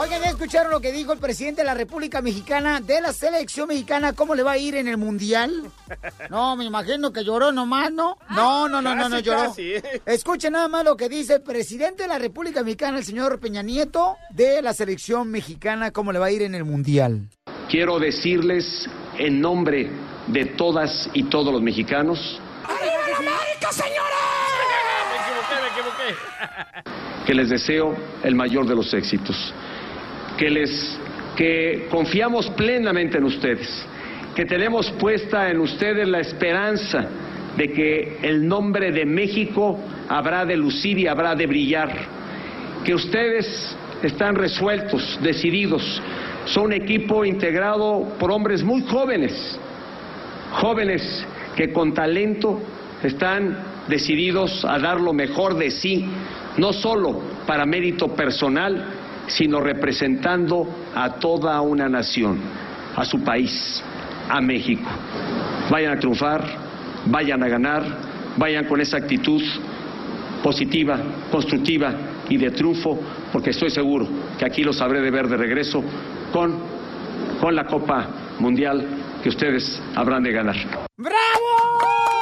Oigan, 0.01 0.23
¿ya 0.23 0.29
escucharon 0.31 0.71
lo 0.71 0.81
que 0.81 0.93
dijo 0.93 1.13
el 1.13 1.19
presidente 1.19 1.63
de 1.63 1.67
la 1.67 1.75
República 1.75 2.23
Mexicana 2.23 2.81
de 2.81 3.01
la 3.01 3.13
selección 3.13 3.67
mexicana? 3.69 4.13
¿Cómo 4.13 4.37
le 4.37 4.45
va 4.45 4.53
a 4.53 4.59
ir 4.59 4.77
en 4.77 4.87
el 4.87 4.97
Mundial? 4.97 5.73
No, 6.31 6.55
me 6.55 6.65
imagino 6.65 7.13
que 7.13 7.25
lloró 7.25 7.51
nomás, 7.51 7.91
¿no? 7.93 8.17
No, 8.31 8.69
no, 8.69 8.81
no, 8.81 8.95
no, 8.95 9.09
no 9.09 9.19
lloró. 9.19 9.49
casi. 9.49 9.73
Escuchen 10.07 10.53
nada 10.53 10.69
más 10.69 10.85
lo 10.85 10.97
que 10.97 11.09
dice 11.09 11.35
el 11.35 11.43
presidente 11.43 12.05
de 12.05 12.09
la 12.09 12.19
República 12.19 12.63
Mexicana, 12.63 12.99
el 12.99 13.05
señor 13.05 13.41
Peña 13.41 13.63
Nieto, 13.63 14.17
de 14.31 14.63
la 14.63 14.73
selección 14.73 15.31
mexicana, 15.33 15.91
¿cómo 15.91 16.13
le 16.13 16.21
va 16.21 16.27
a 16.27 16.31
ir 16.31 16.43
en 16.43 16.55
el 16.55 16.65
Mundial? 16.65 17.29
Quiero 17.69 17.99
decirles 17.99 18.89
en 19.19 19.41
nombre 19.41 19.91
de 20.29 20.45
todas 20.47 21.11
y 21.13 21.25
todos 21.25 21.53
los 21.53 21.61
mexicanos 21.61 22.41
Me 22.69 22.75
equivoqué, 25.27 25.55
me 25.61 25.69
equivoqué. 25.69 27.25
que 27.27 27.35
les 27.35 27.49
deseo 27.51 27.95
el 28.23 28.35
mayor 28.35 28.67
de 28.67 28.75
los 28.75 28.93
éxitos, 28.95 29.37
que 30.39 30.49
les 30.49 30.99
que 31.37 31.87
confiamos 31.89 32.51
plenamente 32.51 33.19
en 33.19 33.25
ustedes, 33.25 33.69
que 34.35 34.45
tenemos 34.45 34.91
puesta 34.93 35.51
en 35.51 35.61
ustedes 35.61 36.09
la 36.09 36.19
esperanza 36.19 37.07
de 37.57 37.73
que 37.73 38.19
el 38.23 38.47
nombre 38.49 38.91
de 38.91 39.07
México 39.07 39.79
habrá 40.09 40.45
de 40.45 40.57
lucir 40.57 40.99
y 40.99 41.07
habrá 41.07 41.37
de 41.37 41.47
brillar, 41.47 41.93
que 42.85 42.93
ustedes 42.93 43.77
están 44.03 44.35
resueltos, 44.35 45.19
decididos, 45.23 46.03
son 46.47 46.67
un 46.67 46.73
equipo 46.73 47.25
integrado 47.25 48.15
por 48.19 48.33
hombres 48.33 48.65
muy 48.65 48.83
jóvenes, 48.83 49.59
jóvenes 50.53 51.25
que 51.57 51.73
con 51.73 51.95
talento 51.95 52.61
están 53.03 53.59
decididos 53.87 54.65
a 54.65 54.79
dar 54.79 55.01
lo 55.01 55.13
mejor 55.13 55.57
de 55.57 55.71
sí, 55.71 56.05
no 56.57 56.73
solo 56.73 57.21
para 57.47 57.65
mérito 57.65 58.09
personal, 58.09 58.98
sino 59.29 59.61
representando 59.61 60.69
a 60.95 61.15
toda 61.15 61.61
una 61.61 61.89
nación, 61.89 62.39
a 62.97 63.05
su 63.05 63.23
país, 63.23 63.83
a 64.29 64.41
México. 64.41 64.89
Vayan 65.71 65.97
a 65.97 66.01
triunfar, 66.01 66.45
vayan 67.07 67.43
a 67.43 67.49
ganar, 67.49 67.85
vayan 68.37 68.65
con 68.65 68.81
esa 68.81 68.97
actitud 68.97 69.43
positiva, 70.43 70.99
constructiva 71.31 71.93
y 72.29 72.37
de 72.37 72.51
triunfo, 72.51 72.99
porque 73.33 73.51
estoy 73.51 73.71
seguro 73.71 74.07
que 74.39 74.45
aquí 74.45 74.63
los 74.63 74.81
habré 74.81 75.01
de 75.01 75.11
ver 75.11 75.29
de 75.29 75.37
regreso 75.37 75.83
con, 76.33 76.59
con 77.41 77.55
la 77.55 77.65
Copa 77.67 78.09
Mundial 78.39 78.85
que 79.23 79.29
ustedes 79.29 79.83
habrán 79.95 80.23
de 80.23 80.33
ganar. 80.33 80.57
¡Bravo! 80.97 82.18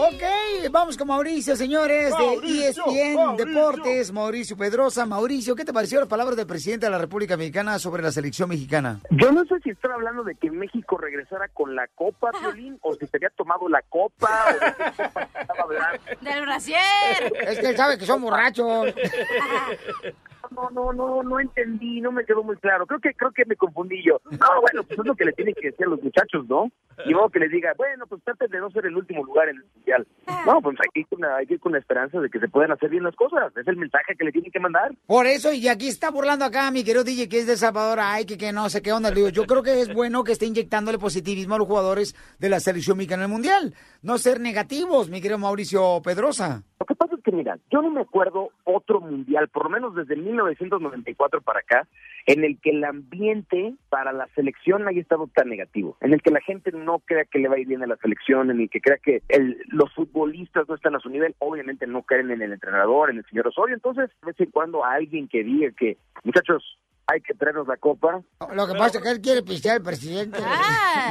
Ok, 0.00 0.70
vamos 0.70 0.96
con 0.96 1.08
Mauricio, 1.08 1.56
señores, 1.56 2.12
de 2.16 2.68
ESPN 2.68 3.14
Mauricio. 3.16 3.46
Deportes, 3.46 4.12
Mauricio 4.12 4.56
Pedrosa. 4.56 5.06
Mauricio, 5.06 5.56
¿qué 5.56 5.64
te 5.64 5.72
pareció 5.72 5.98
las 5.98 6.08
palabras 6.08 6.36
del 6.36 6.46
presidente 6.46 6.86
de 6.86 6.92
la 6.92 6.98
República 6.98 7.36
Mexicana 7.36 7.80
sobre 7.80 8.04
la 8.04 8.12
selección 8.12 8.48
mexicana? 8.48 9.00
Yo 9.10 9.32
no 9.32 9.44
sé 9.46 9.56
si 9.64 9.70
están 9.70 9.90
hablando 9.90 10.22
de 10.22 10.36
que 10.36 10.52
México 10.52 10.98
regresara 10.98 11.48
con 11.48 11.74
la 11.74 11.88
copa, 11.96 12.30
Violín, 12.40 12.78
o 12.82 12.94
si 12.94 13.08
se 13.08 13.16
había 13.16 13.30
tomado 13.30 13.68
la 13.68 13.82
copa, 13.88 14.44
o 14.48 14.52
de 14.52 14.60
qué 14.60 15.02
copa 15.02 15.28
estaba 15.40 15.62
hablando. 15.64 16.02
¡Del 16.20 16.42
brasier! 16.42 17.32
Es 17.48 17.58
que 17.58 17.70
él 17.70 17.76
sabe 17.76 17.98
que 17.98 18.06
son 18.06 18.22
borrachos. 18.22 18.94
no, 20.50 20.70
no, 20.70 20.92
no, 20.92 21.22
no 21.22 21.40
entendí, 21.40 22.00
no 22.00 22.12
me 22.12 22.24
quedó 22.24 22.42
muy 22.42 22.56
claro. 22.56 22.86
Creo 22.86 23.00
que, 23.00 23.14
creo 23.14 23.30
que 23.32 23.44
me 23.44 23.56
confundí 23.56 24.02
yo. 24.04 24.20
No, 24.30 24.60
bueno, 24.60 24.82
pues 24.84 24.98
es 24.98 25.06
lo 25.06 25.14
que 25.14 25.24
le 25.24 25.32
tienen 25.32 25.54
que 25.54 25.70
decir 25.70 25.86
a 25.86 25.90
los 25.90 26.02
muchachos, 26.02 26.46
¿no? 26.48 26.70
Y 27.04 27.10
luego 27.10 27.28
que 27.30 27.38
les 27.38 27.50
diga, 27.50 27.72
bueno, 27.76 28.06
pues 28.06 28.22
traten 28.24 28.50
de 28.50 28.58
no 28.58 28.70
ser 28.70 28.86
el 28.86 28.96
último 28.96 29.24
lugar 29.24 29.48
en 29.48 29.56
el 29.56 29.64
mundial. 29.74 30.06
No, 30.46 30.60
pues 30.60 30.76
hay 30.80 30.88
que 30.92 31.00
ir 31.00 31.06
con 31.06 31.20
la, 31.20 31.36
hay 31.36 31.46
que 31.46 31.54
ir 31.54 31.60
con 31.60 31.72
la 31.72 31.78
esperanza 31.78 32.20
de 32.20 32.28
que 32.28 32.40
se 32.40 32.48
puedan 32.48 32.72
hacer 32.72 32.90
bien 32.90 33.04
las 33.04 33.14
cosas. 33.14 33.56
Es 33.56 33.66
el 33.66 33.76
mensaje 33.76 34.16
que 34.16 34.24
le 34.24 34.32
tienen 34.32 34.50
que 34.50 34.60
mandar. 34.60 34.92
Por 35.06 35.26
eso, 35.26 35.52
y 35.52 35.68
aquí 35.68 35.88
está 35.88 36.10
burlando 36.10 36.44
acá 36.44 36.70
mi 36.70 36.84
querido 36.84 37.04
DJ 37.04 37.28
que 37.28 37.38
es 37.38 37.46
de 37.46 37.56
Salvador, 37.56 37.98
ay, 38.00 38.24
que, 38.24 38.36
que 38.36 38.52
no 38.52 38.68
sé 38.68 38.82
qué 38.82 38.92
onda. 38.92 39.10
Le 39.10 39.16
digo, 39.16 39.28
yo 39.28 39.44
creo 39.44 39.62
que 39.62 39.80
es 39.80 39.92
bueno 39.92 40.24
que 40.24 40.32
esté 40.32 40.46
inyectándole 40.46 40.98
positivismo 40.98 41.54
a 41.54 41.58
los 41.58 41.66
jugadores 41.66 42.14
de 42.38 42.48
la 42.48 42.60
selección 42.60 42.96
mexicana 42.96 43.24
en 43.24 43.30
el 43.30 43.32
Mundial. 43.32 43.74
No 44.02 44.18
ser 44.18 44.40
negativos, 44.40 45.10
mi 45.10 45.20
querido 45.20 45.38
Mauricio 45.38 46.00
Pedrosa. 46.02 46.62
Lo 46.80 46.86
que 46.86 46.94
pasa 46.94 47.16
es 47.16 47.22
que, 47.22 47.32
mira, 47.32 47.58
yo 47.70 47.82
no 47.82 47.90
me 47.90 48.00
acuerdo 48.00 48.50
otro 48.64 49.00
mundial, 49.00 49.48
por 49.48 49.64
lo 49.64 49.70
menos 49.70 49.94
desde 49.94 50.16
1994 50.44 51.40
para 51.42 51.60
acá, 51.60 51.88
en 52.26 52.44
el 52.44 52.58
que 52.60 52.70
el 52.70 52.84
ambiente 52.84 53.74
para 53.88 54.12
la 54.12 54.26
selección 54.34 54.86
haya 54.86 55.00
estado 55.00 55.28
tan 55.34 55.48
negativo, 55.48 55.96
en 56.00 56.12
el 56.12 56.22
que 56.22 56.30
la 56.30 56.40
gente 56.40 56.72
no 56.72 56.98
crea 57.00 57.24
que 57.24 57.38
le 57.38 57.48
va 57.48 57.56
a 57.56 57.58
ir 57.58 57.66
bien 57.66 57.82
a 57.82 57.86
la 57.86 57.96
selección, 57.96 58.50
en 58.50 58.60
el 58.60 58.70
que 58.70 58.80
crea 58.80 58.98
que 58.98 59.22
el- 59.28 59.58
los 59.68 59.92
futbolistas 59.94 60.68
no 60.68 60.74
están 60.74 60.94
a 60.94 61.00
su 61.00 61.08
nivel, 61.10 61.34
obviamente 61.38 61.86
no 61.86 62.02
creen 62.02 62.30
en 62.30 62.42
el 62.42 62.52
entrenador, 62.52 63.10
en 63.10 63.18
el 63.18 63.24
señor 63.26 63.48
Osorio, 63.48 63.74
entonces 63.74 64.10
de 64.20 64.26
vez 64.26 64.40
en 64.40 64.50
cuando 64.50 64.84
alguien 64.84 65.28
que 65.28 65.42
diga 65.42 65.70
que, 65.72 65.96
muchachos, 66.24 66.78
hay 67.10 67.22
que 67.22 67.32
traernos 67.32 67.66
la 67.66 67.78
copa, 67.78 68.20
Lo 68.52 68.66
que 68.66 68.74
pasa 68.74 68.98
es 68.98 69.02
que 69.04 69.10
él 69.10 69.20
quiere 69.22 69.42
pistear 69.42 69.76
al 69.76 69.82
presidente. 69.82 70.38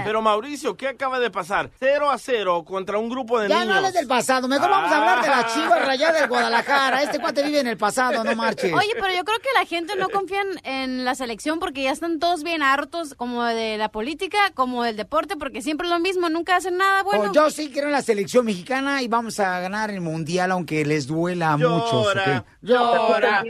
Pero 0.05 0.21
Mauricio, 0.21 0.77
¿qué 0.77 0.89
acaba 0.89 1.19
de 1.19 1.31
pasar? 1.31 1.71
0 1.79 2.11
a 2.11 2.19
0 2.19 2.63
contra 2.65 2.99
un 2.99 3.09
grupo 3.09 3.39
de 3.39 3.49
Ya 3.49 3.55
niños. 3.55 3.67
no 3.69 3.73
hables 3.77 3.93
del 3.93 4.07
pasado, 4.07 4.47
mejor 4.47 4.69
vamos 4.69 4.91
a 4.91 4.97
hablar 4.97 5.21
de 5.23 5.27
Ah. 5.29 5.41
la 5.41 5.47
chiva 5.47 5.79
rayada 5.79 6.19
del 6.19 6.29
Guadalajara. 6.29 7.01
Este 7.01 7.17
cuate 7.19 7.41
vive 7.41 7.59
en 7.61 7.67
el 7.67 7.77
pasado, 7.77 8.23
no 8.23 8.35
marches. 8.35 8.71
Oye, 8.73 8.91
pero 8.93 9.11
yo 9.11 9.23
creo 9.25 9.39
que 9.39 9.49
la 9.55 9.65
gente 9.65 9.95
no 9.95 10.09
confía 10.09 10.41
en, 10.41 10.65
en 10.71 11.03
la 11.05 11.15
selección 11.15 11.57
porque 11.59 11.81
ya 11.81 11.91
están 11.91 12.19
todos 12.19 12.43
bien 12.43 12.61
hartos, 12.61 13.15
como 13.15 13.43
de 13.43 13.77
la 13.79 13.89
política, 13.89 14.37
como 14.53 14.83
del 14.83 14.97
deporte, 14.97 15.35
porque 15.35 15.63
siempre 15.63 15.87
es 15.87 15.91
lo 15.93 15.99
mismo, 15.99 16.29
nunca 16.29 16.57
hacen 16.57 16.77
nada 16.77 17.01
bueno. 17.01 17.31
Oh, 17.31 17.33
yo 17.33 17.49
sí 17.49 17.71
creo 17.71 17.85
en 17.85 17.91
la 17.93 18.03
selección 18.03 18.45
mexicana 18.45 19.01
y 19.01 19.07
vamos 19.07 19.39
a 19.39 19.59
ganar 19.61 19.89
el 19.89 20.01
mundial, 20.01 20.51
aunque 20.51 20.85
les 20.85 21.07
duela 21.07 21.53
a 21.53 21.57
muchos. 21.57 22.07
¿ok? 22.07 22.45
llora, 22.61 23.43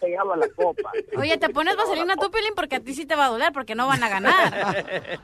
pegado 0.00 0.32
a 0.32 0.36
la 0.36 0.48
copa. 0.54 0.90
Oye, 1.16 1.38
te 1.46 1.52
pones 1.52 1.76
vaselina 1.76 2.16
tú, 2.16 2.30
Pelín, 2.30 2.52
porque 2.54 2.76
a 2.76 2.80
ti 2.80 2.94
sí 2.94 3.06
te 3.06 3.16
va 3.16 3.26
a 3.26 3.30
doler, 3.30 3.52
porque 3.52 3.74
no 3.74 3.86
van 3.86 4.02
a 4.02 4.08
ganar. 4.08 4.76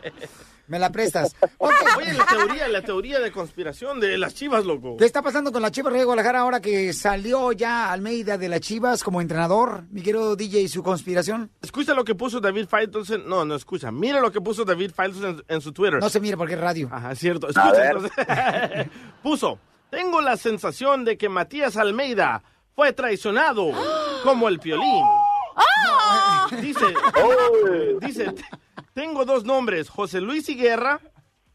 Me 0.69 0.79
la 0.79 0.91
prestas. 0.91 1.35
Oye, 1.59 2.15
la 2.15 2.25
teoría, 2.25 2.69
la 2.69 2.83
teoría 2.83 3.21
de 3.21 3.31
conspiración 3.31 4.01
de 4.01 4.17
las 4.17 4.35
chivas, 4.35 4.65
loco. 4.65 4.97
¿Qué 4.97 5.05
está 5.05 5.21
pasando 5.21 5.53
con 5.53 5.61
la 5.61 5.71
Chivas 5.71 5.93
de 5.93 6.05
Guadalajara 6.05 6.41
ahora 6.41 6.61
que 6.61 6.93
salió 6.93 7.53
ya 7.53 7.93
Almeida 7.93 8.39
de 8.39 8.49
las 8.49 8.61
Chivas 8.61 9.03
como 9.03 9.21
entrenador? 9.21 9.85
Mi 9.91 10.03
querido 10.03 10.35
DJ 10.37 10.63
y 10.63 10.69
su 10.69 10.83
conspiración. 10.83 11.51
Escucha 11.61 11.95
lo 11.95 12.05
que 12.05 12.15
puso 12.15 12.41
David 12.41 12.69
Faitelson. 12.69 13.29
No, 13.29 13.45
no 13.45 13.55
escucha. 13.55 13.91
Mira 13.91 14.21
lo 14.21 14.31
que 14.33 14.41
puso 14.41 14.65
David 14.65 14.93
Faitelson 14.95 15.43
en, 15.47 15.57
en 15.57 15.61
su 15.61 15.73
Twitter. 15.73 16.01
No 16.01 16.09
se 16.09 16.21
mire 16.21 16.37
porque 16.37 16.55
es 16.55 16.61
radio. 16.61 16.89
Ajá, 16.91 17.13
es 17.13 17.19
cierto. 17.19 17.49
Escucha, 17.49 18.89
puso. 19.23 19.59
Tengo 19.91 20.23
la 20.23 20.39
sensación 20.39 21.05
de 21.05 21.19
que 21.19 21.29
Matías 21.29 21.77
Almeida 21.77 22.43
fue 22.75 22.95
traicionado 22.95 23.73
como 24.23 24.49
el 24.49 24.59
piolín. 24.59 25.05
Dice, 26.61 26.87
dice, 28.01 28.27
tengo 28.95 29.25
dos 29.25 29.45
nombres, 29.45 29.89
José 29.89 30.21
Luis 30.21 30.49
Higuerra 30.49 31.01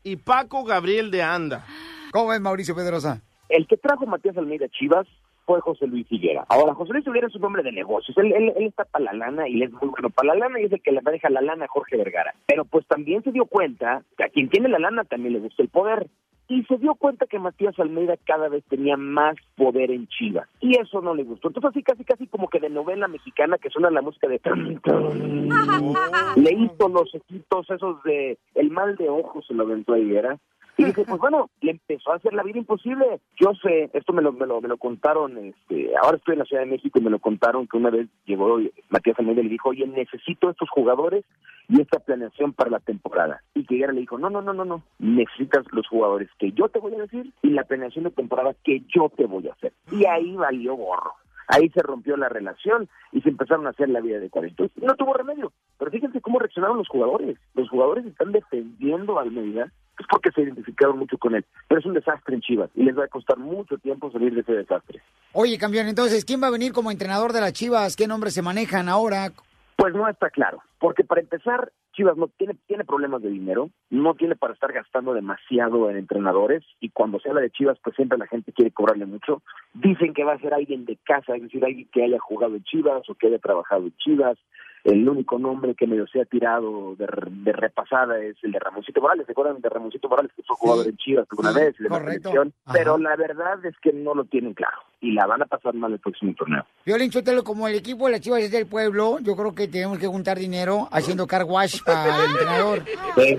y 0.04 0.16
Paco 0.18 0.64
Gabriel 0.64 1.12
de 1.12 1.22
Anda. 1.22 1.66
¿Cómo 2.12 2.34
es 2.34 2.42
Mauricio 2.42 2.76
Pedrosa? 2.76 3.22
El 3.50 3.68
que 3.68 3.78
trajo 3.78 4.04
a 4.04 4.08
Matías 4.08 4.38
Almeida 4.38 4.68
Chivas 4.70 5.08
fue 5.46 5.62
José 5.62 5.88
Luis 5.88 6.06
Higuera. 6.10 6.46
Ahora, 6.50 6.74
José 6.74 6.94
Luis 6.94 7.08
Higuera 7.08 7.28
es 7.28 7.36
un 7.36 7.46
hombre 7.46 7.64
de 7.64 7.72
negocios. 7.72 8.18
Él, 8.18 8.34
él, 8.34 8.54
él 8.58 8.68
está 8.68 8.84
para 8.84 9.06
la 9.06 9.14
lana 9.14 9.48
y 9.48 9.56
él 9.56 9.64
es 9.64 9.72
muy 9.72 9.90
bueno 9.90 10.10
para 10.10 10.34
la 10.34 10.36
lana 10.36 10.60
y 10.60 10.66
es 10.66 10.72
el 10.74 10.82
que 10.82 10.92
le 10.92 11.02
maneja 11.02 11.30
la 11.30 11.42
lana 11.42 11.66
a 11.66 11.70
Jorge 11.70 11.96
Vergara. 11.96 12.36
Pero 12.48 12.66
pues 12.66 12.86
también 12.88 13.24
se 13.24 13.32
dio 13.32 13.46
cuenta 13.46 14.04
que 14.18 14.26
a 14.26 14.30
quien 14.30 14.50
tiene 14.50 14.68
la 14.68 14.80
lana 14.80 15.06
también 15.06 15.34
le 15.34 15.40
gusta 15.40 15.64
el 15.64 15.70
poder. 15.70 16.08
Y 16.50 16.64
se 16.64 16.78
dio 16.78 16.96
cuenta 16.96 17.26
que 17.28 17.40
Matías 17.40 17.78
Almeida 17.78 18.16
cada 18.26 18.48
vez 18.48 18.64
tenía 18.66 18.96
más 18.96 19.36
poder 19.56 19.92
en 19.92 20.08
Chivas. 20.08 20.48
Y 20.62 20.78
eso 20.78 21.02
no 21.02 21.14
le 21.14 21.24
gustó. 21.24 21.50
Entonces 21.50 21.72
así 21.72 21.84
casi 21.84 22.06
casi 22.06 22.28
como 22.28 22.48
que 22.48 22.60
de 22.60 22.70
novela 22.70 23.08
mexicana 23.08 23.58
que 23.58 23.70
suena 23.70 23.90
la 23.90 24.02
música 24.02 24.28
de... 24.28 24.40
Le 26.38 26.52
hizo 26.54 26.88
los 26.88 27.14
ojitos 27.14 27.70
esos 27.70 28.02
de... 28.04 28.38
El 28.56 28.72
mal 28.72 28.96
de 28.96 29.10
ojos 29.10 29.46
se 29.46 29.54
lo 29.54 29.64
aventó 29.64 29.94
a 29.94 30.00
Higuera. 30.00 30.38
Y 30.78 30.86
dije, 30.86 31.06
pues 31.06 31.20
bueno, 31.20 31.50
le 31.62 31.72
empezó 31.72 32.12
a 32.12 32.18
hacer 32.18 32.34
la 32.34 32.44
vida 32.44 32.60
imposible. 32.60 33.20
Yo 33.40 33.54
sé, 33.64 33.90
esto 33.94 34.14
me 34.14 34.22
lo, 34.22 34.32
me 34.32 34.46
lo, 34.46 34.62
me 34.62 34.68
lo 34.68 34.78
contaron, 34.78 35.36
este, 35.38 35.92
ahora 35.98 36.18
estoy 36.18 36.34
en 36.34 36.40
la 36.40 36.46
Ciudad 36.46 36.64
de 36.64 36.70
México 36.70 37.00
y 37.00 37.02
me 37.02 37.10
lo 37.10 37.20
contaron 37.20 37.68
que 37.68 37.78
una 37.78 37.90
vez 37.90 38.08
llegó 38.26 38.60
Matías 38.90 39.18
Almeida 39.18 39.42
y 39.42 39.46
le 39.46 39.50
dijo, 39.50 39.70
oye, 39.70 39.88
necesito 39.88 40.52
estos 40.52 40.70
jugadores 40.70 41.26
y 41.68 41.82
esta 41.82 42.00
planeación 42.00 42.54
para 42.54 42.70
la 42.70 42.80
temporada. 42.80 43.42
Y 43.56 43.66
que 43.66 43.76
Higuera 43.76 43.92
le 43.92 44.02
dijo, 44.02 44.20
no, 44.20 44.30
no, 44.30 44.42
no, 44.42 44.54
no, 44.54 44.66
no, 44.66 44.84
necesitas 45.00 45.66
los 45.72 45.88
jugadores 45.88 46.30
que 46.38 46.52
yo 46.52 46.70
te 46.70 46.80
voy 46.80 46.94
a 46.94 47.02
decir 47.02 47.34
y 47.42 47.50
la 47.50 47.64
planeación 47.64 48.04
de 48.04 48.12
temporada 48.12 48.56
que 48.64 48.84
yo 48.88 49.10
te 49.10 49.26
voy 49.26 49.48
a 49.48 49.54
hacer. 49.54 49.74
Y 49.92 50.06
ahí 50.06 50.36
valió 50.36 50.76
gorro. 50.76 51.14
Ahí 51.48 51.70
se 51.70 51.82
rompió 51.82 52.18
la 52.18 52.28
relación 52.28 52.90
y 53.14 53.22
se 53.22 53.30
empezaron 53.30 53.66
a 53.68 53.70
hacer 53.70 53.88
la 53.88 54.02
vida 54.02 54.20
de 54.20 54.30
cuarenta. 54.30 54.66
No 54.82 54.96
tuvo 54.96 55.14
remedio. 55.14 55.54
Pero 55.80 55.92
fíjense 55.92 56.20
cómo 56.20 56.40
reaccionaron 56.40 56.78
los 56.78 56.90
jugadores. 56.90 57.38
Los 57.54 57.70
jugadores 57.70 58.06
están 58.06 58.34
defendiendo 58.34 59.18
a 59.18 59.22
Almeida 59.22 59.72
es 60.00 60.06
porque 60.10 60.32
se 60.32 60.42
identificaron 60.42 60.98
mucho 60.98 61.18
con 61.18 61.36
él. 61.36 61.46
Pero 61.68 61.80
es 61.80 61.86
un 61.86 61.94
desastre 61.94 62.36
en 62.36 62.42
Chivas 62.42 62.70
y 62.76 62.84
les 62.84 62.98
va 62.98 63.06
a 63.06 63.10
costar 63.10 63.38
mucho 63.38 63.78
tiempo 63.78 64.12
salir 64.12 64.34
de 64.34 64.42
ese 64.42 64.54
desastre. 64.54 65.02
Oye, 65.34 65.58
campeón, 65.58 65.88
entonces, 65.88 66.26
¿quién 66.26 66.42
va 66.42 66.48
a 66.48 66.52
venir 66.52 66.74
como 66.74 66.92
entrenador 66.92 67.34
de 67.34 67.42
las 67.42 67.54
Chivas? 67.54 67.96
¿Qué 67.96 68.08
nombres 68.08 68.34
se 68.34 68.42
manejan 68.42 68.90
ahora? 68.90 69.32
Pues 69.78 69.94
no 69.94 70.10
está 70.10 70.32
claro, 70.32 70.64
porque 70.80 71.04
para 71.04 71.22
empezar, 71.22 71.72
Chivas 71.94 72.18
no 72.18 72.30
tiene, 72.30 72.56
tiene 72.66 72.84
problemas 72.84 73.22
de 73.22 73.30
dinero, 73.30 73.70
no 73.92 74.16
tiene 74.16 74.36
para 74.36 74.56
estar 74.56 74.74
gastando 74.74 75.14
demasiado 75.14 75.92
en 75.92 75.98
entrenadores 75.98 76.64
y 76.80 76.90
cuando 76.90 77.20
se 77.20 77.30
habla 77.30 77.42
de 77.42 77.52
Chivas, 77.52 77.78
pues 77.84 77.96
siempre 77.96 78.18
la 78.18 78.26
gente 78.26 78.52
quiere 78.54 78.72
cobrarle 78.72 79.06
mucho. 79.06 79.44
Dicen 79.76 80.16
que 80.16 80.24
va 80.24 80.34
a 80.34 80.40
ser 80.40 80.56
alguien 80.56 80.86
de 80.86 80.98
casa, 81.06 81.36
es 81.36 81.44
decir, 81.44 81.64
alguien 81.64 81.88
que 81.92 82.04
haya 82.04 82.18
jugado 82.18 82.56
en 82.56 82.64
Chivas 82.64 83.08
o 83.08 83.14
que 83.14 83.28
haya 83.28 83.38
trabajado 83.38 83.84
en 83.84 83.96
Chivas. 83.98 84.40
El 84.88 85.08
único 85.10 85.38
nombre 85.38 85.76
que 85.76 85.86
medio 85.86 86.08
se 86.08 86.22
ha 86.22 86.26
tirado 86.26 86.96
de, 86.96 87.06
de 87.30 87.52
repasada 87.52 88.24
es 88.24 88.38
el 88.42 88.54
de 88.54 88.60
Ramoncito 88.60 89.02
Morales. 89.02 89.26
¿Se 89.26 89.34
acuerdan 89.34 89.60
de 89.60 89.68
Ramoncito 89.68 90.08
Morales 90.08 90.32
que 90.34 90.44
fue 90.44 90.56
jugador 90.56 90.88
en 90.88 90.96
Chivas 90.96 91.28
alguna 91.30 91.52
vez? 91.52 91.76
y 91.78 91.84
de 91.84 91.90
la. 91.90 92.50
Pero 92.72 92.98
la 92.98 93.18
verdad 93.18 93.66
es 93.66 93.76
que 93.82 93.92
no 93.92 94.16
lo 94.16 94.24
tienen 94.24 94.54
claro 94.54 94.78
y 95.02 95.12
la 95.12 95.26
van 95.26 95.42
a 95.42 95.46
pasar 95.46 95.74
mal 95.74 95.92
el 95.92 96.00
próximo 96.00 96.34
torneo. 96.36 96.66
Violín 96.86 97.12
Chotelo, 97.12 97.44
como 97.44 97.68
el 97.68 97.76
equipo 97.76 98.06
de 98.06 98.14
las 98.14 98.22
Chivas 98.22 98.44
es 98.44 98.52
del 98.52 98.66
pueblo, 98.66 99.20
yo 99.20 99.36
creo 99.36 99.54
que 99.54 99.68
tenemos 99.68 99.98
que 99.98 100.08
juntar 100.08 100.40
dinero 100.40 100.88
haciendo 100.90 101.28
car 101.28 101.44
wash 101.44 101.84
para 101.84 102.24
el 102.24 102.26
entrenador. 102.32 102.84
Sí, 103.16 103.38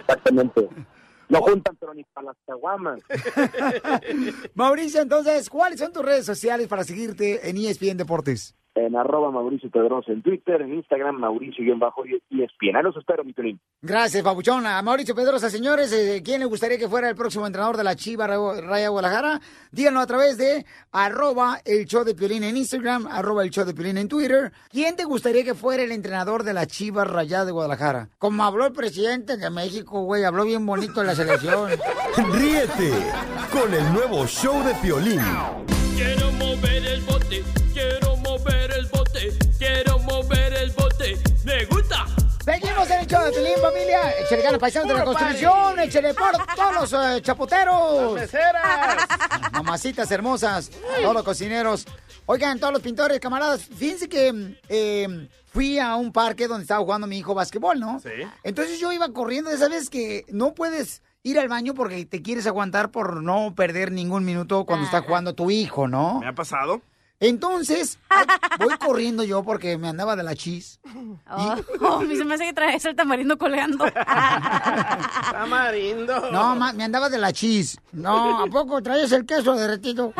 exactamente. 0.00 0.68
No 1.30 1.40
juntan, 1.40 1.74
pero 1.80 1.94
ni 1.94 2.04
para 2.04 2.26
las 2.26 2.36
caguamas. 2.46 3.00
Mauricio, 4.54 5.00
entonces, 5.00 5.48
¿cuáles 5.48 5.80
son 5.80 5.90
tus 5.90 6.04
redes 6.04 6.26
sociales 6.26 6.68
para 6.68 6.84
seguirte 6.84 7.48
en 7.48 7.56
ESPN 7.56 7.96
Deportes? 7.96 8.54
En 8.74 8.96
arroba 8.96 9.30
Mauricio 9.30 9.70
Pedrosa 9.70 10.12
en 10.12 10.22
Twitter, 10.22 10.62
en 10.62 10.72
Instagram, 10.72 11.16
Mauricio-ESPN. 11.16 12.76
Ahí 12.76 12.82
los 12.82 12.96
espero, 12.96 13.22
mi 13.22 13.34
Piolín. 13.34 13.60
Gracias, 13.82 14.22
Papuchón. 14.22 14.66
A 14.66 14.80
Mauricio 14.80 15.14
Pedrosa, 15.14 15.50
señores, 15.50 15.92
eh, 15.92 16.22
¿quién 16.24 16.40
le 16.40 16.46
gustaría 16.46 16.78
que 16.78 16.88
fuera 16.88 17.08
el 17.10 17.14
próximo 17.14 17.46
entrenador 17.46 17.76
de 17.76 17.84
la 17.84 17.96
Chiva 17.96 18.26
Ra- 18.26 18.60
Raya 18.62 18.88
Guadalajara? 18.88 19.40
Díganlo 19.72 20.00
a 20.00 20.06
través 20.06 20.38
de 20.38 20.64
arroba 20.90 21.58
el 21.66 21.84
show 21.84 22.02
de 22.02 22.14
Piolín 22.14 22.44
en 22.44 22.56
Instagram, 22.56 23.06
arroba 23.08 23.42
el 23.44 23.50
show 23.50 23.66
de 23.66 23.74
Piolín 23.74 23.98
en 23.98 24.08
Twitter. 24.08 24.52
¿Quién 24.70 24.96
te 24.96 25.04
gustaría 25.04 25.44
que 25.44 25.54
fuera 25.54 25.82
el 25.82 25.92
entrenador 25.92 26.42
de 26.42 26.54
la 26.54 26.66
Chiva 26.66 27.04
Rayada 27.04 27.44
de 27.44 27.52
Guadalajara? 27.52 28.08
Como 28.18 28.42
habló 28.42 28.66
el 28.66 28.72
presidente 28.72 29.36
de 29.36 29.50
México, 29.50 30.00
güey, 30.04 30.24
habló 30.24 30.44
bien 30.44 30.64
bonito 30.64 31.02
en 31.02 31.08
la 31.08 31.14
selección. 31.14 31.68
Ríete 32.32 32.90
con 33.52 33.72
el 33.74 33.92
nuevo 33.92 34.26
show 34.26 34.62
de 34.64 34.74
Piolín. 34.76 35.20
Quiero 35.94 36.32
mover 36.32 36.86
el 36.86 37.00
bote, 37.02 37.42
show 43.12 43.24
de 43.26 43.32
Piolín, 43.32 43.58
familia. 43.60 44.10
Échale 44.20 44.42
ganas, 44.42 44.58
paisanos 44.58 44.88
de 44.88 44.94
la 44.94 45.04
Puro 45.04 45.16
Constitución. 45.18 45.80
Échale 45.80 46.14
por 46.14 46.32
todos 46.56 46.74
los 46.74 46.92
eh, 46.94 47.20
chapoteros. 47.20 48.14
meseras. 48.14 49.06
Mamacitas 49.52 50.10
hermosas. 50.10 50.70
Todos 51.02 51.14
los 51.14 51.22
cocineros. 51.22 51.86
Oigan, 52.24 52.58
todos 52.58 52.72
los 52.72 52.82
pintores, 52.82 53.20
camaradas. 53.20 53.64
Fíjense 53.64 54.08
que 54.08 54.56
eh, 54.68 55.28
fui 55.46 55.78
a 55.78 55.96
un 55.96 56.10
parque 56.12 56.48
donde 56.48 56.62
estaba 56.62 56.80
jugando 56.80 57.06
mi 57.06 57.18
hijo 57.18 57.34
básquetbol, 57.34 57.78
¿no? 57.78 58.00
Sí. 58.00 58.08
Entonces 58.44 58.80
yo 58.80 58.92
iba 58.92 59.12
corriendo. 59.12 59.50
Ya 59.50 59.58
sabes 59.58 59.90
que 59.90 60.24
no 60.28 60.54
puedes 60.54 61.02
ir 61.22 61.38
al 61.38 61.48
baño 61.48 61.74
porque 61.74 62.06
te 62.06 62.22
quieres 62.22 62.46
aguantar 62.46 62.90
por 62.90 63.22
no 63.22 63.54
perder 63.54 63.92
ningún 63.92 64.24
minuto 64.24 64.64
cuando 64.64 64.86
está 64.86 65.02
jugando 65.02 65.34
tu 65.34 65.50
hijo, 65.50 65.86
¿no? 65.86 66.20
¿Me 66.20 66.28
ha 66.28 66.34
pasado? 66.34 66.80
Entonces, 67.24 67.98
ay, 68.08 68.26
voy 68.58 68.76
corriendo 68.78 69.22
yo 69.22 69.44
porque 69.44 69.78
me 69.78 69.88
andaba 69.88 70.16
de 70.16 70.24
la 70.24 70.34
chis. 70.34 70.80
Oh, 71.30 71.54
oh, 71.80 72.00
mí 72.00 72.16
se 72.16 72.24
me 72.24 72.34
hace 72.34 72.46
que 72.46 72.52
traes 72.52 72.84
el 72.84 72.96
tamarindo 72.96 73.38
colgando. 73.38 73.84
Tamarindo. 75.30 76.30
No, 76.32 76.56
ma- 76.56 76.72
me 76.72 76.82
andaba 76.84 77.08
de 77.08 77.18
la 77.18 77.32
chis. 77.32 77.78
No, 77.92 78.42
¿a 78.42 78.46
poco 78.48 78.82
traes 78.82 79.12
el 79.12 79.24
queso 79.24 79.54
derretido? 79.54 80.12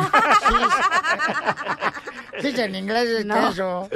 Sí, 2.40 2.52
sí 2.52 2.60
en 2.60 2.74
inglés 2.76 3.08
es 3.08 3.26
No. 3.26 3.34
queso. 3.48 3.88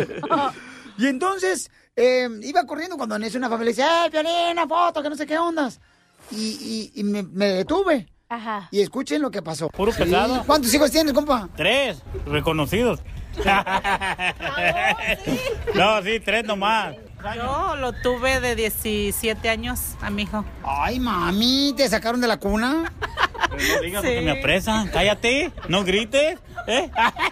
Y 0.99 1.07
entonces, 1.07 1.71
eh, 1.95 2.29
iba 2.43 2.65
corriendo 2.67 2.97
cuando 2.97 3.17
en 3.17 3.23
eso 3.25 3.39
una 3.39 3.49
familia 3.49 3.71
dice, 3.71 3.83
¡eh, 3.85 4.11
Piolín, 4.11 4.53
una 4.53 4.67
foto, 4.67 5.03
que 5.03 5.11
no 5.11 5.17
sé 5.17 5.27
qué 5.27 5.39
ondas! 5.39 5.79
Y, 6.31 6.91
y- 6.95 7.01
y 7.01 7.05
me, 7.05 7.23
me 7.23 7.47
detuve. 7.51 8.09
Ajá. 8.29 8.69
Y 8.73 8.81
escuchen 8.81 9.23
lo 9.23 9.31
que 9.31 9.41
pasó. 9.43 9.69
Puro 9.69 9.93
Sí. 9.93 10.03
pesado. 10.03 10.43
¿Cuántos 10.47 10.73
hijos 10.75 10.91
tienes, 10.91 11.13
compa? 11.13 11.49
Tres, 11.57 12.03
reconocidos. 12.27 13.01
no, 15.75 16.03
sí, 16.03 16.21
tres 16.21 16.45
nomás. 16.45 16.97
Yo 17.35 17.77
lo 17.77 17.93
tuve 17.93 18.41
de 18.41 18.55
17 18.57 19.49
años 19.49 19.81
a 20.01 20.11
mi 20.11 20.23
hijo. 20.23 20.45
Ay, 20.63 21.01
mami, 21.01 21.75
¿te 21.77 21.89
sacaron 21.89 22.21
de 22.21 22.29
la 22.29 22.39
cuna? 22.39 22.93
No 23.51 23.81
digas 23.83 24.03
porque 24.03 24.21
me 24.23 24.31
apresan. 24.33 24.89
Cállate, 24.89 25.53
no 25.69 25.85
grites. 25.85 26.39
¿eh? 26.67 26.91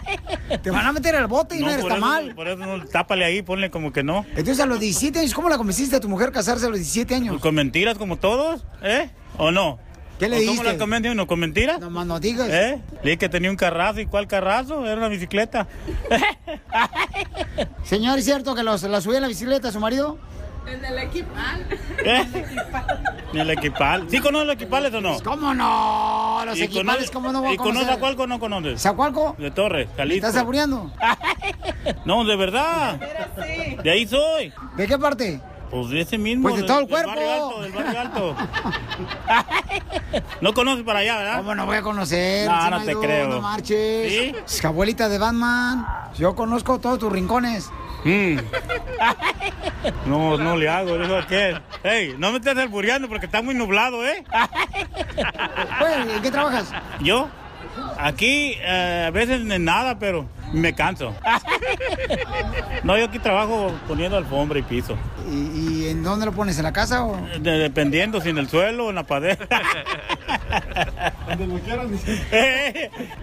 Te 0.63 0.71
van 0.71 0.85
a 0.85 0.91
meter 0.91 1.15
al 1.15 1.27
bote 1.27 1.55
y 1.57 1.61
no, 1.61 1.69
eres 1.69 1.81
por 1.81 1.89
tan 1.89 1.97
eso, 1.99 2.07
mal. 2.07 2.35
Por 2.35 2.47
eso 2.47 2.57
no, 2.57 2.85
tápale 2.85 3.25
ahí, 3.25 3.41
ponle 3.41 3.69
como 3.71 3.91
que 3.93 4.03
no. 4.03 4.25
Entonces, 4.29 4.59
a 4.59 4.65
los 4.65 4.79
17 4.79 5.19
años, 5.19 5.33
¿cómo 5.33 5.49
la 5.49 5.57
convenciste 5.57 5.95
a 5.95 5.99
tu 5.99 6.09
mujer 6.09 6.31
casarse 6.31 6.65
a 6.65 6.69
los 6.69 6.77
17 6.77 7.15
años? 7.15 7.39
¿Con 7.41 7.55
mentiras 7.55 7.97
como 7.97 8.17
todos? 8.17 8.65
¿Eh? 8.81 9.09
¿O 9.37 9.51
no? 9.51 9.79
¿Qué 10.19 10.29
le 10.29 10.37
¿O 10.37 10.39
¿Cómo 10.39 10.51
dijiste? 10.51 10.71
la 10.73 10.77
convenció 10.77 11.11
uno? 11.11 11.27
¿Con 11.27 11.39
mentiras? 11.39 11.79
No 11.79 11.89
más 11.89 12.05
no 12.05 12.19
digas. 12.19 12.47
¿Eh? 12.49 12.81
Le 13.03 13.09
dije 13.11 13.17
que 13.17 13.29
tenía 13.29 13.49
un 13.49 13.57
carrazo. 13.57 13.99
¿Y 13.99 14.05
cuál 14.05 14.27
carrazo? 14.27 14.85
Era 14.85 14.95
una 14.95 15.09
bicicleta. 15.09 15.67
Señor, 17.83 18.17
¿es 18.19 18.25
cierto 18.25 18.55
que 18.55 18.63
los, 18.63 18.83
la 18.83 19.01
subía 19.01 19.17
en 19.17 19.23
la 19.23 19.27
bicicleta 19.27 19.71
su 19.71 19.79
marido? 19.79 20.17
En 20.67 20.83
el 20.83 20.97
equipal. 20.97 21.67
¿Eh? 22.03 22.25
Ni 23.33 23.39
el 23.39 23.49
equipal. 23.51 24.07
¿Sí 24.09 24.19
conoces 24.19 24.47
los 24.47 24.55
equipales 24.55 24.91
o 24.95 25.01
no? 25.01 25.19
¿Cómo 25.19 25.53
no? 25.53 26.41
Los 26.45 26.57
¿Y 26.57 26.63
equipales, 26.63 27.11
¿cómo 27.11 27.31
no 27.31 27.41
voy 27.41 27.51
a 27.51 27.53
¿Y 27.53 27.57
conoces 27.57 27.73
conocer? 27.81 27.89
a 27.91 27.93
Zacualco 27.95 28.23
o 28.23 28.27
no 28.27 28.39
conoces? 28.39 28.81
¿Zacualco? 28.81 29.35
De 29.37 29.51
Torres, 29.51 29.87
¿Me 29.89 29.95
Jalisco. 29.97 30.25
estás 30.27 30.33
saboreando? 30.41 30.91
No, 32.03 32.23
de 32.25 32.35
verdad. 32.35 32.99
De 33.83 33.91
ahí 33.91 34.07
soy. 34.07 34.51
¿De 34.75 34.87
qué 34.87 34.97
parte? 34.97 35.39
Pues 35.69 35.89
de 35.89 36.01
ese 36.01 36.17
mismo. 36.17 36.49
Pues 36.49 36.61
de 36.61 36.67
todo 36.67 36.79
el 36.79 36.85
del 36.85 36.89
cuerpo. 36.89 37.09
barrio 37.09 37.33
alto, 37.33 37.61
del 37.61 37.71
barrio 37.71 37.99
alto. 37.99 38.35
no 40.41 40.53
conoces 40.53 40.83
para 40.83 40.99
allá, 40.99 41.17
¿verdad? 41.17 41.37
¿Cómo 41.37 41.55
no 41.55 41.65
voy 41.65 41.77
a 41.77 41.81
conocer? 41.81 42.47
No, 42.49 42.69
no 42.69 42.83
te 42.83 42.95
creo. 42.95 43.27
No 43.27 43.41
marches. 43.41 44.11
¿Sí? 44.11 44.35
Es 44.45 44.61
que 44.61 44.67
abuelita 44.67 45.09
de 45.09 45.17
Batman. 45.17 45.85
Yo 46.17 46.35
conozco 46.35 46.79
todos 46.79 46.99
tus 46.99 47.11
rincones. 47.11 47.69
Mm. 48.03 48.37
No, 50.07 50.37
no 50.37 50.57
le 50.57 50.67
hago, 50.67 50.97
dijo 50.97 51.15
aquel. 51.15 51.61
Ey, 51.83 52.15
no 52.17 52.31
me 52.31 52.37
estés 52.37 52.57
albureando 52.57 53.07
porque 53.07 53.27
está 53.27 53.43
muy 53.43 53.53
nublado, 53.53 54.05
¿eh? 54.05 54.23
¿en 56.15 56.21
qué 56.21 56.31
trabajas? 56.31 56.71
¿Yo? 57.01 57.29
Aquí 57.97 58.55
eh, 58.61 59.05
a 59.07 59.11
veces 59.11 59.41
en 59.41 59.63
nada, 59.63 59.99
pero 59.99 60.27
me 60.53 60.73
canso. 60.73 61.15
No, 62.83 62.97
yo 62.97 63.05
aquí 63.05 63.19
trabajo 63.19 63.73
poniendo 63.87 64.17
alfombra 64.17 64.59
y 64.59 64.61
piso. 64.63 64.97
¿Y, 65.31 65.85
y 65.85 65.89
en 65.89 66.03
dónde 66.03 66.25
lo 66.25 66.31
pones? 66.31 66.57
¿En 66.57 66.63
la 66.63 66.73
casa 66.73 67.03
o...? 67.03 67.17
De- 67.39 67.57
dependiendo 67.57 68.21
si 68.21 68.29
en 68.29 68.37
el 68.37 68.47
suelo 68.49 68.85
o 68.87 68.89
en 68.89 68.95
la 68.95 69.03
pared. 69.03 69.37
Donde 71.27 71.47
lo 71.47 71.59
quieran. 71.59 71.89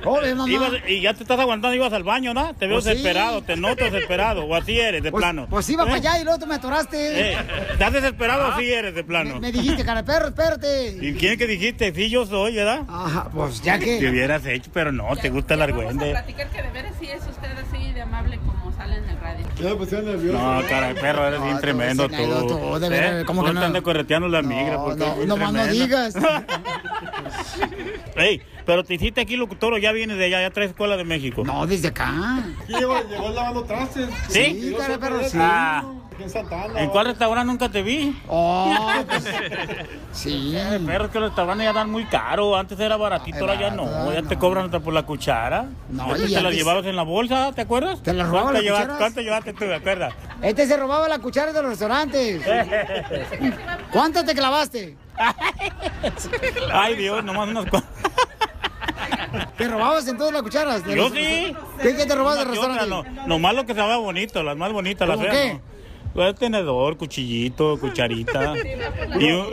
Joder, 0.02 0.34
mamá. 0.36 0.50
Ibas- 0.52 0.82
y 0.88 1.00
ya 1.00 1.14
te 1.14 1.22
estás 1.22 1.38
aguantando, 1.38 1.74
ibas 1.74 1.92
al 1.92 2.02
baño, 2.02 2.34
¿no? 2.34 2.54
Te 2.54 2.66
veo 2.66 2.76
Pues 2.76 2.84
sí. 2.84 2.90
desesperado, 2.90 3.42
te 3.42 3.56
noto 3.56 3.84
desesperado, 3.84 4.44
o 4.44 4.54
así 4.54 4.78
eres, 4.78 5.02
de 5.02 5.10
Pues, 5.10 5.22
plano. 5.22 5.46
pues 5.48 5.68
iba 5.70 5.84
¿Eh? 5.84 5.86
para 5.86 5.96
allá 5.98 6.18
y 6.20 6.24
luego 6.24 6.38
tú 6.40 6.46
me 6.46 6.56
atoraste. 6.56 7.32
Eh, 7.32 7.38
¿Estás 7.72 7.92
desesperado 7.92 8.48
o 8.48 8.58
sí 8.58 8.70
eres 8.72 8.94
de 8.94 9.04
plano? 9.04 9.38
Me 9.40 9.52
dijiste, 9.52 9.84
cara 9.84 10.02
de 10.02 10.12
perro, 10.12 10.28
espérate. 10.28 10.96
¿Y 11.00 11.14
quién 11.14 11.38
que 11.38 11.46
dijiste? 11.46 11.92
Sí, 11.94 12.10
yo 12.10 12.26
soy, 12.26 12.54
¿verdad? 12.56 12.82
Ajá, 12.88 13.28
pues 13.32 13.62
ya 13.62 13.78
que... 13.78 13.98
Te 13.98 14.10
hubieras 14.10 14.44
hecho, 14.46 14.70
pero 14.74 14.90
no, 14.92 15.14
te 15.16 15.30
gusta 15.30 15.54
el 15.54 15.62
argüende. 15.62 16.10
platicar 16.10 16.48
que 16.48 16.62
de 16.62 16.70
veras 16.70 16.94
sí 17.00 17.06
es 17.12 17.26
usted 17.26 17.58
así 17.58 17.92
de 17.92 18.02
amable 18.02 18.38
como 18.38 18.72
sale 18.72 18.96
en 18.96 19.08
el 19.08 19.18
radio. 19.32 20.32
No, 20.32 20.62
cara 20.68 20.88
de 20.88 20.94
perro, 20.94 21.26
eres 21.26 21.42
bien 21.42 21.58
tremendo 21.60 22.08
tú. 22.08 22.46
Tú, 22.48 22.78
de 22.78 22.88
veras, 22.88 23.22
¿Eh? 23.22 23.24
¿cómo 23.26 23.42
Tú 23.42 23.48
que 23.48 23.54
no? 23.54 23.60
andas 23.62 23.82
correteando 23.82 24.28
la 24.28 24.42
migra. 24.42 24.76
no, 24.76 24.94
bien 24.94 25.28
no 25.28 25.36
más 25.36 25.52
no 25.52 25.66
digas. 25.66 26.14
Ey, 28.16 28.42
pero 28.66 28.84
te 28.84 28.94
hiciste 28.94 29.20
aquí 29.20 29.36
locutor 29.36 29.74
o 29.74 29.78
ya 29.78 29.92
vienes 29.92 30.18
de 30.18 30.26
allá, 30.26 30.40
ya 30.42 30.50
traes 30.50 30.70
escuela 30.70 30.96
de 30.96 31.04
México. 31.04 31.42
No, 31.44 31.66
desde 31.66 31.88
acá. 31.88 32.44
Llegó, 32.68 33.00
llegó 33.08 33.30
lavando 33.30 33.64
trastes. 33.64 34.08
¿Sí? 34.28 34.44
Sí, 34.62 34.74
cara 34.76 34.92
de 34.92 34.98
perro, 34.98 35.24
sí. 35.24 35.38
Ah, 35.40 35.82
en 36.20 36.28
Santana. 36.30 36.80
¿En 36.80 36.90
cuál 36.90 37.06
restaurante 37.06 37.46
nunca 37.50 37.68
te 37.70 37.82
vi? 37.82 38.14
Oh, 38.28 38.76
pues, 39.08 39.24
sí. 40.12 40.54
Perro, 40.86 41.06
es 41.06 41.10
que 41.10 41.18
los 41.20 41.30
restaurantes 41.30 41.64
ya 41.64 41.72
dan 41.72 41.90
muy 41.90 42.04
caro. 42.04 42.54
Antes 42.56 42.78
era 42.78 42.96
baratito, 42.96 43.38
ahora 43.40 43.58
ya 43.58 43.70
no. 43.70 44.12
Ya 44.12 44.22
te 44.22 44.36
cobran 44.38 44.66
hasta 44.66 44.80
por 44.80 44.92
la 44.92 45.04
cuchara. 45.04 45.66
No, 45.90 46.04
Antes 46.04 46.24
y 46.30 46.34
te 46.34 46.34
las 46.34 46.44
antes- 46.44 46.58
llevabas 46.58 46.84
en 46.86 46.96
la 46.96 47.02
bolsa, 47.02 47.52
¿te 47.54 47.62
acuerdas? 47.62 48.02
¿Te 48.02 48.12
las 48.12 48.28
robaba 48.28 48.50
¿Cuánto 48.52 48.62
llevaste- 48.62 48.82
cucharas? 48.84 48.98
¿Cuánto 49.22 49.50
llevaste 49.50 49.52
tú, 49.52 49.58
te 49.58 49.74
acuerdas? 49.74 50.14
Este 50.42 50.66
se 50.66 50.76
robaba 50.76 51.08
la 51.08 51.18
cuchara 51.18 51.52
de 51.52 51.62
los 51.62 51.70
restaurantes. 51.70 52.42
¿Cuántas 53.92 54.24
te 54.24 54.34
clavaste? 54.34 54.96
Ay, 56.72 56.96
Dios, 56.96 57.22
nomás 57.24 57.48
unas 57.48 57.66
cuantas. 57.66 57.92
¿Te 59.56 59.68
robabas 59.68 60.06
en 60.08 60.16
todas 60.18 60.32
las 60.32 60.42
cucharas? 60.42 60.84
de 60.84 60.96
Yo 60.96 61.04
los- 61.04 61.12
sí. 61.12 61.54
¿Qué, 61.80 61.96
qué 61.96 62.06
te 62.06 62.14
robabas 62.14 62.38
del 62.40 62.48
restaurante? 62.48 62.86
No, 62.88 63.04
nomás 63.26 63.54
lo 63.54 63.64
que 63.64 63.74
se 63.74 63.80
vea 63.80 63.96
bonito, 63.96 64.42
las 64.42 64.56
más 64.56 64.72
bonitas, 64.72 65.06
las 65.08 65.16
¿Cómo 65.16 65.28
feas, 65.30 65.42
qué? 65.46 65.54
¿no? 65.54 65.60
Pues, 66.14 66.34
tenedor, 66.34 66.96
cuchillito, 66.98 67.78
cucharita. 67.78 68.54
y, 69.20 69.30
un- 69.30 69.46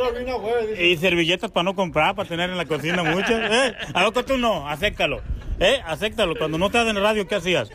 y 0.80 0.98
servilletas 0.98 1.52
para 1.52 1.64
no 1.64 1.76
comprar, 1.76 2.16
para 2.16 2.28
tener 2.28 2.50
en 2.50 2.58
la 2.58 2.66
cocina 2.66 3.04
muchas. 3.04 3.32
¿Eh? 3.52 3.76
A 3.94 4.04
lo 4.04 4.12
que 4.12 4.24
tú 4.24 4.38
no, 4.38 4.68
acéptalo. 4.68 5.22
¿Eh? 5.62 5.82
Acéptalo. 5.86 6.36
Cuando 6.38 6.58
no 6.58 6.66
estás 6.68 6.88
en 6.88 6.98
el 6.98 7.04
radio, 7.04 7.28
¿qué 7.28 7.36
hacías? 7.36 7.70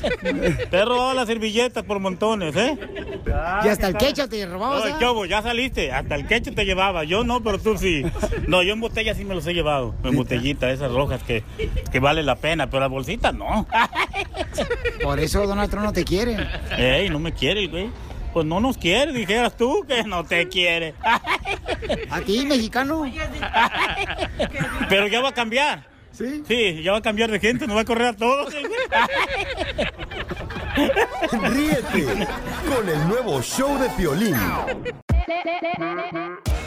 Te 0.70 0.76
he 0.76 0.84
robado 0.84 1.14
las 1.14 1.26
servilletas 1.26 1.84
por 1.84 1.98
montones, 1.98 2.54
¿eh? 2.56 2.78
Y 3.64 3.68
hasta 3.68 3.88
el 3.88 3.96
quecha 3.96 4.28
te 4.28 4.44
robabas. 4.46 4.84
No, 4.84 4.94
¿ah? 4.94 4.98
Chobo, 5.00 5.26
ya 5.26 5.42
saliste. 5.42 5.92
Hasta 5.92 6.14
el 6.14 6.26
quecho 6.26 6.52
te 6.52 6.64
llevaba. 6.64 7.04
Yo 7.04 7.24
no, 7.24 7.42
pero 7.42 7.58
tú 7.58 7.76
sí. 7.76 8.04
No, 8.46 8.62
yo 8.62 8.72
en 8.72 8.80
botella 8.80 9.14
sí 9.14 9.24
me 9.24 9.34
los 9.34 9.46
he 9.46 9.54
llevado. 9.54 9.94
En 10.04 10.16
botellita, 10.16 10.70
esas 10.70 10.92
rojas 10.92 11.22
que, 11.22 11.44
que 11.90 12.00
vale 12.00 12.22
la 12.22 12.36
pena, 12.36 12.68
pero 12.68 12.80
las 12.80 12.90
bolsitas 12.90 13.34
no. 13.34 13.66
Por 15.02 15.20
eso 15.20 15.46
Donald 15.46 15.70
Trump 15.70 15.86
no 15.86 15.92
te 15.92 16.04
quiere. 16.04 16.36
Ey, 16.76 17.08
no 17.10 17.18
me 17.18 17.32
quiere 17.32 17.66
güey. 17.66 17.90
Pues 18.32 18.44
no 18.44 18.60
nos 18.60 18.76
quiere, 18.76 19.12
dijeras 19.12 19.56
tú 19.56 19.84
que 19.88 20.04
no 20.04 20.24
te 20.24 20.46
quiere. 20.48 20.94
¿A 22.10 22.20
ti, 22.20 22.44
mexicano? 22.44 23.10
Pero 24.90 25.06
ya 25.06 25.22
va 25.22 25.30
a 25.30 25.34
cambiar. 25.34 25.95
¿Sí? 26.16 26.42
Sí, 26.48 26.82
ya 26.82 26.92
va 26.92 26.98
a 26.98 27.02
cambiar 27.02 27.30
de 27.30 27.38
gente, 27.38 27.66
nos 27.66 27.76
va 27.76 27.82
a 27.82 27.84
correr 27.84 28.06
a 28.08 28.16
todos. 28.16 28.54
güey. 28.54 28.64
Ríete 31.54 32.26
con 32.74 32.88
el 32.88 33.08
nuevo 33.08 33.42
show 33.42 33.78
de 33.78 33.88
Piolín. 33.90 34.34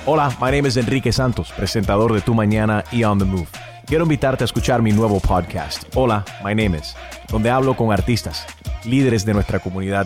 Hola, 0.06 0.30
my 0.40 0.52
name 0.52 0.68
is 0.68 0.78
Enrique 0.78 1.12
Santos, 1.12 1.52
presentador 1.52 2.14
de 2.14 2.22
Tu 2.22 2.34
Mañana 2.34 2.84
y 2.92 3.04
On 3.04 3.18
the 3.18 3.26
Move. 3.26 3.48
Quiero 3.88 4.04
invitarte 4.04 4.44
a 4.44 4.46
escuchar 4.46 4.84
mi 4.84 4.92
nuevo 4.92 5.20
podcast, 5.20 5.84
Hola, 5.96 6.24
my 6.44 6.54
name 6.54 6.78
is, 6.78 6.96
donde 7.30 7.50
hablo 7.50 7.76
con 7.76 7.92
artistas, 7.92 8.46
líderes 8.86 9.26
de 9.26 9.34
nuestra 9.34 9.60
comunidad 9.60 10.06